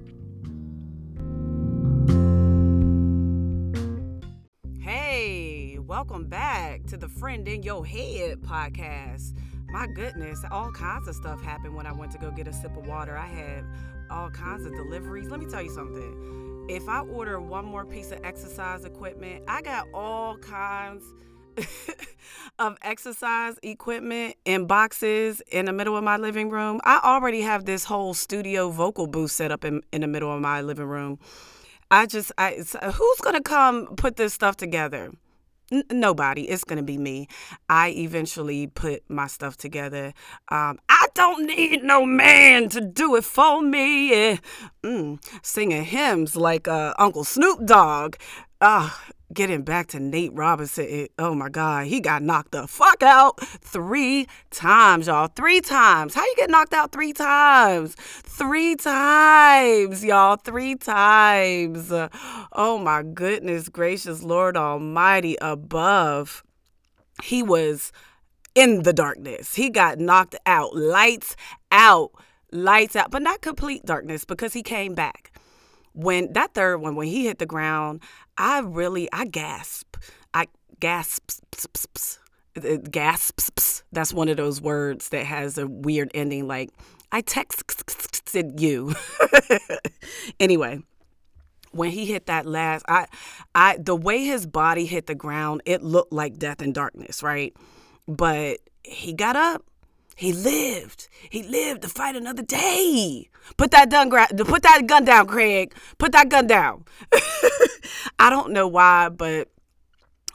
Welcome 5.92 6.24
back 6.24 6.82
to 6.86 6.96
the 6.96 7.06
Friend 7.06 7.46
in 7.46 7.62
Your 7.62 7.84
Head 7.84 8.40
podcast. 8.40 9.34
My 9.68 9.86
goodness, 9.86 10.42
all 10.50 10.72
kinds 10.72 11.06
of 11.06 11.14
stuff 11.14 11.42
happened 11.42 11.74
when 11.74 11.86
I 11.86 11.92
went 11.92 12.12
to 12.12 12.18
go 12.18 12.30
get 12.30 12.48
a 12.48 12.52
sip 12.54 12.74
of 12.78 12.86
water. 12.86 13.14
I 13.14 13.26
had 13.26 13.62
all 14.10 14.30
kinds 14.30 14.64
of 14.64 14.72
deliveries. 14.72 15.28
Let 15.28 15.38
me 15.38 15.44
tell 15.50 15.60
you 15.60 15.68
something. 15.68 16.66
If 16.70 16.88
I 16.88 17.00
order 17.00 17.38
one 17.42 17.66
more 17.66 17.84
piece 17.84 18.10
of 18.10 18.24
exercise 18.24 18.86
equipment, 18.86 19.44
I 19.46 19.60
got 19.60 19.86
all 19.92 20.38
kinds 20.38 21.04
of 22.58 22.78
exercise 22.80 23.56
equipment 23.62 24.36
in 24.46 24.66
boxes 24.66 25.42
in 25.52 25.66
the 25.66 25.74
middle 25.74 25.94
of 25.94 26.02
my 26.02 26.16
living 26.16 26.48
room. 26.48 26.80
I 26.84 27.00
already 27.04 27.42
have 27.42 27.66
this 27.66 27.84
whole 27.84 28.14
studio 28.14 28.70
vocal 28.70 29.08
booth 29.08 29.32
set 29.32 29.52
up 29.52 29.62
in, 29.62 29.82
in 29.92 30.00
the 30.00 30.08
middle 30.08 30.32
of 30.32 30.40
my 30.40 30.62
living 30.62 30.86
room. 30.86 31.18
I 31.90 32.06
just, 32.06 32.32
I, 32.38 32.52
who's 32.54 33.20
gonna 33.20 33.42
come 33.42 33.94
put 33.96 34.16
this 34.16 34.32
stuff 34.32 34.56
together? 34.56 35.12
N- 35.72 35.84
nobody. 35.90 36.42
It's 36.48 36.64
going 36.64 36.76
to 36.76 36.82
be 36.82 36.98
me. 36.98 37.28
I 37.68 37.88
eventually 37.90 38.66
put 38.66 39.02
my 39.08 39.26
stuff 39.26 39.56
together. 39.56 40.12
Um, 40.50 40.78
I 40.88 41.06
don't 41.14 41.46
need 41.46 41.82
no 41.82 42.04
man 42.04 42.68
to 42.70 42.80
do 42.80 43.16
it 43.16 43.24
for 43.24 43.62
me. 43.62 44.38
Mm, 44.84 45.18
singing 45.42 45.84
hymns 45.84 46.36
like 46.36 46.68
uh, 46.68 46.92
Uncle 46.98 47.24
Snoop 47.24 47.64
Dogg. 47.64 48.16
Uh, 48.60 48.90
getting 49.32 49.62
back 49.62 49.88
to 49.88 50.00
Nate 50.00 50.32
Robinson, 50.34 50.86
it, 50.88 51.12
oh 51.18 51.34
my 51.34 51.48
God, 51.48 51.86
he 51.86 52.00
got 52.00 52.22
knocked 52.22 52.52
the 52.52 52.66
fuck 52.66 53.02
out 53.02 53.40
three 53.40 54.26
times, 54.50 55.06
y'all. 55.06 55.28
Three 55.28 55.60
times. 55.60 56.14
How 56.14 56.24
you 56.24 56.34
get 56.36 56.50
knocked 56.50 56.74
out 56.74 56.92
three 56.92 57.12
times? 57.12 57.94
Three 57.94 58.76
times, 58.76 60.04
y'all. 60.04 60.36
Three 60.36 60.74
times. 60.74 61.92
Oh 62.52 62.78
my 62.78 63.02
goodness 63.02 63.68
gracious, 63.68 64.22
Lord 64.22 64.56
Almighty 64.56 65.36
above. 65.40 66.44
He 67.22 67.42
was 67.42 67.92
in 68.54 68.82
the 68.82 68.92
darkness. 68.92 69.54
He 69.54 69.70
got 69.70 69.98
knocked 69.98 70.36
out. 70.46 70.74
Lights 70.74 71.36
out. 71.70 72.10
Lights 72.50 72.96
out. 72.96 73.10
But 73.10 73.22
not 73.22 73.40
complete 73.40 73.84
darkness 73.84 74.24
because 74.24 74.52
he 74.52 74.62
came 74.62 74.94
back 74.94 75.32
when 75.94 76.32
that 76.32 76.54
third 76.54 76.78
one 76.78 76.96
when 76.96 77.06
he 77.06 77.26
hit 77.26 77.38
the 77.38 77.46
ground 77.46 78.02
I 78.36 78.60
really 78.60 79.08
I 79.12 79.26
gasp. 79.26 79.96
I 80.34 80.46
gasps. 80.80 81.40
Gasps. 82.90 83.82
That's 83.92 84.12
one 84.12 84.28
of 84.28 84.36
those 84.36 84.60
words 84.60 85.08
that 85.10 85.24
has 85.24 85.58
a 85.58 85.66
weird 85.66 86.10
ending 86.14 86.46
like 86.46 86.70
I 87.10 87.22
texted 87.22 88.60
you. 88.60 88.94
anyway, 90.40 90.80
when 91.72 91.90
he 91.90 92.06
hit 92.06 92.26
that 92.26 92.46
last 92.46 92.84
I 92.88 93.06
I 93.54 93.78
the 93.78 93.96
way 93.96 94.24
his 94.24 94.46
body 94.46 94.86
hit 94.86 95.06
the 95.06 95.14
ground, 95.14 95.62
it 95.64 95.82
looked 95.82 96.12
like 96.12 96.38
death 96.38 96.62
and 96.62 96.74
darkness, 96.74 97.22
right? 97.22 97.54
But 98.06 98.58
he 98.84 99.12
got 99.12 99.36
up. 99.36 99.64
He 100.16 100.32
lived. 100.32 101.08
He 101.30 101.42
lived 101.42 101.82
to 101.82 101.88
fight 101.88 102.16
another 102.16 102.42
day. 102.42 103.28
Put 103.56 103.70
that 103.72 103.90
gun 103.90 104.10
put 104.10 104.62
that 104.62 104.86
gun 104.86 105.04
down, 105.04 105.26
Craig. 105.26 105.74
Put 105.98 106.12
that 106.12 106.28
gun 106.28 106.46
down. 106.46 106.84
I 108.18 108.30
don't 108.30 108.52
know 108.52 108.68
why, 108.68 109.08
but 109.08 109.48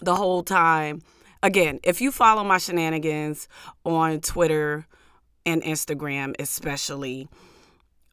the 0.01 0.15
whole 0.15 0.43
time, 0.43 1.01
again, 1.43 1.79
if 1.83 2.01
you 2.01 2.11
follow 2.11 2.43
my 2.43 2.57
shenanigans 2.57 3.47
on 3.85 4.19
Twitter 4.21 4.85
and 5.45 5.61
Instagram, 5.63 6.35
especially, 6.39 7.29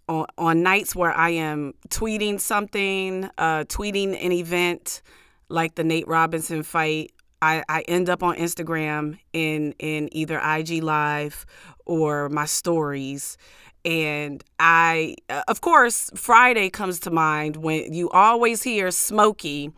on, 0.09 0.27
on 0.38 0.62
nights 0.62 0.94
where 0.94 1.12
I 1.12 1.31
am 1.31 1.74
tweeting 1.88 2.40
something, 2.40 3.29
uh, 3.38 3.64
tweeting 3.64 4.22
an 4.24 4.33
event 4.33 5.03
like 5.48 5.74
the 5.74 5.85
Nate 5.85 6.09
Robinson 6.09 6.62
fight, 6.62 7.12
I, 7.44 7.62
I 7.68 7.80
end 7.83 8.09
up 8.09 8.22
on 8.22 8.37
Instagram 8.37 9.18
in 9.33 9.74
in 9.78 10.09
either 10.12 10.38
IG 10.38 10.83
Live 10.83 11.44
or 11.85 12.28
my 12.30 12.46
stories 12.46 13.37
and 13.85 14.42
I, 14.59 15.16
uh, 15.28 15.42
of 15.46 15.61
course, 15.61 16.11
Friday 16.14 16.70
comes 16.70 16.98
to 17.00 17.11
mind 17.11 17.57
when 17.57 17.92
you 17.92 18.09
always 18.11 18.62
hear 18.62 18.90
Smokey 18.90 19.72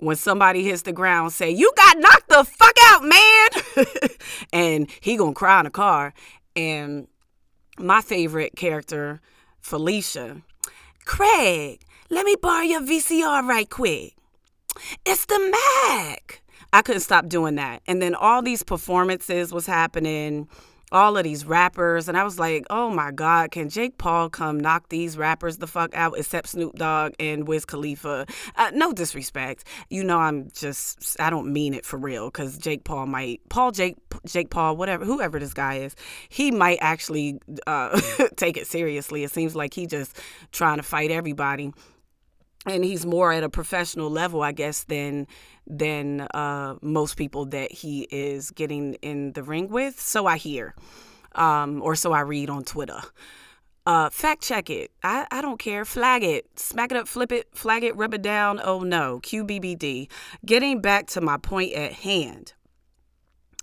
when 0.00 0.16
somebody 0.16 0.64
hits 0.64 0.82
the 0.82 0.92
ground 0.92 1.32
say, 1.32 1.50
"You 1.50 1.72
got 1.76 1.98
knocked 1.98 2.28
the 2.28 2.44
fuck 2.44 2.74
out, 2.82 3.04
man," 3.04 3.86
and 4.52 4.90
he 5.00 5.16
gonna 5.16 5.34
cry 5.34 5.60
in 5.60 5.64
the 5.64 5.70
car. 5.70 6.14
And 6.56 7.06
my 7.78 8.00
favorite 8.00 8.56
character, 8.56 9.20
Felicia, 9.60 10.42
Craig, 11.04 11.82
let 12.10 12.26
me 12.26 12.34
borrow 12.40 12.62
your 12.62 12.80
VCR 12.80 13.46
right 13.46 13.70
quick. 13.70 14.14
It's 15.04 15.26
the 15.26 15.38
Mac. 15.38 16.42
I 16.72 16.82
couldn't 16.82 17.00
stop 17.00 17.28
doing 17.28 17.56
that. 17.56 17.82
And 17.86 18.00
then 18.02 18.14
all 18.14 18.42
these 18.42 18.62
performances 18.62 19.52
was 19.52 19.66
happening 19.66 20.48
all 20.90 21.16
of 21.16 21.24
these 21.24 21.44
rappers, 21.44 22.08
and 22.08 22.16
I 22.16 22.24
was 22.24 22.38
like, 22.38 22.64
oh 22.70 22.90
my 22.90 23.10
God, 23.10 23.50
can 23.50 23.68
Jake 23.68 23.98
Paul 23.98 24.30
come 24.30 24.58
knock 24.58 24.88
these 24.88 25.18
rappers 25.18 25.58
the 25.58 25.66
fuck 25.66 25.94
out 25.94 26.14
except 26.16 26.48
Snoop 26.48 26.76
Dogg 26.76 27.12
and 27.20 27.46
Wiz 27.46 27.64
Khalifa? 27.64 28.26
Uh, 28.56 28.70
no 28.72 28.92
disrespect. 28.92 29.64
You 29.90 30.02
know, 30.02 30.18
I'm 30.18 30.50
just, 30.54 31.20
I 31.20 31.30
don't 31.30 31.52
mean 31.52 31.74
it 31.74 31.84
for 31.84 31.98
real 31.98 32.26
because 32.26 32.56
Jake 32.56 32.84
Paul 32.84 33.06
might, 33.06 33.46
Paul, 33.50 33.72
Jake, 33.72 33.96
Jake 34.26 34.50
Paul, 34.50 34.76
whatever, 34.76 35.04
whoever 35.04 35.38
this 35.38 35.54
guy 35.54 35.76
is, 35.76 35.94
he 36.28 36.50
might 36.50 36.78
actually 36.80 37.38
uh, 37.66 38.00
take 38.36 38.56
it 38.56 38.66
seriously. 38.66 39.24
It 39.24 39.30
seems 39.30 39.54
like 39.54 39.74
he 39.74 39.86
just 39.86 40.18
trying 40.52 40.78
to 40.78 40.82
fight 40.82 41.10
everybody. 41.10 41.72
And 42.66 42.84
he's 42.84 43.06
more 43.06 43.32
at 43.32 43.44
a 43.44 43.48
professional 43.48 44.10
level, 44.10 44.42
I 44.42 44.52
guess, 44.52 44.84
than 44.84 45.26
than 45.68 46.22
uh, 46.32 46.76
most 46.80 47.16
people 47.16 47.46
that 47.46 47.70
he 47.70 48.08
is 48.10 48.50
getting 48.50 48.94
in 48.94 49.32
the 49.32 49.42
ring 49.42 49.68
with. 49.68 50.00
So 50.00 50.26
I 50.26 50.36
hear, 50.36 50.74
um, 51.34 51.82
or 51.82 51.94
so 51.94 52.12
I 52.12 52.20
read 52.20 52.50
on 52.50 52.64
Twitter. 52.64 53.00
Uh, 53.86 54.10
fact 54.10 54.42
check 54.42 54.68
it. 54.68 54.90
I, 55.02 55.26
I 55.30 55.40
don't 55.40 55.58
care. 55.58 55.84
Flag 55.84 56.22
it. 56.22 56.46
Smack 56.58 56.90
it 56.90 56.98
up, 56.98 57.08
flip 57.08 57.32
it, 57.32 57.48
flag 57.54 57.84
it, 57.84 57.96
rub 57.96 58.12
it 58.12 58.20
down. 58.20 58.60
Oh 58.62 58.80
no. 58.80 59.20
QBBD. 59.20 60.10
Getting 60.44 60.82
back 60.82 61.06
to 61.08 61.22
my 61.22 61.38
point 61.38 61.72
at 61.72 61.92
hand. 61.92 62.52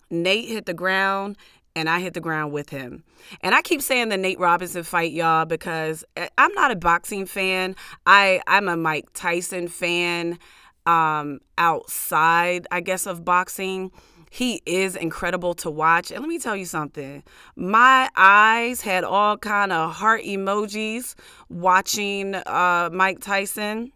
Nate 0.10 0.50
hit 0.50 0.66
the 0.66 0.74
ground 0.74 1.38
and 1.76 1.90
I 1.90 2.00
hit 2.00 2.14
the 2.16 2.22
ground 2.22 2.54
with 2.54 2.70
him. 2.70 3.04
And 3.42 3.54
I 3.54 3.62
keep 3.62 3.82
saying 3.84 4.10
the 4.10 4.18
Nate 4.18 4.40
Robinson 4.40 4.84
fight, 4.84 5.12
y'all, 5.12 5.46
because 5.46 6.04
eh, 6.16 6.30
I'm 6.38 6.54
not 6.54 6.72
a 6.72 6.76
boxing 6.76 7.26
fan. 7.26 7.76
I, 8.08 8.42
I'm 8.48 8.68
a 8.68 8.78
Mike 8.78 9.10
Tyson 9.14 9.68
fan 9.68 10.40
um, 10.86 11.40
outside, 11.58 12.68
I 12.72 12.82
guess, 12.82 13.06
of 13.06 13.24
boxing. 13.26 13.92
he 14.30 14.62
is 14.66 14.98
incredible 14.98 15.54
to 15.54 15.72
watch. 15.72 16.12
And 16.12 16.20
let 16.20 16.28
me 16.28 16.40
tell 16.40 16.58
you 16.58 16.66
something. 16.66 17.24
My 17.56 18.10
eyes 18.18 18.82
had 18.82 19.06
all 19.06 19.38
kind 19.38 19.72
of 19.72 19.94
heart 19.94 20.24
emojis 20.24 21.16
watching 21.50 22.36
uh, 22.36 22.90
Mike 22.92 23.22
Tyson 23.22 23.94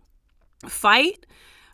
fight 0.66 1.26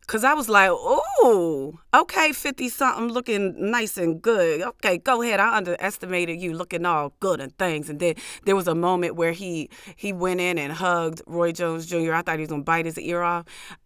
Cause 0.08 0.24
I 0.24 0.36
was 0.36 0.48
like, 0.48 0.70
ooh, 0.70 1.80
okay, 1.92 2.32
50 2.32 2.70
something 2.70 3.08
looking 3.08 3.72
nice 3.72 3.98
and 3.98 4.22
good. 4.22 4.62
Okay, 4.62 5.00
go 5.00 5.24
ahead. 5.24 5.40
I 5.40 5.58
underestimated 5.58 6.40
you 6.40 6.54
looking 6.54 6.86
all 6.86 7.14
good 7.20 7.40
and 7.40 7.58
things. 7.58 7.90
And 7.90 8.00
then 8.00 8.14
there 8.46 8.56
was 8.56 8.68
a 8.68 8.76
moment 8.76 9.16
where 9.16 9.32
he 9.32 9.70
he 9.96 10.14
went 10.14 10.42
in 10.42 10.60
and 10.60 10.72
hugged 10.72 11.24
Roy 11.26 11.52
Jones 11.52 11.88
Jr. 11.88 12.14
I 12.14 12.22
thought 12.22 12.36
he 12.36 12.42
was 12.42 12.50
gonna 12.50 12.62
bite 12.62 12.86
his 12.86 13.00
ear 13.00 13.24
off. 13.24 13.46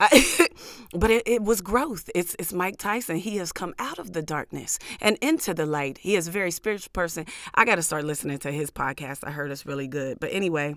but 0.93 1.09
it, 1.09 1.23
it 1.25 1.41
was 1.41 1.61
growth. 1.61 2.09
It's 2.13 2.35
it's 2.37 2.51
Mike 2.51 2.77
Tyson. 2.77 3.15
He 3.15 3.37
has 3.37 3.53
come 3.53 3.73
out 3.79 3.97
of 3.97 4.11
the 4.11 4.21
darkness 4.21 4.77
and 4.99 5.17
into 5.21 5.53
the 5.53 5.65
light. 5.65 5.99
He 5.99 6.17
is 6.17 6.27
a 6.27 6.31
very 6.31 6.51
spiritual 6.51 6.91
person. 6.91 7.25
I 7.55 7.63
gotta 7.63 7.83
start 7.83 8.03
listening 8.03 8.39
to 8.39 8.51
his 8.51 8.71
podcast. 8.71 9.19
I 9.23 9.31
heard 9.31 9.51
it's 9.51 9.65
really 9.65 9.87
good. 9.87 10.19
But 10.19 10.31
anyway. 10.33 10.75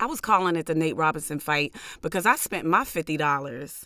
I 0.00 0.06
was 0.06 0.20
calling 0.20 0.56
it 0.56 0.66
the 0.66 0.74
Nate 0.74 0.96
Robinson 0.96 1.38
fight 1.38 1.72
because 2.02 2.26
I 2.26 2.34
spent 2.34 2.66
my 2.66 2.82
$50 2.82 3.84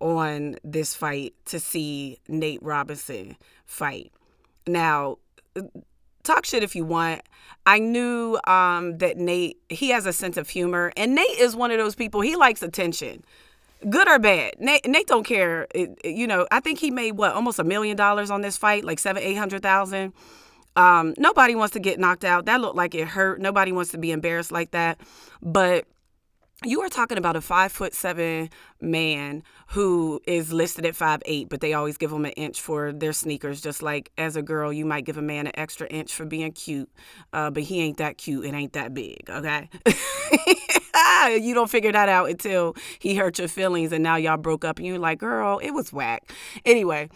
on 0.00 0.56
this 0.64 0.94
fight 0.94 1.34
to 1.46 1.60
see 1.60 2.18
Nate 2.28 2.62
Robinson 2.62 3.36
fight. 3.66 4.12
Now, 4.66 5.18
talk 6.22 6.44
shit 6.44 6.62
if 6.62 6.76
you 6.76 6.84
want. 6.84 7.22
I 7.66 7.78
knew 7.78 8.38
um, 8.46 8.98
that 8.98 9.16
Nate, 9.16 9.58
he 9.68 9.90
has 9.90 10.06
a 10.06 10.12
sense 10.12 10.36
of 10.36 10.48
humor, 10.48 10.92
and 10.96 11.14
Nate 11.14 11.38
is 11.38 11.56
one 11.56 11.70
of 11.70 11.78
those 11.78 11.94
people, 11.94 12.20
he 12.20 12.36
likes 12.36 12.62
attention. 12.62 13.24
Good 13.88 14.08
or 14.08 14.18
bad, 14.18 14.54
Nate, 14.58 14.86
Nate 14.86 15.06
don't 15.06 15.24
care. 15.24 15.68
It, 15.74 15.96
you 16.04 16.26
know, 16.26 16.46
I 16.50 16.60
think 16.60 16.80
he 16.80 16.90
made 16.90 17.12
what 17.12 17.32
almost 17.32 17.58
a 17.58 17.64
million 17.64 17.96
dollars 17.96 18.30
on 18.30 18.40
this 18.40 18.56
fight, 18.56 18.84
like 18.84 18.98
seven, 18.98 19.22
eight 19.22 19.36
hundred 19.36 19.62
thousand. 19.62 20.12
Um, 20.74 21.14
nobody 21.16 21.54
wants 21.54 21.72
to 21.74 21.80
get 21.80 21.98
knocked 21.98 22.24
out. 22.24 22.46
That 22.46 22.60
looked 22.60 22.76
like 22.76 22.94
it 22.94 23.06
hurt. 23.06 23.40
Nobody 23.40 23.72
wants 23.72 23.90
to 23.92 23.98
be 23.98 24.10
embarrassed 24.10 24.52
like 24.52 24.72
that. 24.72 25.00
But 25.42 25.86
you 26.64 26.80
are 26.80 26.88
talking 26.88 27.18
about 27.18 27.36
a 27.36 27.40
five 27.40 27.70
foot 27.70 27.94
seven 27.94 28.50
man 28.80 29.44
who 29.68 30.20
is 30.26 30.52
listed 30.52 30.84
at 30.84 30.96
five 30.96 31.22
eight, 31.24 31.48
but 31.48 31.60
they 31.60 31.72
always 31.72 31.96
give 31.96 32.12
him 32.12 32.24
an 32.24 32.32
inch 32.32 32.60
for 32.60 32.92
their 32.92 33.12
sneakers. 33.12 33.60
Just 33.60 33.80
like 33.80 34.10
as 34.18 34.34
a 34.34 34.42
girl, 34.42 34.72
you 34.72 34.84
might 34.84 35.04
give 35.04 35.18
a 35.18 35.22
man 35.22 35.46
an 35.46 35.52
extra 35.54 35.86
inch 35.86 36.12
for 36.12 36.24
being 36.24 36.50
cute, 36.50 36.90
uh, 37.32 37.50
but 37.50 37.62
he 37.62 37.80
ain't 37.80 37.98
that 37.98 38.18
cute. 38.18 38.44
It 38.44 38.54
ain't 38.54 38.72
that 38.72 38.92
big. 38.92 39.30
Okay. 39.30 39.70
you 41.40 41.54
don't 41.54 41.70
figure 41.70 41.92
that 41.92 42.08
out 42.08 42.28
until 42.28 42.74
he 42.98 43.14
hurt 43.14 43.38
your 43.38 43.48
feelings, 43.48 43.92
and 43.92 44.02
now 44.02 44.16
y'all 44.16 44.36
broke 44.36 44.64
up, 44.64 44.78
and 44.78 44.86
you're 44.86 44.98
like, 44.98 45.20
girl, 45.20 45.58
it 45.58 45.70
was 45.70 45.92
whack. 45.92 46.32
Anyway, 46.64 47.08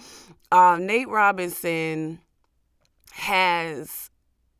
uh, 0.52 0.78
Nate 0.80 1.08
Robinson 1.08 2.20
has 3.12 4.10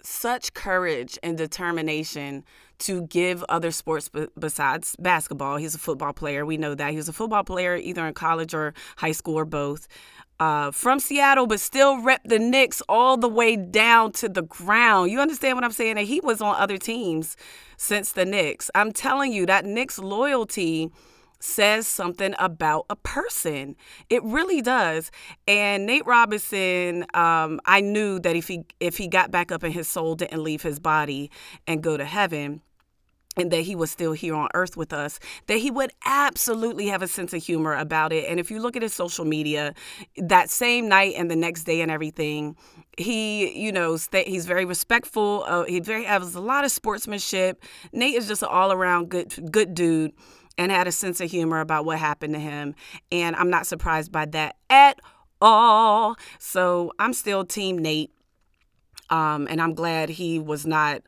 such 0.03 0.53
courage 0.55 1.19
and 1.23 1.39
determination 1.39 2.45
to 2.81 3.03
give 3.03 3.45
other 3.49 3.71
sports 3.71 4.09
b- 4.09 4.29
besides 4.39 4.97
basketball. 4.99 5.57
He's 5.57 5.75
a 5.75 5.79
football 5.79 6.13
player. 6.13 6.45
We 6.45 6.57
know 6.57 6.75
that. 6.75 6.91
He 6.91 6.97
was 6.97 7.09
a 7.09 7.13
football 7.13 7.45
player 7.45 7.77
either 7.77 8.07
in 8.07 8.15
college 8.15 8.55
or 8.55 8.75
high 8.97 9.13
school 9.13 9.39
or 9.39 9.45
both. 9.45 9.89
Uh, 10.41 10.73
from 10.73 10.99
Seattle, 10.99 11.47
but 11.47 11.61
still 11.61 12.03
rep 12.03 12.21
the 12.25 12.39
Knicks 12.39 12.83
all 12.89 13.17
the 13.17 13.29
way 13.29 13.55
down 13.55 14.11
to 14.11 14.29
the 14.29 14.43
ground. 14.43 15.11
You 15.11 15.21
understand 15.21 15.57
what 15.57 15.63
I'm 15.63 15.71
saying? 15.71 15.99
And 15.99 16.09
he 16.09 16.21
was 16.21 16.41
on 16.41 16.57
other 16.57 16.79
teams 16.79 17.37
since 17.77 18.11
the 18.11 18.25
Knicks. 18.25 18.69
I'm 18.75 18.91
telling 18.91 19.33
you, 19.33 19.47
that 19.47 19.65
Knicks 19.65 20.01
loyalty 20.01 20.91
says 21.43 21.87
something 21.87 22.35
about 22.39 22.87
a 22.89 22.97
person. 22.97 23.77
It 24.09 24.23
really 24.23 24.63
does. 24.63 25.11
And 25.47 25.87
Nate 25.87 26.07
Robinson, 26.07 27.05
um, 27.15 27.61
I 27.67 27.81
knew 27.81 28.19
that 28.21 28.37
if 28.37 28.49
he 28.49 28.65
if 28.81 28.97
he 28.97 29.09
got 29.09 29.31
back 29.31 29.51
up 29.53 29.63
and 29.63 29.73
his 29.73 29.89
soul 29.89 30.15
didn't 30.15 30.43
leave 30.43 30.63
his 30.63 30.79
body 30.79 31.31
and 31.67 31.83
go 31.83 31.97
to 31.97 32.05
heaven, 32.05 32.63
and 33.37 33.51
that 33.51 33.63
he 33.63 33.75
was 33.75 33.91
still 33.91 34.13
here 34.13 34.35
on 34.35 34.49
earth 34.55 34.77
with 34.77 34.93
us, 34.93 35.19
that 35.47 35.57
he 35.57 35.71
would 35.71 35.91
absolutely 36.05 36.89
have 36.89 37.03
a 37.03 37.09
sense 37.09 37.33
of 37.33 37.43
humor 37.43 37.75
about 37.75 38.13
it. 38.13 38.27
And 38.29 38.39
if 38.39 38.51
you 38.51 38.61
look 38.61 38.77
at 38.77 38.83
his 38.83 38.93
social 38.93 39.25
media, 39.25 39.75
that 40.17 40.51
same 40.51 40.89
night 40.89 41.15
and 41.17 41.31
the 41.31 41.37
next 41.37 41.65
day 41.65 41.81
and 41.81 41.91
everything, 41.91 42.57
he, 42.99 43.59
you 43.59 43.73
know, 43.73 43.97
he's 44.13 44.45
very 44.45 44.67
respectful. 44.67 45.45
Uh, 45.47 45.65
he 45.65 45.81
very 45.81 46.05
has 46.05 46.35
a 46.35 46.41
lot 46.41 46.65
of 46.65 46.73
sportsmanship. 46.73 47.63
Nate 47.93 48.17
is 48.17 48.29
just 48.29 48.43
an 48.43 48.49
all 48.51 48.71
around 48.71 49.09
good 49.09 49.51
good 49.51 49.75
dude 49.75 50.13
and 50.59 50.71
had 50.71 50.87
a 50.87 50.93
sense 50.93 51.21
of 51.21 51.31
humor 51.31 51.61
about 51.61 51.85
what 51.85 51.99
happened 51.99 52.35
to 52.35 52.41
him. 52.41 52.75
And 53.11 53.37
I'm 53.37 53.51
not 53.51 53.67
surprised 53.67 54.13
by 54.13 54.27
that 54.27 54.57
at 54.71 55.01
all. 55.41 56.17
So 56.39 56.93
I'm 56.99 57.13
still 57.13 57.45
Team 57.45 57.79
Nate. 57.79 58.11
Um, 59.11 59.47
and 59.51 59.61
I'm 59.61 59.75
glad 59.75 60.09
he 60.09 60.39
was 60.39 60.67
not 60.67 61.03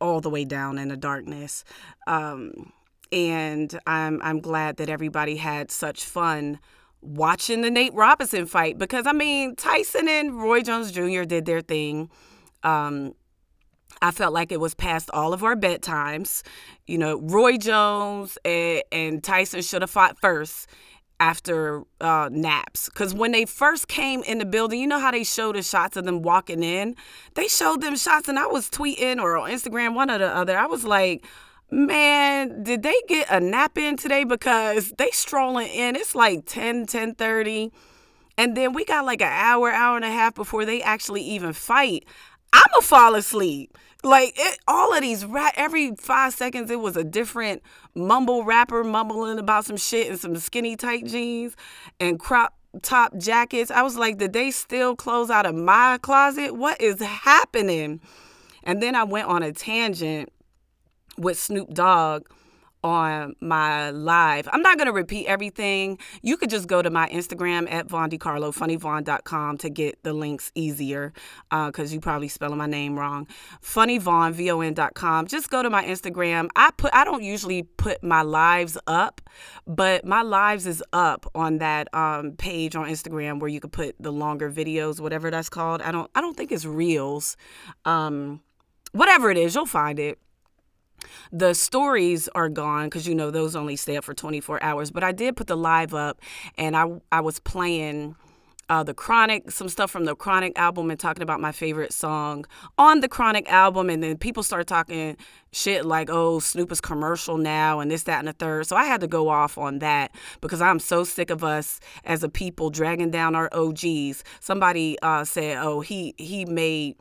all 0.00 0.20
the 0.20 0.28
way 0.28 0.44
down 0.44 0.78
in 0.78 0.88
the 0.88 0.96
darkness. 0.96 1.64
Um, 2.06 2.72
and 3.12 3.78
I'm 3.86 4.20
I'm 4.22 4.40
glad 4.40 4.76
that 4.78 4.88
everybody 4.88 5.36
had 5.36 5.70
such 5.70 6.04
fun 6.04 6.58
watching 7.00 7.62
the 7.62 7.70
Nate 7.70 7.94
Robinson 7.94 8.46
fight 8.46 8.78
because 8.78 9.06
I 9.06 9.12
mean 9.12 9.54
Tyson 9.56 10.08
and 10.08 10.40
Roy 10.40 10.62
Jones 10.62 10.92
Jr. 10.92 11.22
did 11.22 11.46
their 11.46 11.60
thing. 11.60 12.10
Um, 12.62 13.14
I 14.02 14.10
felt 14.10 14.32
like 14.32 14.52
it 14.52 14.60
was 14.60 14.74
past 14.74 15.10
all 15.12 15.32
of 15.32 15.42
our 15.42 15.56
bedtimes. 15.56 16.42
You 16.86 16.98
know, 16.98 17.20
Roy 17.20 17.56
Jones 17.56 18.38
and, 18.44 18.82
and 18.92 19.24
Tyson 19.24 19.62
should 19.62 19.82
have 19.82 19.90
fought 19.90 20.18
first 20.20 20.68
after 21.18 21.82
uh, 22.00 22.28
naps. 22.30 22.88
Because 22.88 23.14
when 23.14 23.32
they 23.32 23.44
first 23.44 23.88
came 23.88 24.22
in 24.22 24.38
the 24.38 24.44
building, 24.44 24.80
you 24.80 24.86
know 24.86 24.98
how 24.98 25.10
they 25.10 25.24
showed 25.24 25.56
the 25.56 25.62
shots 25.62 25.96
of 25.96 26.04
them 26.04 26.22
walking 26.22 26.62
in? 26.62 26.94
They 27.34 27.48
showed 27.48 27.80
them 27.80 27.96
shots, 27.96 28.28
and 28.28 28.38
I 28.38 28.46
was 28.46 28.68
tweeting 28.68 29.20
or 29.20 29.36
on 29.36 29.50
Instagram, 29.50 29.94
one 29.94 30.10
or 30.10 30.18
the 30.18 30.28
other. 30.28 30.58
I 30.58 30.66
was 30.66 30.84
like, 30.84 31.24
man, 31.70 32.62
did 32.62 32.82
they 32.82 32.94
get 33.08 33.30
a 33.30 33.40
nap 33.40 33.78
in 33.78 33.96
today? 33.96 34.24
Because 34.24 34.92
they 34.98 35.10
strolling 35.10 35.68
in. 35.68 35.96
It's 35.96 36.14
like 36.14 36.44
10, 36.46 36.86
10 36.86 37.14
30. 37.14 37.72
And 38.38 38.54
then 38.56 38.74
we 38.74 38.84
got 38.84 39.06
like 39.06 39.22
an 39.22 39.32
hour, 39.32 39.70
hour 39.70 39.96
and 39.96 40.04
a 40.04 40.10
half 40.10 40.34
before 40.34 40.66
they 40.66 40.82
actually 40.82 41.22
even 41.22 41.54
fight. 41.54 42.04
I'ma 42.52 42.80
fall 42.80 43.14
asleep. 43.14 43.76
Like 44.02 44.34
it, 44.36 44.58
all 44.68 44.94
of 44.94 45.00
these 45.00 45.24
rap, 45.24 45.54
every 45.56 45.94
five 45.96 46.32
seconds 46.34 46.70
it 46.70 46.80
was 46.80 46.96
a 46.96 47.04
different 47.04 47.62
mumble 47.94 48.44
rapper 48.44 48.84
mumbling 48.84 49.38
about 49.38 49.64
some 49.64 49.76
shit 49.76 50.08
and 50.08 50.18
some 50.18 50.36
skinny 50.36 50.76
tight 50.76 51.06
jeans 51.06 51.56
and 51.98 52.18
crop 52.18 52.54
top 52.82 53.16
jackets. 53.16 53.70
I 53.70 53.82
was 53.82 53.96
like, 53.96 54.18
did 54.18 54.32
they 54.32 54.50
steal 54.50 54.94
clothes 54.96 55.30
out 55.30 55.46
of 55.46 55.54
my 55.54 55.98
closet? 56.02 56.54
What 56.54 56.80
is 56.80 57.00
happening? 57.00 58.00
And 58.62 58.82
then 58.82 58.94
I 58.94 59.04
went 59.04 59.28
on 59.28 59.42
a 59.42 59.52
tangent 59.52 60.30
with 61.16 61.38
Snoop 61.38 61.72
Dogg 61.72 62.28
on 62.84 63.34
my 63.40 63.90
live. 63.90 64.48
I'm 64.52 64.62
not 64.62 64.76
going 64.76 64.86
to 64.86 64.92
repeat 64.92 65.26
everything. 65.26 65.98
You 66.22 66.36
could 66.36 66.50
just 66.50 66.68
go 66.68 66.82
to 66.82 66.90
my 66.90 67.08
Instagram 67.08 67.70
at 67.70 67.88
Von 67.88 68.10
funnyvon.com 68.10 69.58
to 69.58 69.70
get 69.70 70.02
the 70.02 70.12
links 70.12 70.52
easier 70.54 71.12
because 71.50 71.90
uh, 71.90 71.94
you 71.94 72.00
probably 72.00 72.28
spelling 72.28 72.58
my 72.58 72.66
name 72.66 72.98
wrong. 72.98 73.26
Funnyvon, 73.62 74.32
V-O-N.com. 74.32 75.26
Just 75.26 75.50
go 75.50 75.62
to 75.62 75.70
my 75.70 75.84
Instagram. 75.84 76.48
I 76.56 76.70
put 76.76 76.94
I 76.94 77.04
don't 77.04 77.22
usually 77.22 77.62
put 77.62 78.02
my 78.02 78.22
lives 78.22 78.78
up, 78.86 79.20
but 79.66 80.04
my 80.04 80.22
lives 80.22 80.66
is 80.66 80.82
up 80.92 81.30
on 81.34 81.58
that 81.58 81.92
um, 81.94 82.32
page 82.32 82.76
on 82.76 82.88
Instagram 82.88 83.40
where 83.40 83.48
you 83.48 83.60
could 83.60 83.72
put 83.72 83.96
the 83.98 84.12
longer 84.12 84.50
videos, 84.50 85.00
whatever 85.00 85.30
that's 85.30 85.48
called. 85.48 85.82
I 85.82 85.90
don't 85.90 86.10
I 86.14 86.20
don't 86.20 86.36
think 86.36 86.52
it's 86.52 86.64
reels. 86.64 87.36
Um, 87.84 88.40
whatever 88.92 89.30
it 89.30 89.36
is, 89.36 89.54
you'll 89.54 89.66
find 89.66 89.98
it. 89.98 90.18
The 91.32 91.54
stories 91.54 92.28
are 92.34 92.48
gone 92.48 92.86
because 92.86 93.06
you 93.06 93.14
know 93.14 93.30
those 93.30 93.56
only 93.56 93.76
stay 93.76 93.96
up 93.96 94.04
for 94.04 94.14
24 94.14 94.62
hours. 94.62 94.90
But 94.90 95.04
I 95.04 95.12
did 95.12 95.36
put 95.36 95.46
the 95.46 95.56
live 95.56 95.94
up, 95.94 96.20
and 96.56 96.76
I 96.76 96.86
I 97.12 97.20
was 97.20 97.38
playing. 97.38 98.16
Uh, 98.68 98.82
the 98.82 98.92
Chronic, 98.92 99.48
some 99.52 99.68
stuff 99.68 99.92
from 99.92 100.06
the 100.06 100.16
Chronic 100.16 100.58
album, 100.58 100.90
and 100.90 100.98
talking 100.98 101.22
about 101.22 101.40
my 101.40 101.52
favorite 101.52 101.92
song 101.92 102.44
on 102.76 102.98
the 102.98 103.06
Chronic 103.06 103.48
album. 103.48 103.88
And 103.88 104.02
then 104.02 104.16
people 104.16 104.42
start 104.42 104.66
talking 104.66 105.16
shit 105.52 105.86
like, 105.86 106.10
oh, 106.10 106.40
Snoop 106.40 106.72
is 106.72 106.80
commercial 106.80 107.38
now, 107.38 107.78
and 107.78 107.92
this, 107.92 108.02
that, 108.02 108.18
and 108.18 108.26
the 108.26 108.32
third. 108.32 108.66
So 108.66 108.74
I 108.74 108.82
had 108.82 109.00
to 109.02 109.06
go 109.06 109.28
off 109.28 109.56
on 109.56 109.78
that 109.78 110.10
because 110.40 110.60
I'm 110.60 110.80
so 110.80 111.04
sick 111.04 111.30
of 111.30 111.44
us 111.44 111.78
as 112.02 112.24
a 112.24 112.28
people 112.28 112.70
dragging 112.70 113.12
down 113.12 113.36
our 113.36 113.48
OGs. 113.52 114.24
Somebody 114.40 114.98
uh, 115.00 115.24
said, 115.24 115.58
oh, 115.58 115.80
he 115.80 116.16
he 116.18 116.44
made 116.44 116.96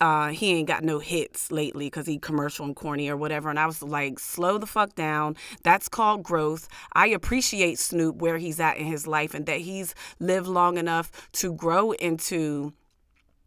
uh, 0.00 0.28
he 0.28 0.52
ain't 0.52 0.68
got 0.68 0.84
no 0.84 0.98
hits 0.98 1.50
lately 1.50 1.86
because 1.86 2.06
he 2.06 2.18
commercial 2.18 2.64
and 2.64 2.76
corny 2.76 3.08
or 3.08 3.16
whatever. 3.16 3.50
And 3.50 3.58
I 3.58 3.66
was 3.66 3.82
like, 3.82 4.18
slow 4.18 4.58
the 4.58 4.66
fuck 4.66 4.94
down. 4.94 5.36
That's 5.62 5.88
called 5.88 6.22
growth. 6.22 6.68
I 6.92 7.08
appreciate 7.08 7.78
Snoop 7.78 8.16
where 8.16 8.38
he's 8.38 8.60
at 8.60 8.76
in 8.76 8.86
his 8.86 9.06
life 9.06 9.34
and 9.34 9.46
that 9.46 9.60
he's 9.60 9.94
lived 10.20 10.46
long 10.46 10.78
enough 10.78 11.10
to 11.32 11.52
grow 11.52 11.92
into 11.92 12.72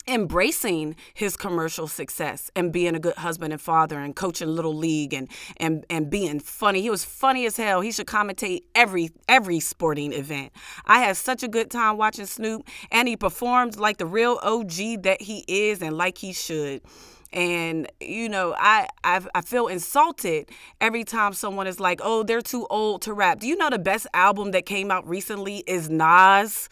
embracing 0.07 0.95
his 1.13 1.37
commercial 1.37 1.87
success 1.87 2.49
and 2.55 2.73
being 2.73 2.95
a 2.95 2.99
good 2.99 3.15
husband 3.15 3.53
and 3.53 3.61
father 3.61 3.99
and 3.99 4.15
coaching 4.15 4.47
little 4.47 4.73
league 4.73 5.13
and 5.13 5.29
and 5.57 5.85
and 5.89 6.09
being 6.09 6.39
funny. 6.39 6.81
He 6.81 6.89
was 6.89 7.05
funny 7.05 7.45
as 7.45 7.57
hell. 7.57 7.81
He 7.81 7.91
should 7.91 8.07
commentate 8.07 8.61
every 8.73 9.11
every 9.29 9.59
sporting 9.59 10.13
event. 10.13 10.51
I 10.85 10.99
had 10.99 11.17
such 11.17 11.43
a 11.43 11.47
good 11.47 11.69
time 11.69 11.97
watching 11.97 12.25
Snoop 12.25 12.67
and 12.91 13.07
he 13.07 13.15
performed 13.15 13.77
like 13.77 13.97
the 13.97 14.05
real 14.05 14.39
OG 14.41 15.03
that 15.03 15.21
he 15.21 15.45
is 15.47 15.81
and 15.81 15.95
like 15.97 16.17
he 16.17 16.33
should 16.33 16.81
and 17.33 17.89
you 18.01 18.27
know 18.27 18.53
I, 18.57 18.87
I 19.03 19.21
i 19.33 19.41
feel 19.41 19.67
insulted 19.67 20.49
every 20.81 21.03
time 21.03 21.33
someone 21.33 21.65
is 21.65 21.79
like 21.79 22.01
oh 22.03 22.23
they're 22.23 22.41
too 22.41 22.67
old 22.69 23.03
to 23.03 23.13
rap 23.13 23.39
do 23.39 23.47
you 23.47 23.55
know 23.55 23.69
the 23.69 23.79
best 23.79 24.07
album 24.13 24.51
that 24.51 24.65
came 24.65 24.91
out 24.91 25.07
recently 25.07 25.63
is 25.65 25.89
nas 25.89 26.67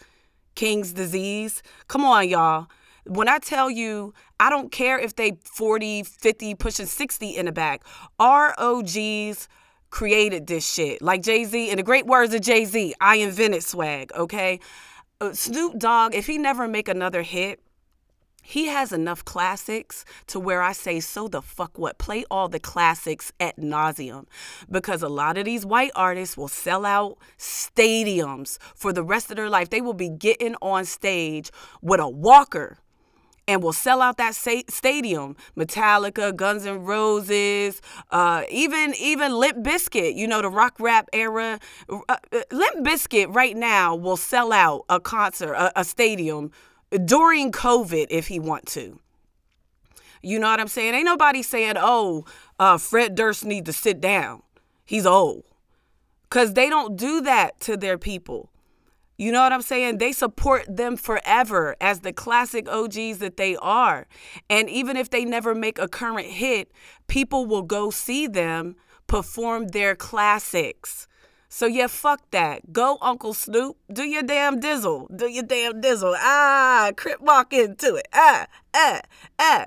king's 0.54 0.92
disease 0.92 1.62
come 1.88 2.04
on 2.04 2.28
y'all 2.28 2.66
when 3.06 3.28
I 3.28 3.38
tell 3.38 3.70
you, 3.70 4.14
I 4.38 4.50
don't 4.50 4.70
care 4.72 4.98
if 4.98 5.16
they 5.16 5.38
40, 5.44 6.02
50, 6.02 6.54
pushing 6.54 6.86
60 6.86 7.36
in 7.36 7.46
the 7.46 7.52
back. 7.52 7.84
ROGs 8.20 9.48
created 9.90 10.46
this 10.46 10.70
shit. 10.70 11.02
Like 11.02 11.22
Jay 11.22 11.44
Z, 11.44 11.70
in 11.70 11.76
the 11.76 11.82
great 11.82 12.06
words 12.06 12.32
of 12.34 12.40
Jay 12.40 12.64
Z, 12.64 12.94
I 13.00 13.16
invented 13.16 13.64
swag, 13.64 14.12
okay? 14.14 14.60
Uh, 15.20 15.32
Snoop 15.32 15.78
Dogg, 15.78 16.14
if 16.14 16.26
he 16.26 16.38
never 16.38 16.66
make 16.66 16.88
another 16.88 17.22
hit, 17.22 17.60
he 18.42 18.66
has 18.66 18.92
enough 18.92 19.24
classics 19.24 20.04
to 20.28 20.40
where 20.40 20.62
I 20.62 20.72
say, 20.72 21.00
so 21.00 21.28
the 21.28 21.42
fuck 21.42 21.78
what? 21.78 21.98
Play 21.98 22.24
all 22.30 22.48
the 22.48 22.58
classics 22.58 23.32
at 23.38 23.56
nauseum. 23.58 24.26
Because 24.70 25.02
a 25.02 25.08
lot 25.08 25.36
of 25.36 25.44
these 25.44 25.66
white 25.66 25.92
artists 25.94 26.36
will 26.36 26.48
sell 26.48 26.86
out 26.86 27.18
stadiums 27.38 28.58
for 28.74 28.92
the 28.92 29.04
rest 29.04 29.30
of 29.30 29.36
their 29.36 29.50
life. 29.50 29.70
They 29.70 29.80
will 29.80 29.94
be 29.94 30.08
getting 30.08 30.56
on 30.62 30.84
stage 30.84 31.50
with 31.82 32.00
a 32.00 32.08
walker 32.08 32.78
and 33.50 33.64
will 33.64 33.72
sell 33.72 34.00
out 34.00 34.16
that 34.18 34.36
stadium. 34.36 35.36
Metallica, 35.56 36.34
Guns 36.34 36.64
N' 36.64 36.84
Roses, 36.84 37.82
uh, 38.12 38.44
even 38.48 38.94
even 38.94 39.32
Limp 39.32 39.58
Bizkit. 39.58 40.14
You 40.14 40.28
know 40.28 40.40
the 40.40 40.48
rock 40.48 40.76
rap 40.78 41.08
era. 41.12 41.58
Uh, 41.88 41.98
uh, 42.08 42.16
Limp 42.52 43.34
right 43.34 43.56
now 43.56 43.96
will 43.96 44.16
sell 44.16 44.52
out 44.52 44.84
a 44.88 45.00
concert, 45.00 45.54
a, 45.54 45.80
a 45.80 45.84
stadium 45.84 46.52
during 47.04 47.50
COVID 47.50 48.06
if 48.10 48.28
he 48.28 48.38
want 48.38 48.66
to. 48.68 49.00
You 50.22 50.38
know 50.38 50.48
what 50.48 50.60
I'm 50.60 50.68
saying? 50.68 50.94
Ain't 50.94 51.04
nobody 51.04 51.42
saying, 51.42 51.74
"Oh, 51.76 52.24
uh, 52.60 52.78
Fred 52.78 53.16
Durst 53.16 53.44
need 53.44 53.66
to 53.66 53.72
sit 53.72 54.00
down. 54.00 54.44
He's 54.84 55.06
old," 55.06 55.42
because 56.28 56.54
they 56.54 56.68
don't 56.68 56.94
do 56.96 57.20
that 57.22 57.58
to 57.62 57.76
their 57.76 57.98
people. 57.98 58.49
You 59.20 59.32
know 59.32 59.42
what 59.42 59.52
I'm 59.52 59.60
saying? 59.60 59.98
They 59.98 60.12
support 60.12 60.64
them 60.66 60.96
forever 60.96 61.76
as 61.78 62.00
the 62.00 62.10
classic 62.10 62.66
OGs 62.66 63.18
that 63.18 63.36
they 63.36 63.54
are. 63.56 64.06
And 64.48 64.70
even 64.70 64.96
if 64.96 65.10
they 65.10 65.26
never 65.26 65.54
make 65.54 65.78
a 65.78 65.88
current 65.88 66.28
hit, 66.28 66.72
people 67.06 67.44
will 67.44 67.60
go 67.60 67.90
see 67.90 68.26
them 68.26 68.76
perform 69.08 69.68
their 69.68 69.94
classics. 69.94 71.06
So 71.50 71.66
yeah, 71.66 71.88
fuck 71.88 72.22
that. 72.30 72.72
Go 72.72 72.96
Uncle 73.02 73.34
Snoop. 73.34 73.76
Do 73.92 74.04
your 74.04 74.22
damn 74.22 74.58
dizzle. 74.58 75.14
Do 75.14 75.26
your 75.26 75.42
damn 75.42 75.82
dizzle. 75.82 76.16
Ah, 76.16 76.92
crip 76.96 77.20
walk 77.20 77.52
into 77.52 77.96
it. 77.96 78.08
Ah, 78.14 78.46
ah, 78.72 79.02
ah. 79.38 79.66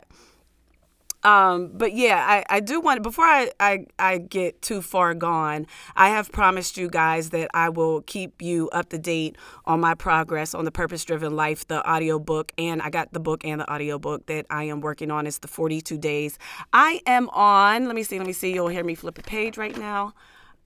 Um, 1.23 1.71
but 1.73 1.93
yeah, 1.93 2.25
I, 2.27 2.57
I 2.57 2.59
do 2.59 2.81
want 2.81 3.01
before 3.01 3.25
I, 3.25 3.49
I, 3.59 3.85
I 3.97 4.17
get 4.17 4.61
too 4.61 4.81
far 4.81 5.13
gone, 5.13 5.67
I 5.95 6.09
have 6.09 6.31
promised 6.31 6.75
you 6.77 6.89
guys 6.89 7.29
that 7.29 7.49
I 7.53 7.69
will 7.69 8.01
keep 8.01 8.41
you 8.41 8.69
up 8.71 8.89
to 8.89 8.97
date 8.97 9.37
on 9.65 9.79
my 9.79 9.95
progress 9.95 10.53
on 10.53 10.65
the 10.65 10.71
Purpose 10.71 11.05
Driven 11.05 11.35
Life, 11.35 11.65
the 11.67 11.87
audiobook, 11.89 12.51
and 12.57 12.81
I 12.81 12.89
got 12.89 13.13
the 13.13 13.21
book 13.21 13.45
and 13.45 13.61
the 13.61 13.71
audiobook 13.71 14.25
that 14.25 14.45
I 14.49 14.65
am 14.65 14.81
working 14.81 15.11
on. 15.11 15.25
It's 15.25 15.37
the 15.37 15.47
42 15.47 15.97
days. 15.97 16.37
I 16.73 17.01
am 17.05 17.29
on, 17.29 17.85
let 17.85 17.95
me 17.95 18.03
see, 18.03 18.17
let 18.17 18.27
me 18.27 18.33
see, 18.33 18.53
you'll 18.53 18.67
hear 18.67 18.83
me 18.83 18.95
flip 18.95 19.17
a 19.17 19.21
page 19.23 19.57
right 19.57 19.77
now. 19.77 20.13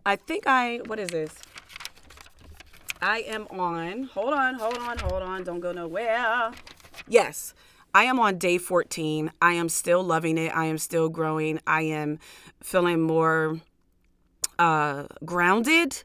I 0.06 0.15
think 0.15 0.48
I, 0.48 0.78
what 0.86 1.00
is 1.00 1.10
this? 1.10 1.36
I 3.00 3.20
am 3.28 3.46
on, 3.52 4.04
hold 4.06 4.34
on, 4.34 4.56
hold 4.56 4.78
on, 4.78 4.98
hold 4.98 5.22
on, 5.22 5.43
don't 5.43 5.60
go 5.60 5.72
nowhere. 5.72 6.52
Yes. 7.08 7.54
I 7.93 8.04
am 8.04 8.19
on 8.19 8.38
day 8.38 8.58
14. 8.58 9.32
I 9.41 9.54
am 9.54 9.69
still 9.69 10.04
loving 10.04 10.38
it. 10.38 10.56
I 10.56 10.65
am 10.65 10.78
still 10.78 11.10
growing. 11.10 11.60
I 11.65 11.84
am 11.84 12.19
feeling 12.62 13.02
more 13.02 13.60
uh, 14.60 15.06
grounded 15.23 16.04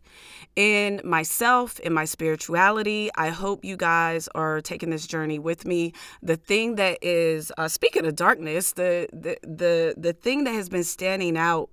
in 0.56 1.00
myself, 1.04 1.80
in 1.80 1.92
my 1.92 2.04
spirituality. 2.04 3.10
I 3.16 3.30
hope 3.30 3.64
you 3.64 3.76
guys 3.76 4.28
are 4.34 4.60
taking 4.60 4.90
this 4.90 5.06
journey 5.06 5.38
with 5.38 5.64
me. 5.64 5.92
The 6.22 6.36
thing 6.36 6.76
that 6.76 6.98
is, 7.02 7.52
uh, 7.56 7.68
speaking 7.68 8.04
of 8.06 8.14
darkness, 8.16 8.72
the, 8.72 9.08
the 9.12 9.38
the 9.42 9.94
the 9.96 10.12
thing 10.12 10.44
that 10.44 10.52
has 10.52 10.68
been 10.68 10.84
standing 10.84 11.36
out 11.36 11.70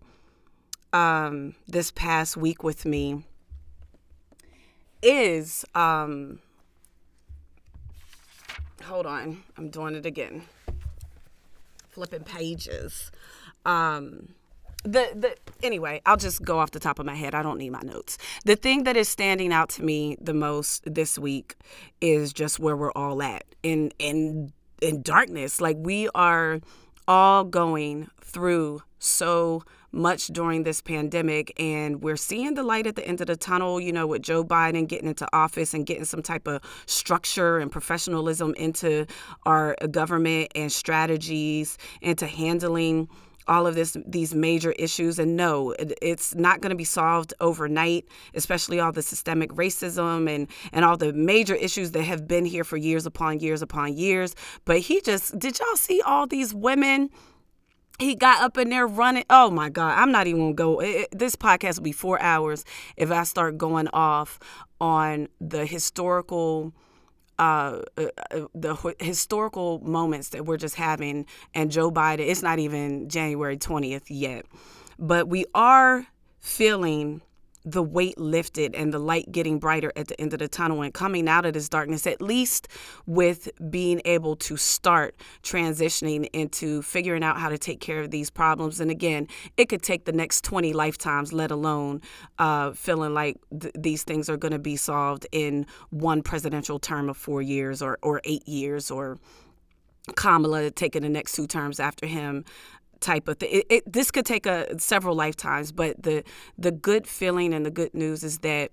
um, 0.93 1.55
this 1.67 1.91
past 1.91 2.37
week 2.37 2.63
with 2.63 2.85
me 2.85 3.25
is 5.01 5.65
um, 5.75 6.39
hold 8.89 9.05
on. 9.05 9.43
I'm 9.55 9.69
doing 9.69 9.95
it 9.95 10.05
again. 10.05 10.43
Flipping 11.89 12.23
pages. 12.23 13.11
Um, 13.65 14.29
the 14.83 15.09
the 15.13 15.35
anyway, 15.61 16.01
I'll 16.05 16.17
just 16.17 16.41
go 16.43 16.59
off 16.59 16.71
the 16.71 16.79
top 16.79 16.99
of 16.99 17.05
my 17.05 17.15
head. 17.15 17.35
I 17.35 17.43
don't 17.43 17.57
need 17.57 17.69
my 17.69 17.81
notes. 17.81 18.17
The 18.45 18.55
thing 18.55 18.83
that 18.83 18.97
is 18.97 19.07
standing 19.07 19.53
out 19.53 19.69
to 19.71 19.83
me 19.83 20.17
the 20.19 20.33
most 20.33 20.83
this 20.91 21.19
week 21.19 21.55
is 22.01 22.33
just 22.33 22.59
where 22.59 22.75
we're 22.75 22.91
all 22.93 23.21
at 23.21 23.43
in 23.61 23.91
in 23.99 24.53
in 24.81 25.01
darkness. 25.01 25.61
Like 25.61 25.77
we 25.79 26.09
are 26.15 26.59
all 27.07 27.43
going 27.43 28.09
through 28.21 28.81
so 28.97 29.63
much 29.91 30.27
during 30.27 30.63
this 30.63 30.81
pandemic 30.81 31.53
and 31.59 32.01
we're 32.01 32.17
seeing 32.17 32.53
the 32.53 32.63
light 32.63 32.87
at 32.87 32.95
the 32.95 33.07
end 33.07 33.21
of 33.21 33.27
the 33.27 33.35
tunnel 33.35 33.79
you 33.79 33.91
know 33.91 34.07
with 34.07 34.21
joe 34.21 34.43
biden 34.43 34.87
getting 34.87 35.07
into 35.07 35.27
office 35.33 35.73
and 35.73 35.85
getting 35.85 36.05
some 36.05 36.21
type 36.21 36.47
of 36.47 36.61
structure 36.85 37.57
and 37.59 37.71
professionalism 37.71 38.53
into 38.55 39.05
our 39.45 39.75
government 39.91 40.51
and 40.55 40.71
strategies 40.71 41.77
into 42.01 42.27
handling 42.27 43.07
all 43.49 43.65
of 43.65 43.75
this 43.75 43.97
these 44.05 44.33
major 44.33 44.71
issues. 44.73 45.19
And 45.19 45.35
no 45.35 45.71
it, 45.71 45.97
it's 46.01 46.35
not 46.35 46.61
going 46.61 46.69
to 46.69 46.75
be 46.75 46.85
solved 46.85 47.33
overnight 47.41 48.05
especially 48.35 48.79
all 48.79 48.91
the 48.91 49.01
systemic 49.01 49.51
racism 49.53 50.33
and 50.33 50.47
and 50.71 50.85
all 50.85 50.95
the 50.95 51.11
major 51.11 51.55
issues 51.55 51.91
that 51.91 52.03
have 52.03 52.27
been 52.27 52.45
here 52.45 52.63
for 52.63 52.77
years 52.77 53.05
upon 53.05 53.39
years 53.39 53.61
upon 53.61 53.97
years. 53.97 54.35
But 54.63 54.79
he 54.79 55.01
just 55.01 55.37
did 55.37 55.59
y'all 55.59 55.75
see 55.75 56.01
all 56.01 56.27
these 56.27 56.53
women 56.53 57.09
he 57.99 58.15
got 58.15 58.41
up 58.41 58.57
in 58.57 58.69
there 58.69 58.87
running. 58.87 59.25
Oh 59.29 59.49
my 59.49 59.69
God, 59.69 59.97
I'm 59.97 60.11
not 60.11 60.27
even 60.27 60.39
gonna 60.41 60.53
go. 60.53 60.79
It, 60.79 61.09
this 61.11 61.35
podcast 61.35 61.77
will 61.77 61.83
be 61.83 61.91
four 61.91 62.19
hours 62.21 62.65
if 62.97 63.11
I 63.11 63.23
start 63.23 63.57
going 63.57 63.87
off 63.89 64.39
on 64.79 65.27
the 65.39 65.65
historical. 65.65 66.73
Uh, 67.37 67.83
uh, 67.97 68.07
uh 68.31 68.41
the 68.53 68.95
historical 68.99 69.79
moments 69.79 70.29
that 70.29 70.45
we're 70.45 70.57
just 70.57 70.75
having, 70.75 71.25
and 71.53 71.71
Joe 71.71 71.89
Biden, 71.89 72.19
it's 72.19 72.41
not 72.41 72.59
even 72.59 73.07
January 73.07 73.55
20th 73.55 74.07
yet, 74.09 74.45
but 74.97 75.29
we 75.29 75.45
are 75.55 76.05
feeling 76.39 77.21
the 77.71 77.83
weight 77.83 78.17
lifted 78.17 78.75
and 78.75 78.93
the 78.93 78.99
light 78.99 79.31
getting 79.31 79.59
brighter 79.59 79.91
at 79.95 80.07
the 80.07 80.19
end 80.19 80.33
of 80.33 80.39
the 80.39 80.47
tunnel 80.47 80.81
and 80.81 80.93
coming 80.93 81.27
out 81.27 81.45
of 81.45 81.53
this 81.53 81.69
darkness, 81.69 82.07
at 82.07 82.21
least 82.21 82.67
with 83.05 83.49
being 83.69 84.01
able 84.05 84.35
to 84.35 84.57
start 84.57 85.15
transitioning 85.43 86.27
into 86.33 86.81
figuring 86.81 87.23
out 87.23 87.37
how 87.37 87.49
to 87.49 87.57
take 87.57 87.79
care 87.79 87.99
of 87.99 88.11
these 88.11 88.29
problems. 88.29 88.79
And 88.79 88.89
again, 88.89 89.27
it 89.57 89.69
could 89.69 89.81
take 89.81 90.05
the 90.05 90.11
next 90.11 90.43
20 90.43 90.73
lifetimes, 90.73 91.31
let 91.31 91.51
alone 91.51 92.01
uh, 92.37 92.71
feeling 92.71 93.13
like 93.13 93.37
th- 93.59 93.73
these 93.77 94.03
things 94.03 94.29
are 94.29 94.37
going 94.37 94.51
to 94.51 94.59
be 94.59 94.75
solved 94.75 95.27
in 95.31 95.65
one 95.89 96.21
presidential 96.21 96.79
term 96.79 97.09
of 97.09 97.17
four 97.17 97.41
years 97.41 97.81
or, 97.81 97.99
or 98.01 98.21
eight 98.23 98.47
years 98.47 98.89
or 98.89 99.17
Kamala 100.15 100.71
taking 100.71 101.03
the 101.03 101.09
next 101.09 101.33
two 101.33 101.45
terms 101.45 101.79
after 101.79 102.07
him 102.07 102.45
type 102.99 103.27
of 103.27 103.37
thing. 103.37 103.49
It, 103.51 103.65
it, 103.69 103.93
this 103.93 104.11
could 104.11 104.25
take 104.25 104.45
a 104.45 104.79
several 104.79 105.15
lifetimes, 105.15 105.71
but 105.71 106.01
the 106.01 106.23
the 106.57 106.71
good 106.71 107.07
feeling 107.07 107.53
and 107.53 107.65
the 107.65 107.71
good 107.71 107.93
news 107.93 108.23
is 108.23 108.39
that 108.39 108.71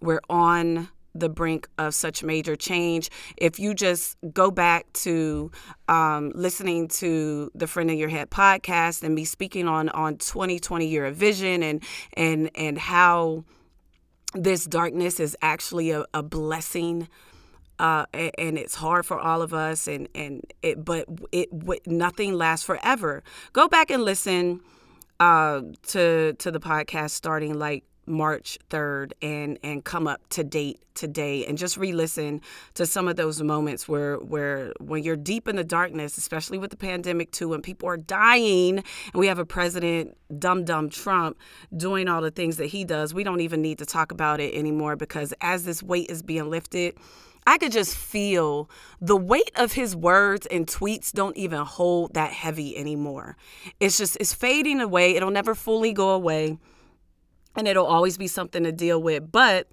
we're 0.00 0.20
on 0.28 0.88
the 1.14 1.28
brink 1.28 1.68
of 1.78 1.94
such 1.94 2.22
major 2.22 2.56
change. 2.56 3.10
If 3.36 3.58
you 3.58 3.74
just 3.74 4.16
go 4.32 4.50
back 4.50 4.92
to 4.94 5.50
um, 5.88 6.32
listening 6.34 6.88
to 6.88 7.50
the 7.54 7.66
Friend 7.66 7.90
in 7.90 7.98
Your 7.98 8.08
Head 8.08 8.30
podcast 8.30 9.02
and 9.02 9.14
me 9.14 9.24
speaking 9.24 9.68
on 9.68 9.88
on 9.90 10.18
2020 10.18 10.86
year 10.86 11.06
of 11.06 11.16
vision 11.16 11.62
and 11.62 11.82
and 12.14 12.50
and 12.54 12.78
how 12.78 13.44
this 14.34 14.66
darkness 14.66 15.18
is 15.18 15.36
actually 15.40 15.90
a, 15.90 16.04
a 16.12 16.22
blessing 16.22 17.08
uh, 17.78 18.06
and 18.12 18.58
it's 18.58 18.74
hard 18.74 19.06
for 19.06 19.18
all 19.18 19.42
of 19.42 19.52
us 19.52 19.86
and 19.86 20.08
and 20.14 20.42
it 20.62 20.84
but 20.84 21.06
it 21.32 21.48
nothing 21.86 22.34
lasts 22.34 22.64
forever. 22.64 23.22
Go 23.52 23.68
back 23.68 23.90
and 23.90 24.04
listen 24.04 24.60
uh, 25.20 25.62
to 25.88 26.34
to 26.34 26.50
the 26.50 26.60
podcast 26.60 27.10
starting 27.10 27.58
like 27.58 27.84
March 28.06 28.58
3rd 28.70 29.12
and 29.20 29.58
and 29.62 29.84
come 29.84 30.06
up 30.06 30.20
to 30.30 30.44
date 30.44 30.80
today 30.94 31.44
and 31.44 31.58
just 31.58 31.76
re-listen 31.76 32.40
to 32.74 32.86
some 32.86 33.08
of 33.08 33.16
those 33.16 33.42
moments 33.42 33.86
where 33.88 34.16
where 34.16 34.72
when 34.80 35.02
you're 35.02 35.16
deep 35.16 35.48
in 35.48 35.56
the 35.56 35.64
darkness, 35.64 36.16
especially 36.16 36.56
with 36.56 36.70
the 36.70 36.76
pandemic 36.76 37.32
too, 37.32 37.48
when 37.48 37.62
people 37.62 37.88
are 37.88 37.96
dying 37.96 38.78
and 38.78 39.14
we 39.14 39.26
have 39.26 39.38
a 39.38 39.44
president, 39.44 40.16
dumb 40.38 40.64
dumb 40.64 40.88
Trump, 40.88 41.36
doing 41.76 42.08
all 42.08 42.22
the 42.22 42.30
things 42.30 42.56
that 42.56 42.66
he 42.66 42.84
does, 42.84 43.12
we 43.12 43.24
don't 43.24 43.40
even 43.40 43.60
need 43.60 43.78
to 43.78 43.86
talk 43.86 44.12
about 44.12 44.40
it 44.40 44.54
anymore 44.54 44.96
because 44.96 45.34
as 45.40 45.64
this 45.64 45.82
weight 45.82 46.10
is 46.10 46.22
being 46.22 46.48
lifted, 46.48 46.96
I 47.46 47.58
could 47.58 47.72
just 47.72 47.96
feel 47.96 48.68
the 49.00 49.16
weight 49.16 49.52
of 49.54 49.72
his 49.72 49.94
words 49.94 50.46
and 50.46 50.66
tweets 50.66 51.12
don't 51.12 51.36
even 51.36 51.60
hold 51.60 52.14
that 52.14 52.32
heavy 52.32 52.76
anymore. 52.76 53.36
It's 53.78 53.96
just, 53.98 54.16
it's 54.18 54.34
fading 54.34 54.80
away. 54.80 55.14
It'll 55.14 55.30
never 55.30 55.54
fully 55.54 55.92
go 55.92 56.10
away 56.10 56.58
and 57.54 57.68
it'll 57.68 57.86
always 57.86 58.18
be 58.18 58.26
something 58.26 58.64
to 58.64 58.72
deal 58.72 59.00
with. 59.00 59.30
But 59.30 59.68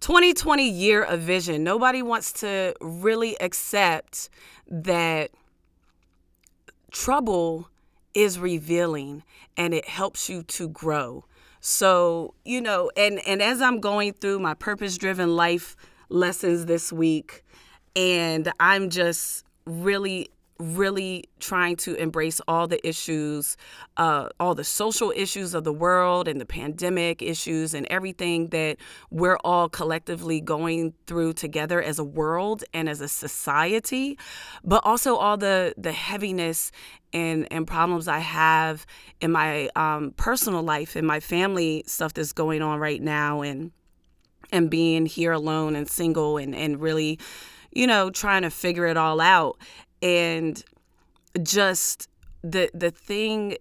2020 0.00 0.68
year 0.68 1.02
of 1.02 1.20
vision, 1.20 1.62
nobody 1.62 2.02
wants 2.02 2.32
to 2.40 2.74
really 2.80 3.36
accept 3.40 4.30
that 4.66 5.30
trouble 6.90 7.68
is 8.14 8.38
revealing 8.38 9.22
and 9.56 9.74
it 9.74 9.88
helps 9.88 10.28
you 10.28 10.42
to 10.44 10.68
grow. 10.68 11.24
So, 11.60 12.34
you 12.44 12.60
know, 12.60 12.90
and 12.96 13.20
and 13.26 13.40
as 13.40 13.62
I'm 13.62 13.80
going 13.80 14.12
through 14.12 14.38
my 14.38 14.54
purpose 14.54 14.98
driven 14.98 15.34
life 15.34 15.76
lessons 16.14 16.66
this 16.66 16.92
week. 16.92 17.44
And 17.96 18.50
I'm 18.60 18.90
just 18.90 19.44
really 19.66 20.30
really 20.60 21.24
trying 21.40 21.74
to 21.74 21.96
embrace 21.96 22.40
all 22.46 22.68
the 22.68 22.86
issues, 22.86 23.56
uh, 23.96 24.28
all 24.38 24.54
the 24.54 24.62
social 24.62 25.12
issues 25.16 25.52
of 25.52 25.64
the 25.64 25.72
world 25.72 26.28
and 26.28 26.40
the 26.40 26.46
pandemic 26.46 27.20
issues 27.20 27.74
and 27.74 27.86
everything 27.90 28.48
that 28.48 28.76
we're 29.10 29.38
all 29.44 29.68
collectively 29.68 30.40
going 30.40 30.94
through 31.08 31.32
together 31.32 31.82
as 31.82 31.98
a 31.98 32.04
world 32.04 32.62
and 32.72 32.88
as 32.88 33.00
a 33.00 33.08
society, 33.08 34.16
but 34.62 34.80
also 34.84 35.16
all 35.16 35.36
the 35.36 35.74
the 35.76 35.92
heaviness 35.92 36.70
and 37.12 37.52
and 37.52 37.66
problems 37.66 38.06
I 38.06 38.20
have 38.20 38.86
in 39.20 39.32
my 39.32 39.68
um, 39.74 40.12
personal 40.16 40.62
life 40.62 40.94
and 40.94 41.06
my 41.06 41.18
family 41.18 41.82
stuff 41.86 42.14
that's 42.14 42.32
going 42.32 42.62
on 42.62 42.78
right 42.78 43.02
now 43.02 43.42
and 43.42 43.72
and 44.54 44.70
being 44.70 45.04
here 45.04 45.32
alone 45.32 45.74
and 45.74 45.88
single 45.88 46.38
and, 46.38 46.54
and 46.54 46.80
really, 46.80 47.18
you 47.72 47.86
know, 47.86 48.08
trying 48.08 48.42
to 48.42 48.50
figure 48.50 48.86
it 48.86 48.96
all 48.96 49.20
out. 49.20 49.58
And 50.00 50.62
just 51.42 52.08
the 52.42 52.70
the 52.72 52.90
thing 52.90 53.56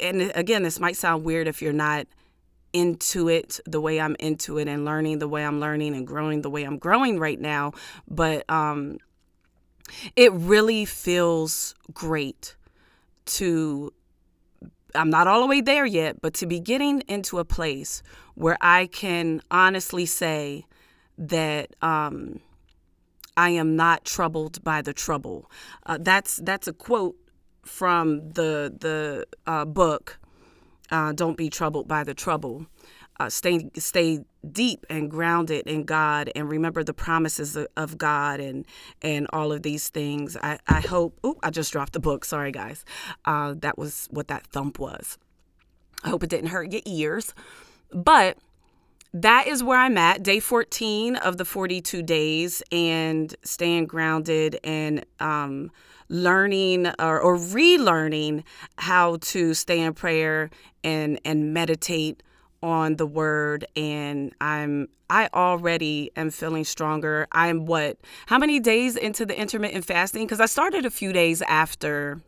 and 0.00 0.32
again, 0.34 0.64
this 0.64 0.80
might 0.80 0.96
sound 0.96 1.24
weird 1.24 1.46
if 1.46 1.62
you're 1.62 1.72
not 1.72 2.06
into 2.72 3.28
it 3.28 3.60
the 3.66 3.80
way 3.80 4.00
I'm 4.00 4.16
into 4.18 4.58
it 4.58 4.66
and 4.66 4.84
learning 4.84 5.18
the 5.20 5.28
way 5.28 5.44
I'm 5.44 5.60
learning 5.60 5.94
and 5.94 6.06
growing 6.06 6.42
the 6.42 6.50
way 6.50 6.64
I'm 6.64 6.78
growing 6.78 7.18
right 7.18 7.40
now, 7.40 7.72
but 8.08 8.48
um 8.50 8.98
it 10.16 10.32
really 10.32 10.84
feels 10.84 11.74
great 11.92 12.56
to 13.26 13.92
I'm 14.94 15.10
not 15.10 15.26
all 15.26 15.40
the 15.40 15.46
way 15.46 15.60
there 15.60 15.86
yet, 15.86 16.20
but 16.20 16.34
to 16.34 16.46
be 16.46 16.60
getting 16.60 17.02
into 17.08 17.38
a 17.38 17.44
place 17.44 18.02
where 18.34 18.56
I 18.60 18.86
can 18.86 19.42
honestly 19.50 20.06
say 20.06 20.64
that 21.18 21.74
um, 21.82 22.40
I 23.36 23.50
am 23.50 23.76
not 23.76 24.04
troubled 24.04 24.62
by 24.64 24.82
the 24.82 24.92
trouble. 24.92 25.50
Uh, 25.86 25.98
that's 26.00 26.36
that's 26.36 26.68
a 26.68 26.72
quote 26.72 27.16
from 27.62 28.30
the 28.30 28.74
the 28.78 29.26
uh, 29.46 29.64
book. 29.64 30.18
Uh, 30.90 31.12
Don't 31.12 31.36
be 31.36 31.48
troubled 31.48 31.88
by 31.88 32.04
the 32.04 32.14
trouble. 32.14 32.66
Uh, 33.18 33.30
stay 33.30 33.70
stay 33.76 34.20
deep 34.50 34.86
and 34.90 35.10
grounded 35.10 35.66
in 35.66 35.84
God, 35.84 36.30
and 36.34 36.48
remember 36.48 36.82
the 36.82 36.94
promises 36.94 37.56
of 37.76 37.98
God, 37.98 38.40
and 38.40 38.66
and 39.00 39.26
all 39.32 39.52
of 39.52 39.62
these 39.62 39.88
things. 39.88 40.36
I 40.36 40.58
I 40.66 40.80
hope. 40.80 41.18
Oh, 41.22 41.38
I 41.42 41.50
just 41.50 41.72
dropped 41.72 41.92
the 41.92 42.00
book. 42.00 42.24
Sorry, 42.24 42.52
guys. 42.52 42.84
Uh, 43.24 43.54
that 43.58 43.78
was 43.78 44.08
what 44.10 44.28
that 44.28 44.46
thump 44.46 44.78
was. 44.78 45.18
I 46.04 46.08
hope 46.08 46.22
it 46.24 46.30
didn't 46.30 46.50
hurt 46.50 46.72
your 46.72 46.82
ears. 46.84 47.34
But 47.92 48.38
that 49.14 49.46
is 49.46 49.62
where 49.62 49.78
I'm 49.78 49.98
at, 49.98 50.22
day 50.22 50.40
14 50.40 51.16
of 51.16 51.36
the 51.36 51.44
42 51.44 52.02
days, 52.02 52.62
and 52.72 53.34
staying 53.44 53.86
grounded 53.86 54.58
and 54.64 55.04
um, 55.20 55.70
learning 56.08 56.86
or, 56.98 57.20
or 57.20 57.36
relearning 57.36 58.44
how 58.76 59.18
to 59.20 59.54
stay 59.54 59.80
in 59.80 59.94
prayer 59.94 60.50
and 60.82 61.20
and 61.24 61.54
meditate 61.54 62.22
on 62.62 62.96
the 62.96 63.06
word 63.06 63.66
and 63.76 64.32
I'm 64.40 64.88
I 65.10 65.28
already 65.34 66.10
am 66.16 66.30
feeling 66.30 66.64
stronger. 66.64 67.26
I'm 67.32 67.66
what? 67.66 67.98
How 68.26 68.38
many 68.38 68.60
days 68.60 68.96
into 68.96 69.26
the 69.26 69.38
intermittent 69.38 69.84
fasting? 69.84 70.24
Because 70.24 70.40
I 70.40 70.46
started 70.46 70.86
a 70.86 70.90
few 70.90 71.12
days 71.12 71.42
after 71.42 72.22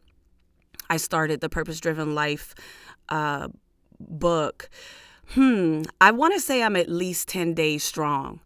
I 0.91 0.99
started 0.99 1.41
the 1.41 1.49
Purpose 1.49 1.81
Driven 1.81 2.15
Life 2.15 2.55
uh, 3.09 3.49
book. 3.99 4.69
Hmm, 5.31 5.83
I 6.01 6.11
want 6.11 6.35
to 6.35 6.41
say 6.41 6.63
I'm 6.63 6.77
at 6.77 6.91
least 6.91 7.29
10 7.29 7.55
days 7.55 7.83
strong. 7.83 8.41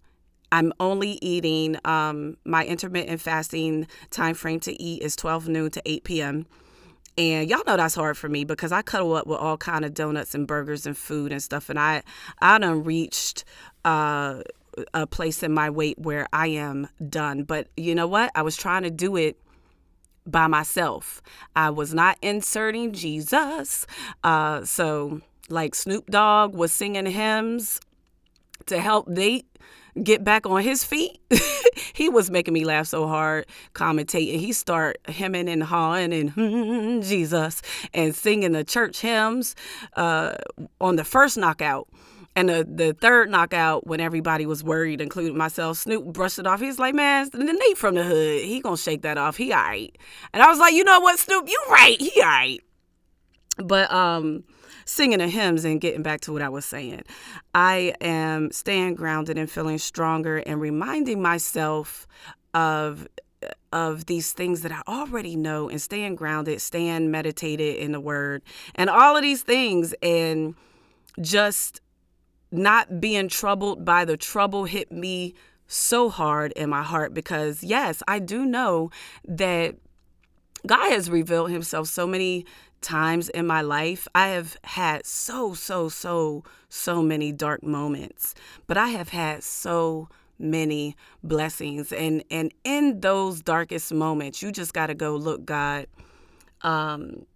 I'm 0.52 0.72
only 0.80 1.18
eating 1.20 1.76
um, 1.84 2.36
my 2.44 2.64
intermittent 2.64 3.20
fasting 3.20 3.86
time 4.10 4.34
frame 4.34 4.60
to 4.60 4.80
eat 4.80 5.02
is 5.02 5.16
12 5.16 5.48
noon 5.48 5.70
to 5.72 5.82
8 5.84 6.04
p.m. 6.04 6.46
And 7.18 7.50
y'all 7.50 7.62
know 7.66 7.76
that's 7.76 7.96
hard 7.96 8.16
for 8.16 8.28
me 8.28 8.44
because 8.44 8.70
I 8.70 8.80
cuddle 8.80 9.14
up 9.14 9.26
with 9.26 9.38
all 9.40 9.56
kind 9.56 9.84
of 9.84 9.92
donuts 9.92 10.36
and 10.36 10.46
burgers 10.46 10.86
and 10.86 10.96
food 10.96 11.32
and 11.32 11.42
stuff. 11.42 11.68
And 11.68 11.78
I 11.78 12.04
I 12.40 12.58
done 12.58 12.84
reached 12.84 13.44
uh, 13.84 14.42
a 14.94 15.06
place 15.06 15.42
in 15.42 15.52
my 15.52 15.68
weight 15.68 15.98
where 15.98 16.28
I 16.32 16.46
am 16.46 16.88
done. 17.08 17.42
But 17.42 17.68
you 17.76 17.96
know 17.96 18.06
what? 18.06 18.30
I 18.36 18.42
was 18.42 18.56
trying 18.56 18.84
to 18.84 18.90
do 18.90 19.16
it 19.16 19.36
by 20.26 20.46
myself. 20.46 21.20
I 21.56 21.70
was 21.70 21.92
not 21.92 22.18
inserting 22.22 22.92
Jesus. 22.92 23.84
Uh, 24.22 24.64
so 24.64 25.20
like 25.48 25.74
Snoop 25.74 26.10
Dogg 26.10 26.54
was 26.54 26.70
singing 26.70 27.06
hymns 27.06 27.80
to 28.66 28.80
help 28.80 29.08
Nate 29.08 29.46
get 30.04 30.24
back 30.24 30.46
on 30.46 30.62
his 30.62 30.84
feet. 30.84 31.20
he 31.92 32.08
was 32.08 32.30
making 32.30 32.54
me 32.54 32.64
laugh 32.64 32.86
so 32.86 33.06
hard 33.06 33.46
commentating. 33.74 34.38
He 34.38 34.52
start 34.52 34.98
hemming 35.06 35.48
and 35.48 35.62
hawing 35.62 36.12
and 36.12 36.30
hmm, 36.30 37.00
Jesus 37.02 37.62
and 37.94 38.14
singing 38.14 38.52
the 38.52 38.64
church 38.64 39.00
hymns 39.00 39.54
uh, 39.96 40.36
on 40.80 40.96
the 40.96 41.04
first 41.04 41.36
knockout. 41.36 41.88
And 42.36 42.48
the, 42.48 42.64
the 42.68 42.92
third 42.92 43.30
knockout, 43.30 43.86
when 43.88 43.98
everybody 43.98 44.46
was 44.46 44.62
worried, 44.62 45.00
including 45.00 45.36
myself, 45.36 45.78
Snoop 45.78 46.04
brushed 46.04 46.38
it 46.38 46.46
off. 46.46 46.60
He's 46.60 46.78
like, 46.78 46.94
man, 46.94 47.28
the 47.32 47.38
Nate 47.38 47.76
from 47.76 47.96
the 47.96 48.04
hood, 48.04 48.42
he 48.42 48.60
gonna 48.60 48.76
shake 48.76 49.02
that 49.02 49.18
off. 49.18 49.36
He 49.36 49.52
all 49.52 49.60
right. 49.60 49.96
And 50.32 50.40
I 50.40 50.48
was 50.48 50.60
like, 50.60 50.72
you 50.72 50.84
know 50.84 51.00
what, 51.00 51.18
Snoop, 51.18 51.48
you 51.48 51.60
right. 51.68 52.00
He 52.00 52.20
all 52.20 52.28
right. 52.28 52.60
But 53.56 53.92
um, 53.92 54.44
singing 54.88 55.18
the 55.18 55.28
hymns 55.28 55.66
and 55.66 55.80
getting 55.80 56.02
back 56.02 56.20
to 56.22 56.32
what 56.32 56.40
I 56.40 56.48
was 56.48 56.64
saying. 56.64 57.02
I 57.54 57.92
am 58.00 58.50
staying 58.50 58.94
grounded 58.94 59.36
and 59.36 59.50
feeling 59.50 59.76
stronger 59.78 60.38
and 60.38 60.60
reminding 60.60 61.20
myself 61.20 62.06
of 62.54 63.06
of 63.70 64.06
these 64.06 64.32
things 64.32 64.62
that 64.62 64.72
I 64.72 64.80
already 64.88 65.36
know 65.36 65.68
and 65.68 65.80
staying 65.80 66.16
grounded, 66.16 66.60
staying 66.60 67.10
meditated 67.10 67.76
in 67.76 67.92
the 67.92 68.00
word 68.00 68.42
and 68.74 68.90
all 68.90 69.14
of 69.14 69.22
these 69.22 69.42
things 69.42 69.94
and 70.02 70.54
just 71.20 71.80
not 72.50 72.98
being 72.98 73.28
troubled 73.28 73.84
by 73.84 74.04
the 74.04 74.16
trouble 74.16 74.64
hit 74.64 74.90
me 74.90 75.34
so 75.66 76.08
hard 76.08 76.50
in 76.52 76.70
my 76.70 76.82
heart 76.82 77.12
because 77.12 77.62
yes, 77.62 78.02
I 78.08 78.18
do 78.18 78.46
know 78.46 78.90
that 79.26 79.76
God 80.66 80.90
has 80.90 81.10
revealed 81.10 81.50
himself 81.50 81.88
so 81.88 82.06
many 82.06 82.46
times 82.80 83.28
in 83.30 83.46
my 83.46 83.60
life. 83.60 84.08
I 84.14 84.28
have 84.28 84.56
had 84.64 85.06
so, 85.06 85.54
so, 85.54 85.88
so, 85.88 86.44
so 86.68 87.02
many 87.02 87.32
dark 87.32 87.62
moments, 87.62 88.34
but 88.66 88.76
I 88.76 88.88
have 88.88 89.08
had 89.10 89.42
so 89.42 90.08
many 90.38 90.96
blessings. 91.22 91.92
And 91.92 92.22
and 92.30 92.52
in 92.64 93.00
those 93.00 93.40
darkest 93.40 93.92
moments, 93.92 94.42
you 94.42 94.52
just 94.52 94.72
gotta 94.72 94.94
go, 94.94 95.16
look, 95.16 95.44
God, 95.44 95.86
um, 96.62 97.26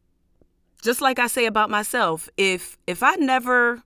just 0.83 1.01
like 1.01 1.19
I 1.19 1.27
say 1.27 1.47
about 1.47 1.71
myself, 1.71 2.29
if 2.37 2.77
if 2.87 3.03
I 3.03 3.15
never 3.17 3.83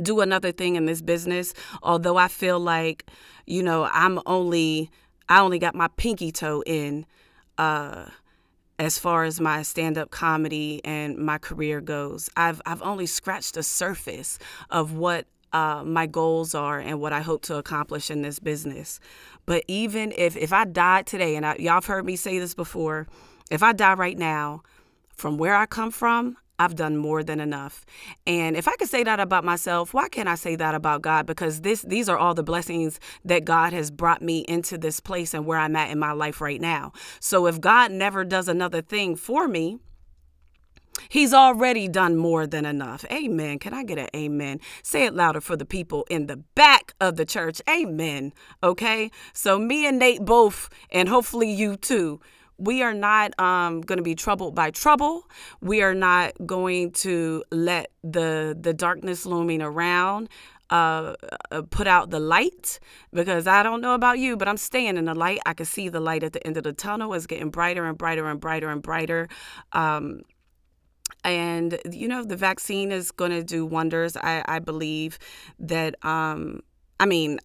do 0.00 0.20
another 0.20 0.52
thing 0.52 0.76
in 0.76 0.86
this 0.86 1.00
business, 1.00 1.54
although 1.82 2.16
I 2.16 2.28
feel 2.28 2.60
like, 2.60 3.10
you 3.46 3.62
know, 3.62 3.88
I'm 3.92 4.20
only 4.26 4.90
I 5.28 5.40
only 5.40 5.58
got 5.58 5.74
my 5.74 5.88
pinky 5.96 6.32
toe 6.32 6.62
in 6.66 7.06
uh 7.58 8.06
as 8.78 8.98
far 8.98 9.24
as 9.24 9.40
my 9.40 9.62
stand-up 9.62 10.10
comedy 10.10 10.80
and 10.84 11.16
my 11.16 11.38
career 11.38 11.80
goes. 11.80 12.28
I've 12.36 12.60
I've 12.66 12.82
only 12.82 13.06
scratched 13.06 13.54
the 13.54 13.62
surface 13.62 14.38
of 14.70 14.92
what 14.92 15.26
uh, 15.52 15.82
my 15.84 16.06
goals 16.06 16.54
are 16.54 16.78
and 16.78 17.00
what 17.00 17.12
I 17.12 17.20
hope 17.20 17.42
to 17.42 17.56
accomplish 17.56 18.10
in 18.10 18.22
this 18.22 18.38
business. 18.38 19.00
But 19.46 19.64
even 19.68 20.12
if 20.16 20.36
if 20.36 20.52
I 20.52 20.64
died 20.64 21.06
today, 21.06 21.36
and 21.36 21.46
I, 21.46 21.56
y'all 21.58 21.74
have 21.74 21.86
heard 21.86 22.04
me 22.04 22.16
say 22.16 22.38
this 22.38 22.54
before, 22.54 23.06
if 23.50 23.62
I 23.62 23.72
die 23.72 23.94
right 23.94 24.18
now, 24.18 24.62
from 25.14 25.38
where 25.38 25.54
I 25.54 25.66
come 25.66 25.90
from, 25.90 26.36
I've 26.58 26.74
done 26.74 26.96
more 26.96 27.22
than 27.22 27.40
enough. 27.40 27.84
And 28.26 28.56
if 28.56 28.66
I 28.68 28.76
could 28.76 28.88
say 28.88 29.04
that 29.04 29.20
about 29.20 29.44
myself, 29.44 29.92
why 29.92 30.08
can't 30.08 30.28
I 30.28 30.34
say 30.34 30.56
that 30.56 30.74
about 30.74 31.02
God? 31.02 31.26
Because 31.26 31.60
this 31.60 31.82
these 31.82 32.08
are 32.08 32.16
all 32.16 32.34
the 32.34 32.42
blessings 32.42 32.98
that 33.24 33.44
God 33.44 33.72
has 33.72 33.90
brought 33.90 34.22
me 34.22 34.40
into 34.48 34.78
this 34.78 35.00
place 35.00 35.34
and 35.34 35.46
where 35.46 35.58
I'm 35.58 35.76
at 35.76 35.90
in 35.90 35.98
my 35.98 36.12
life 36.12 36.40
right 36.40 36.60
now. 36.60 36.92
So 37.20 37.46
if 37.46 37.60
God 37.60 37.92
never 37.92 38.24
does 38.24 38.48
another 38.48 38.82
thing 38.82 39.16
for 39.16 39.46
me, 39.48 39.78
He's 41.08 41.34
already 41.34 41.88
done 41.88 42.16
more 42.16 42.46
than 42.46 42.64
enough. 42.64 43.04
Amen. 43.10 43.58
Can 43.58 43.74
I 43.74 43.84
get 43.84 43.98
an 43.98 44.08
amen? 44.14 44.60
Say 44.82 45.04
it 45.04 45.14
louder 45.14 45.40
for 45.40 45.56
the 45.56 45.66
people 45.66 46.06
in 46.10 46.26
the 46.26 46.36
back 46.36 46.94
of 47.00 47.16
the 47.16 47.24
church. 47.26 47.60
Amen. 47.68 48.32
Okay? 48.62 49.10
So, 49.32 49.58
me 49.58 49.86
and 49.86 49.98
Nate 49.98 50.24
both, 50.24 50.68
and 50.90 51.08
hopefully 51.08 51.50
you 51.50 51.76
too, 51.76 52.20
we 52.58 52.82
are 52.82 52.94
not 52.94 53.38
um, 53.38 53.80
going 53.80 53.98
to 53.98 54.02
be 54.02 54.14
troubled 54.14 54.54
by 54.54 54.70
trouble. 54.70 55.28
We 55.60 55.82
are 55.82 55.94
not 55.94 56.32
going 56.44 56.92
to 56.92 57.44
let 57.50 57.90
the 58.02 58.56
the 58.58 58.72
darkness 58.72 59.26
looming 59.26 59.62
around 59.62 60.28
uh, 60.70 61.14
uh, 61.50 61.62
put 61.70 61.86
out 61.86 62.10
the 62.10 62.20
light 62.20 62.80
because 63.12 63.46
I 63.46 63.62
don't 63.62 63.80
know 63.80 63.94
about 63.94 64.18
you, 64.18 64.36
but 64.36 64.48
I'm 64.48 64.56
staying 64.56 64.96
in 64.96 65.04
the 65.04 65.14
light. 65.14 65.38
I 65.46 65.54
can 65.54 65.66
see 65.66 65.88
the 65.88 66.00
light 66.00 66.22
at 66.22 66.32
the 66.32 66.44
end 66.46 66.56
of 66.56 66.64
the 66.64 66.72
tunnel. 66.72 67.14
It's 67.14 67.26
getting 67.26 67.50
brighter 67.50 67.84
and 67.84 67.96
brighter 67.96 68.26
and 68.26 68.40
brighter 68.40 68.68
and 68.70 68.82
brighter. 68.82 69.28
Um, 69.72 70.22
and 71.24 71.78
you 71.90 72.08
know 72.08 72.24
the 72.24 72.36
vaccine 72.36 72.90
is 72.90 73.10
going 73.10 73.32
to 73.32 73.44
do 73.44 73.66
wonders. 73.66 74.16
I, 74.16 74.44
I 74.46 74.58
believe 74.58 75.18
that. 75.58 76.04
Um, 76.04 76.60
I 76.98 77.04
mean, 77.04 77.38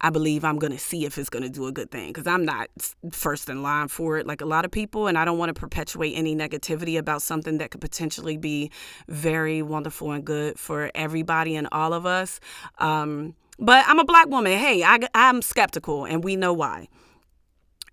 I 0.00 0.10
believe 0.10 0.44
I'm 0.44 0.58
going 0.58 0.72
to 0.72 0.78
see 0.78 1.04
if 1.04 1.18
it's 1.18 1.28
going 1.28 1.42
to 1.42 1.48
do 1.48 1.66
a 1.66 1.72
good 1.72 1.90
thing 1.90 2.08
because 2.08 2.26
I'm 2.26 2.44
not 2.44 2.68
first 3.12 3.48
in 3.48 3.62
line 3.62 3.88
for 3.88 4.18
it 4.18 4.26
like 4.26 4.40
a 4.40 4.46
lot 4.46 4.64
of 4.64 4.70
people. 4.70 5.06
And 5.06 5.16
I 5.18 5.24
don't 5.24 5.38
want 5.38 5.54
to 5.54 5.58
perpetuate 5.58 6.12
any 6.12 6.34
negativity 6.34 6.98
about 6.98 7.22
something 7.22 7.58
that 7.58 7.70
could 7.70 7.80
potentially 7.80 8.36
be 8.36 8.70
very 9.08 9.62
wonderful 9.62 10.12
and 10.12 10.24
good 10.24 10.58
for 10.58 10.90
everybody 10.94 11.56
and 11.56 11.68
all 11.72 11.92
of 11.92 12.06
us. 12.06 12.40
Um, 12.78 13.34
but 13.58 13.84
I'm 13.86 13.98
a 13.98 14.04
black 14.04 14.28
woman. 14.28 14.58
Hey, 14.58 14.82
I, 14.82 14.98
I'm 15.14 15.40
skeptical, 15.40 16.04
and 16.04 16.24
we 16.24 16.36
know 16.36 16.52
why. 16.52 16.88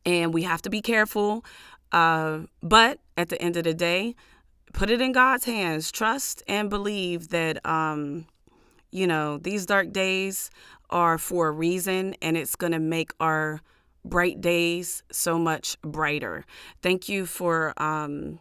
And 0.05 0.33
we 0.33 0.43
have 0.43 0.61
to 0.63 0.69
be 0.69 0.81
careful. 0.81 1.45
Uh, 1.91 2.41
but 2.63 2.99
at 3.17 3.29
the 3.29 3.41
end 3.41 3.57
of 3.57 3.65
the 3.65 3.73
day, 3.73 4.15
put 4.73 4.89
it 4.89 5.01
in 5.01 5.11
God's 5.11 5.45
hands. 5.45 5.91
Trust 5.91 6.41
and 6.47 6.69
believe 6.69 7.29
that, 7.29 7.63
um, 7.65 8.25
you 8.91 9.07
know, 9.07 9.37
these 9.37 9.65
dark 9.65 9.91
days 9.91 10.49
are 10.89 11.17
for 11.17 11.47
a 11.47 11.51
reason 11.51 12.15
and 12.21 12.37
it's 12.37 12.55
going 12.55 12.73
to 12.73 12.79
make 12.79 13.11
our 13.19 13.61
bright 14.03 14.41
days 14.41 15.03
so 15.11 15.37
much 15.37 15.79
brighter. 15.81 16.45
Thank 16.81 17.07
you 17.07 17.25
for 17.25 17.73
um, 17.81 18.39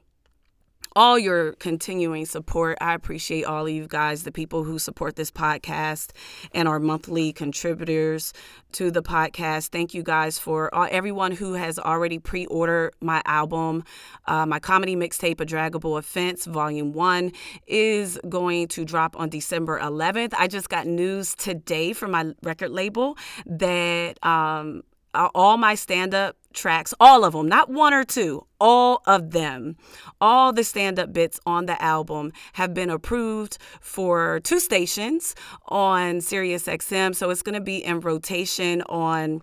all 0.96 1.18
your 1.18 1.52
continuing 1.54 2.26
support. 2.26 2.78
I 2.80 2.94
appreciate 2.94 3.44
all 3.44 3.66
of 3.66 3.72
you 3.72 3.86
guys, 3.86 4.24
the 4.24 4.32
people 4.32 4.64
who 4.64 4.78
support 4.78 5.16
this 5.16 5.30
podcast 5.30 6.10
and 6.52 6.66
our 6.66 6.80
monthly 6.80 7.32
contributors 7.32 8.32
to 8.72 8.90
the 8.90 9.02
podcast. 9.02 9.68
Thank 9.68 9.94
you 9.94 10.02
guys 10.02 10.38
for 10.38 10.72
all, 10.74 10.88
everyone 10.90 11.32
who 11.32 11.54
has 11.54 11.78
already 11.78 12.18
pre 12.18 12.46
ordered 12.46 12.92
my 13.00 13.22
album. 13.24 13.84
Uh, 14.26 14.46
my 14.46 14.58
comedy 14.58 14.96
mixtape, 14.96 15.40
A 15.40 15.46
Draggable 15.46 15.98
Offense, 15.98 16.46
Volume 16.46 16.92
1, 16.92 17.32
is 17.66 18.18
going 18.28 18.68
to 18.68 18.84
drop 18.84 19.18
on 19.18 19.28
December 19.28 19.78
11th. 19.80 20.34
I 20.36 20.46
just 20.46 20.68
got 20.68 20.86
news 20.86 21.34
today 21.34 21.92
from 21.92 22.12
my 22.12 22.32
record 22.42 22.70
label 22.70 23.16
that 23.46 24.24
um, 24.24 24.82
all 25.14 25.56
my 25.56 25.74
stand 25.74 26.14
up 26.14 26.36
tracks, 26.52 26.92
all 27.00 27.24
of 27.24 27.32
them, 27.32 27.48
not 27.48 27.70
one 27.70 27.94
or 27.94 28.04
two, 28.04 28.46
all 28.60 29.02
of 29.06 29.30
them, 29.30 29.76
all 30.20 30.52
the 30.52 30.64
stand 30.64 30.98
up 30.98 31.12
bits 31.12 31.38
on 31.46 31.66
the 31.66 31.80
album 31.82 32.32
have 32.54 32.74
been 32.74 32.90
approved 32.90 33.58
for 33.80 34.40
two 34.40 34.60
stations 34.60 35.34
on 35.68 36.20
Sirius 36.20 36.64
XM. 36.64 37.14
So 37.14 37.30
it's 37.30 37.42
going 37.42 37.54
to 37.54 37.60
be 37.60 37.84
in 37.84 38.00
rotation 38.00 38.82
on 38.82 39.42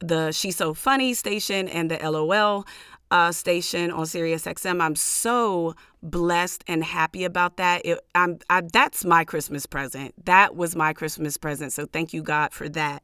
the 0.00 0.32
She's 0.32 0.56
So 0.56 0.74
Funny 0.74 1.14
station 1.14 1.68
and 1.68 1.90
the 1.90 1.98
LOL 1.98 2.64
uh, 3.10 3.32
station 3.32 3.90
on 3.90 4.06
Sirius 4.06 4.44
XM. 4.44 4.82
I'm 4.82 4.96
so 4.96 5.74
blessed 6.02 6.64
and 6.66 6.84
happy 6.84 7.24
about 7.24 7.56
that. 7.56 7.84
It, 7.84 7.98
I'm, 8.14 8.38
I, 8.50 8.62
that's 8.72 9.04
my 9.04 9.24
Christmas 9.24 9.66
present. 9.66 10.14
That 10.26 10.56
was 10.56 10.76
my 10.76 10.92
Christmas 10.92 11.36
present. 11.36 11.72
So 11.72 11.86
thank 11.86 12.12
you, 12.12 12.22
God, 12.22 12.52
for 12.52 12.68
that. 12.70 13.02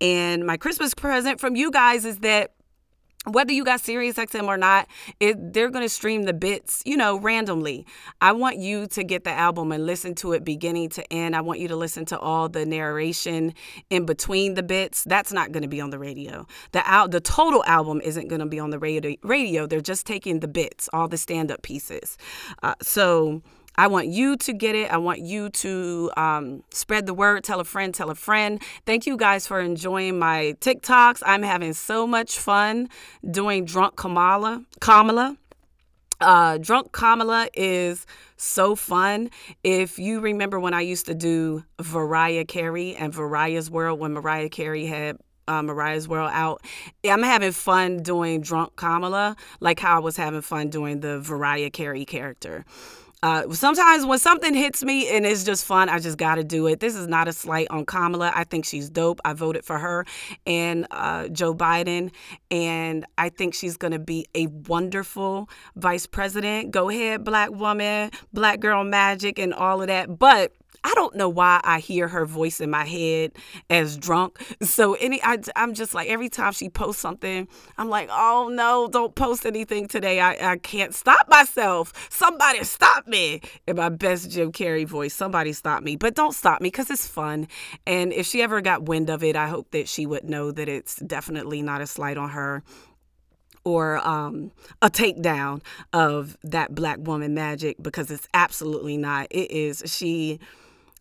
And 0.00 0.46
my 0.46 0.56
Christmas 0.56 0.94
present 0.94 1.40
from 1.40 1.56
you 1.56 1.70
guys 1.70 2.04
is 2.04 2.18
that 2.18 2.52
whether 3.32 3.52
you 3.52 3.64
got 3.64 3.80
Sirius 3.80 4.16
XM 4.16 4.46
or 4.46 4.56
not, 4.56 4.88
it, 5.20 5.52
they're 5.52 5.70
going 5.70 5.84
to 5.84 5.88
stream 5.88 6.24
the 6.24 6.32
bits, 6.32 6.82
you 6.84 6.96
know, 6.96 7.18
randomly. 7.18 7.86
I 8.20 8.32
want 8.32 8.58
you 8.58 8.86
to 8.88 9.04
get 9.04 9.24
the 9.24 9.30
album 9.30 9.72
and 9.72 9.86
listen 9.86 10.14
to 10.16 10.32
it 10.32 10.44
beginning 10.44 10.90
to 10.90 11.12
end. 11.12 11.36
I 11.36 11.40
want 11.40 11.60
you 11.60 11.68
to 11.68 11.76
listen 11.76 12.04
to 12.06 12.18
all 12.18 12.48
the 12.48 12.66
narration 12.66 13.54
in 13.90 14.06
between 14.06 14.54
the 14.54 14.62
bits. 14.62 15.04
That's 15.04 15.32
not 15.32 15.52
going 15.52 15.62
to 15.62 15.68
be 15.68 15.80
on 15.80 15.90
the 15.90 15.98
radio. 15.98 16.46
The 16.72 17.08
the 17.10 17.20
total 17.20 17.64
album 17.64 18.00
isn't 18.00 18.28
going 18.28 18.40
to 18.40 18.46
be 18.46 18.58
on 18.58 18.70
the 18.70 18.78
radio. 18.78 19.14
Radio. 19.22 19.66
They're 19.66 19.80
just 19.80 20.06
taking 20.06 20.40
the 20.40 20.48
bits, 20.48 20.88
all 20.92 21.08
the 21.08 21.16
stand 21.16 21.50
up 21.50 21.62
pieces. 21.62 22.18
Uh, 22.62 22.74
so 22.82 23.42
I 23.78 23.86
want 23.86 24.08
you 24.08 24.36
to 24.36 24.52
get 24.52 24.74
it. 24.74 24.90
I 24.90 24.96
want 24.96 25.20
you 25.20 25.50
to 25.50 26.10
um, 26.16 26.64
spread 26.70 27.06
the 27.06 27.14
word, 27.14 27.44
tell 27.44 27.60
a 27.60 27.64
friend, 27.64 27.94
tell 27.94 28.10
a 28.10 28.14
friend. 28.16 28.60
Thank 28.84 29.06
you 29.06 29.16
guys 29.16 29.46
for 29.46 29.60
enjoying 29.60 30.18
my 30.18 30.56
TikToks. 30.60 31.22
I'm 31.24 31.44
having 31.44 31.72
so 31.74 32.04
much 32.04 32.40
fun 32.40 32.88
doing 33.30 33.64
Drunk 33.64 33.94
Kamala. 33.94 34.64
Kamala. 34.80 35.36
Uh, 36.20 36.58
Drunk 36.58 36.90
Kamala 36.90 37.48
is 37.54 38.04
so 38.36 38.74
fun. 38.74 39.30
If 39.62 40.00
you 40.00 40.18
remember 40.18 40.58
when 40.58 40.74
I 40.74 40.80
used 40.80 41.06
to 41.06 41.14
do 41.14 41.62
Mariah 41.80 42.46
Carey 42.46 42.96
and 42.96 43.16
Mariah's 43.16 43.70
World, 43.70 44.00
when 44.00 44.12
Mariah 44.12 44.48
Carey 44.48 44.86
had 44.86 45.18
uh, 45.46 45.62
Mariah's 45.62 46.06
World 46.06 46.30
out. 46.34 46.62
I'm 47.04 47.22
having 47.22 47.52
fun 47.52 48.02
doing 48.02 48.42
Drunk 48.42 48.76
Kamala, 48.76 49.34
like 49.60 49.80
how 49.80 49.96
I 49.96 50.00
was 50.00 50.16
having 50.16 50.42
fun 50.42 50.68
doing 50.68 51.00
the 51.00 51.24
Mariah 51.26 51.70
Carey 51.70 52.04
character. 52.04 52.64
Uh, 53.22 53.52
sometimes 53.52 54.06
when 54.06 54.18
something 54.18 54.54
hits 54.54 54.84
me 54.84 55.08
and 55.08 55.26
it's 55.26 55.42
just 55.42 55.64
fun, 55.64 55.88
I 55.88 55.98
just 55.98 56.18
got 56.18 56.36
to 56.36 56.44
do 56.44 56.68
it. 56.68 56.78
This 56.78 56.94
is 56.94 57.08
not 57.08 57.26
a 57.26 57.32
slight 57.32 57.66
on 57.70 57.84
Kamala. 57.84 58.30
I 58.34 58.44
think 58.44 58.64
she's 58.64 58.88
dope. 58.88 59.20
I 59.24 59.32
voted 59.32 59.64
for 59.64 59.78
her 59.78 60.06
and 60.46 60.86
uh, 60.92 61.28
Joe 61.28 61.54
Biden, 61.54 62.12
and 62.50 63.04
I 63.16 63.28
think 63.30 63.54
she's 63.54 63.76
going 63.76 63.92
to 63.92 63.98
be 63.98 64.26
a 64.34 64.46
wonderful 64.46 65.48
vice 65.74 66.06
president. 66.06 66.70
Go 66.70 66.88
ahead, 66.90 67.24
black 67.24 67.50
woman, 67.50 68.10
black 68.32 68.60
girl 68.60 68.84
magic, 68.84 69.38
and 69.38 69.52
all 69.52 69.80
of 69.80 69.88
that. 69.88 70.18
But 70.18 70.52
I 70.84 70.92
don't 70.94 71.16
know 71.16 71.28
why 71.28 71.60
I 71.64 71.80
hear 71.80 72.08
her 72.08 72.24
voice 72.24 72.60
in 72.60 72.70
my 72.70 72.84
head 72.84 73.32
as 73.68 73.96
drunk. 73.96 74.38
So 74.62 74.94
any 74.94 75.22
I, 75.22 75.38
am 75.56 75.74
just 75.74 75.94
like 75.94 76.08
every 76.08 76.28
time 76.28 76.52
she 76.52 76.68
posts 76.68 77.02
something, 77.02 77.48
I'm 77.76 77.88
like, 77.88 78.08
oh 78.10 78.50
no, 78.52 78.88
don't 78.90 79.14
post 79.14 79.44
anything 79.44 79.88
today. 79.88 80.20
I, 80.20 80.52
I 80.52 80.56
can't 80.58 80.94
stop 80.94 81.28
myself. 81.28 81.92
Somebody 82.10 82.64
stop 82.64 83.06
me. 83.06 83.40
In 83.66 83.76
my 83.76 83.88
best 83.88 84.30
Jim 84.30 84.52
Carrey 84.52 84.86
voice, 84.86 85.14
somebody 85.14 85.52
stop 85.52 85.82
me. 85.82 85.96
But 85.96 86.14
don't 86.14 86.34
stop 86.34 86.60
me 86.60 86.68
because 86.68 86.90
it's 86.90 87.06
fun. 87.06 87.48
And 87.86 88.12
if 88.12 88.26
she 88.26 88.42
ever 88.42 88.60
got 88.60 88.84
wind 88.84 89.10
of 89.10 89.22
it, 89.22 89.36
I 89.36 89.48
hope 89.48 89.70
that 89.72 89.88
she 89.88 90.06
would 90.06 90.24
know 90.24 90.50
that 90.52 90.68
it's 90.68 90.96
definitely 90.96 91.62
not 91.62 91.80
a 91.80 91.86
slight 91.86 92.16
on 92.16 92.30
her 92.30 92.62
or 93.64 94.06
um, 94.06 94.50
a 94.80 94.88
takedown 94.88 95.60
of 95.92 96.36
that 96.42 96.74
black 96.74 96.98
woman 97.00 97.34
magic 97.34 97.76
because 97.82 98.10
it's 98.10 98.28
absolutely 98.32 98.96
not. 98.96 99.26
It 99.30 99.50
is 99.50 99.82
she 99.86 100.40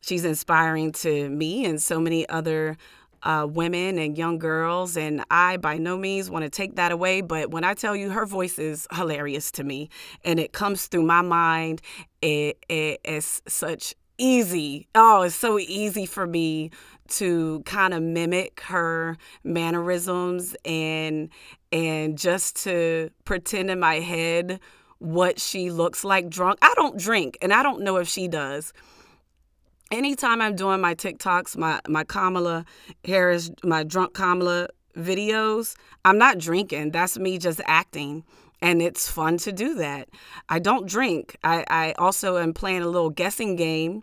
she's 0.08 0.24
inspiring 0.24 0.92
to 0.94 1.30
me 1.30 1.66
and 1.66 1.82
so 1.82 2.00
many 2.00 2.28
other 2.30 2.78
uh, 3.24 3.46
women 3.50 3.98
and 3.98 4.18
young 4.18 4.38
girls. 4.38 4.96
And 4.96 5.24
I, 5.30 5.58
by 5.58 5.78
no 5.78 5.98
means, 5.98 6.30
want 6.30 6.44
to 6.44 6.50
take 6.50 6.76
that 6.76 6.92
away. 6.92 7.22
But 7.22 7.52
when 7.52 7.64
I 7.64 7.74
tell 7.74 7.96
you 7.96 8.12
her 8.12 8.26
voice 8.26 8.58
is 8.58 8.88
hilarious 8.94 9.52
to 9.54 9.64
me, 9.64 9.90
and 10.24 10.40
it 10.40 10.54
comes 10.54 10.88
through 10.88 11.04
my 11.04 11.22
mind 11.22 11.82
it, 12.22 12.58
it's 12.70 13.42
such 13.48 13.96
easy. 14.18 14.88
Oh, 14.96 15.24
it's 15.24 15.36
so 15.36 15.60
easy 15.60 16.06
for 16.06 16.26
me 16.26 16.72
to 17.10 17.62
kind 17.66 17.94
of 17.94 18.02
mimic 18.02 18.62
her 18.62 19.18
mannerisms 19.44 20.56
and 20.66 21.30
and 21.72 22.18
just 22.18 22.64
to 22.64 23.10
pretend 23.24 23.70
in 23.70 23.80
my 23.80 24.00
head 24.00 24.60
what 25.00 25.40
she 25.40 25.70
looks 25.70 26.04
like 26.04 26.30
drunk. 26.30 26.60
I 26.62 26.74
don't 26.76 26.98
drink 26.98 27.38
and 27.42 27.54
I 27.54 27.62
don't 27.64 27.82
know 27.82 27.98
if 27.98 28.08
she 28.08 28.28
does 28.28 28.74
anytime 29.92 30.42
I'm 30.42 30.56
doing 30.56 30.82
my 30.82 30.96
TikToks, 30.96 31.58
my 31.58 31.80
my 31.88 32.04
Kamala 32.04 32.66
Harris, 33.06 33.52
my 33.64 33.84
drunk 33.84 34.14
Kamala 34.14 34.70
videos, 34.96 35.76
I'm 36.06 36.18
not 36.18 36.38
drinking. 36.38 36.92
That's 36.92 37.18
me 37.18 37.38
just 37.38 37.62
acting. 37.66 38.24
And 38.60 38.82
it's 38.82 39.10
fun 39.10 39.38
to 39.40 39.52
do 39.52 39.76
that. 39.76 40.10
I 40.50 40.58
don't 40.58 40.88
drink. 40.88 41.38
I, 41.44 41.64
I 41.70 41.92
also 42.00 42.38
am 42.38 42.54
playing 42.54 42.82
a 42.82 42.88
little 42.88 43.12
guessing 43.12 43.56
game 43.56 44.02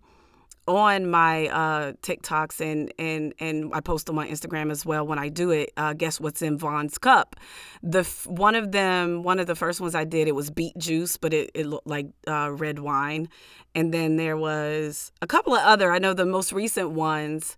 on 0.66 1.10
my 1.10 1.48
uh, 1.48 1.92
TikToks 2.02 2.60
and 2.60 2.92
and 2.98 3.34
and 3.38 3.70
I 3.74 3.80
post 3.80 4.08
on 4.08 4.16
Instagram 4.16 4.70
as 4.70 4.86
well. 4.86 5.06
When 5.06 5.18
I 5.18 5.28
do 5.28 5.50
it, 5.50 5.72
uh, 5.76 5.92
guess 5.92 6.20
what's 6.20 6.42
in 6.42 6.58
Von's 6.58 6.98
cup? 6.98 7.36
The 7.82 8.00
f- 8.00 8.26
one 8.26 8.54
of 8.54 8.72
them, 8.72 9.22
one 9.22 9.38
of 9.38 9.46
the 9.46 9.54
first 9.54 9.80
ones 9.80 9.94
I 9.94 10.04
did, 10.04 10.28
it 10.28 10.34
was 10.34 10.50
beet 10.50 10.76
juice, 10.78 11.16
but 11.16 11.34
it, 11.34 11.50
it 11.54 11.66
looked 11.66 11.86
like 11.86 12.06
uh, 12.26 12.50
red 12.52 12.78
wine. 12.78 13.28
And 13.74 13.92
then 13.92 14.16
there 14.16 14.36
was 14.36 15.12
a 15.20 15.26
couple 15.26 15.54
of 15.54 15.60
other. 15.60 15.92
I 15.92 15.98
know 15.98 16.14
the 16.14 16.24
most 16.24 16.52
recent 16.52 16.92
ones 16.92 17.56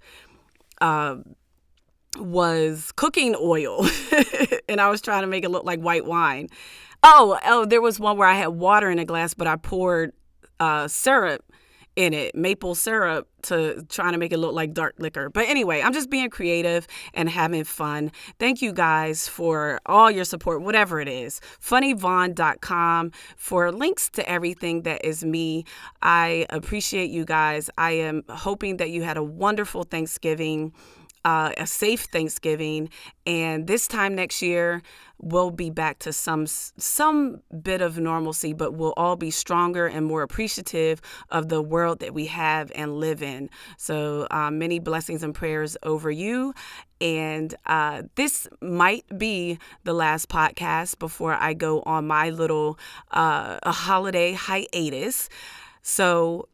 uh, 0.80 1.16
was 2.18 2.90
cooking 2.96 3.36
oil, 3.38 3.86
and 4.68 4.80
I 4.80 4.88
was 4.88 5.00
trying 5.00 5.22
to 5.22 5.26
make 5.26 5.44
it 5.44 5.50
look 5.50 5.64
like 5.64 5.80
white 5.80 6.06
wine. 6.06 6.48
Oh, 7.02 7.38
oh, 7.44 7.66
there 7.66 7.82
was 7.82 8.00
one 8.00 8.16
where 8.16 8.26
I 8.26 8.34
had 8.34 8.48
water 8.48 8.90
in 8.90 8.98
a 8.98 9.04
glass, 9.04 9.34
but 9.34 9.46
I 9.46 9.56
poured 9.56 10.12
uh, 10.58 10.88
syrup 10.88 11.44
in 11.96 12.12
it, 12.12 12.34
maple 12.34 12.74
syrup 12.74 13.26
to 13.42 13.82
trying 13.88 14.12
to 14.12 14.18
make 14.18 14.32
it 14.32 14.38
look 14.38 14.54
like 14.54 14.74
dark 14.74 14.94
liquor. 14.98 15.30
But 15.30 15.48
anyway, 15.48 15.80
I'm 15.80 15.94
just 15.94 16.10
being 16.10 16.28
creative 16.28 16.86
and 17.14 17.28
having 17.28 17.64
fun. 17.64 18.12
Thank 18.38 18.60
you 18.60 18.72
guys 18.72 19.26
for 19.28 19.80
all 19.86 20.10
your 20.10 20.24
support, 20.24 20.60
whatever 20.62 21.00
it 21.00 21.08
is. 21.08 21.40
Funnyvon.com 21.60 23.12
for 23.36 23.72
links 23.72 24.10
to 24.10 24.28
everything 24.28 24.82
that 24.82 25.04
is 25.04 25.24
me. 25.24 25.64
I 26.02 26.46
appreciate 26.50 27.10
you 27.10 27.24
guys. 27.24 27.70
I 27.78 27.92
am 27.92 28.24
hoping 28.28 28.76
that 28.76 28.90
you 28.90 29.02
had 29.02 29.16
a 29.16 29.24
wonderful 29.24 29.84
Thanksgiving. 29.84 30.72
Uh, 31.26 31.50
a 31.56 31.66
safe 31.66 32.02
Thanksgiving, 32.04 32.88
and 33.26 33.66
this 33.66 33.88
time 33.88 34.14
next 34.14 34.42
year, 34.42 34.80
we'll 35.18 35.50
be 35.50 35.70
back 35.70 35.98
to 35.98 36.12
some 36.12 36.46
some 36.46 37.42
bit 37.62 37.80
of 37.80 37.98
normalcy, 37.98 38.52
but 38.52 38.74
we'll 38.74 38.94
all 38.96 39.16
be 39.16 39.32
stronger 39.32 39.86
and 39.88 40.06
more 40.06 40.22
appreciative 40.22 41.00
of 41.30 41.48
the 41.48 41.60
world 41.60 41.98
that 41.98 42.14
we 42.14 42.26
have 42.26 42.70
and 42.76 43.00
live 43.00 43.22
in. 43.24 43.50
So 43.76 44.28
um, 44.30 44.58
many 44.58 44.78
blessings 44.78 45.24
and 45.24 45.34
prayers 45.34 45.76
over 45.82 46.12
you. 46.12 46.54
And 47.00 47.54
uh, 47.66 48.02
this 48.14 48.46
might 48.60 49.04
be 49.18 49.58
the 49.82 49.94
last 49.94 50.28
podcast 50.28 50.98
before 51.00 51.34
I 51.34 51.54
go 51.54 51.82
on 51.82 52.06
my 52.06 52.30
little 52.30 52.78
uh, 53.10 53.58
a 53.64 53.72
holiday 53.72 54.32
hiatus. 54.32 55.28
So 55.82 56.48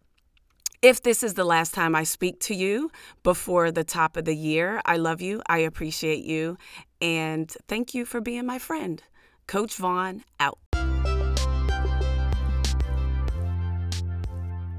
if 0.82 1.00
this 1.02 1.22
is 1.22 1.34
the 1.34 1.44
last 1.44 1.72
time 1.72 1.94
I 1.94 2.02
speak 2.02 2.40
to 2.40 2.54
you 2.54 2.90
before 3.22 3.70
the 3.70 3.84
top 3.84 4.16
of 4.16 4.24
the 4.24 4.34
year, 4.34 4.82
I 4.84 4.96
love 4.96 5.22
you. 5.22 5.40
I 5.46 5.58
appreciate 5.58 6.24
you. 6.24 6.58
And 7.00 7.48
thank 7.68 7.94
you 7.94 8.04
for 8.04 8.20
being 8.20 8.44
my 8.44 8.58
friend. 8.58 9.00
Coach 9.46 9.76
Von 9.76 10.24
out. 10.40 10.58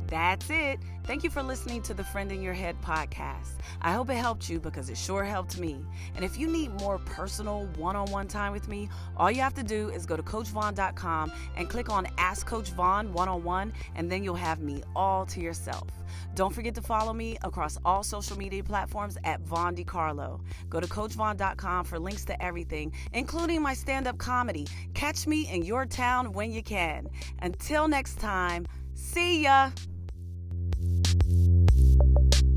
That's 0.08 0.50
it. 0.50 0.80
Thank 1.06 1.26
you 1.26 1.30
for 1.30 1.44
listening 1.44 1.82
to 1.82 1.94
the 1.94 2.04
Friend 2.04 2.32
in 2.32 2.42
Your 2.42 2.54
Head 2.54 2.82
podcast. 2.82 3.58
I 3.82 3.92
hope 3.92 4.10
it 4.10 4.16
helped 4.16 4.50
you 4.50 4.62
because 4.62 4.90
it 4.90 4.98
sure 4.98 5.26
helped 5.26 5.60
me. 5.60 5.86
And 6.16 6.24
if 6.24 6.40
you 6.40 6.48
need 6.48 6.72
more 6.80 6.98
personal 7.00 7.66
one 7.76 7.98
on 7.98 8.10
one 8.10 8.30
time 8.30 8.54
with 8.54 8.70
me, 8.70 8.88
all 9.18 9.30
you 9.30 9.42
have 9.42 9.54
to 9.56 9.64
do 9.64 9.90
is 9.90 10.06
go 10.06 10.16
to 10.16 10.24
CoachVon.com 10.24 11.34
and 11.58 11.70
click 11.70 11.90
on 11.90 12.08
Ask 12.18 12.48
Coach 12.48 12.70
Von 12.70 13.12
one 13.12 13.28
on 13.28 13.44
one, 13.44 13.74
and 13.96 14.10
then 14.10 14.24
you'll 14.24 14.36
have 14.36 14.62
me 14.62 14.82
all 14.96 15.26
to 15.26 15.42
yourself. 15.42 15.90
Don't 16.36 16.56
forget 16.56 16.74
to 16.76 16.82
follow 16.82 17.12
me 17.12 17.38
across 17.44 17.78
all 17.84 18.02
social 18.02 18.38
media 18.38 18.64
platforms 18.64 19.18
at 19.26 19.42
Von 19.42 19.76
Decarlo. 19.76 20.40
Go 20.70 20.80
to 20.80 20.88
CoachVon.com 20.88 21.84
for 21.84 22.00
links 22.00 22.24
to 22.26 22.42
everything, 22.42 22.94
including 23.12 23.62
my 23.62 23.74
stand 23.74 24.08
up 24.08 24.18
comedy. 24.18 24.68
Catch 24.94 25.28
me 25.28 25.50
in 25.52 25.64
your 25.64 25.86
town 25.86 26.32
when 26.32 26.50
you 26.54 26.64
can. 26.64 27.10
Until 27.42 27.90
next 27.90 28.20
time, 28.22 28.66
see 28.96 29.44
ya! 29.44 29.72
Thank 31.14 32.44
you. 32.44 32.53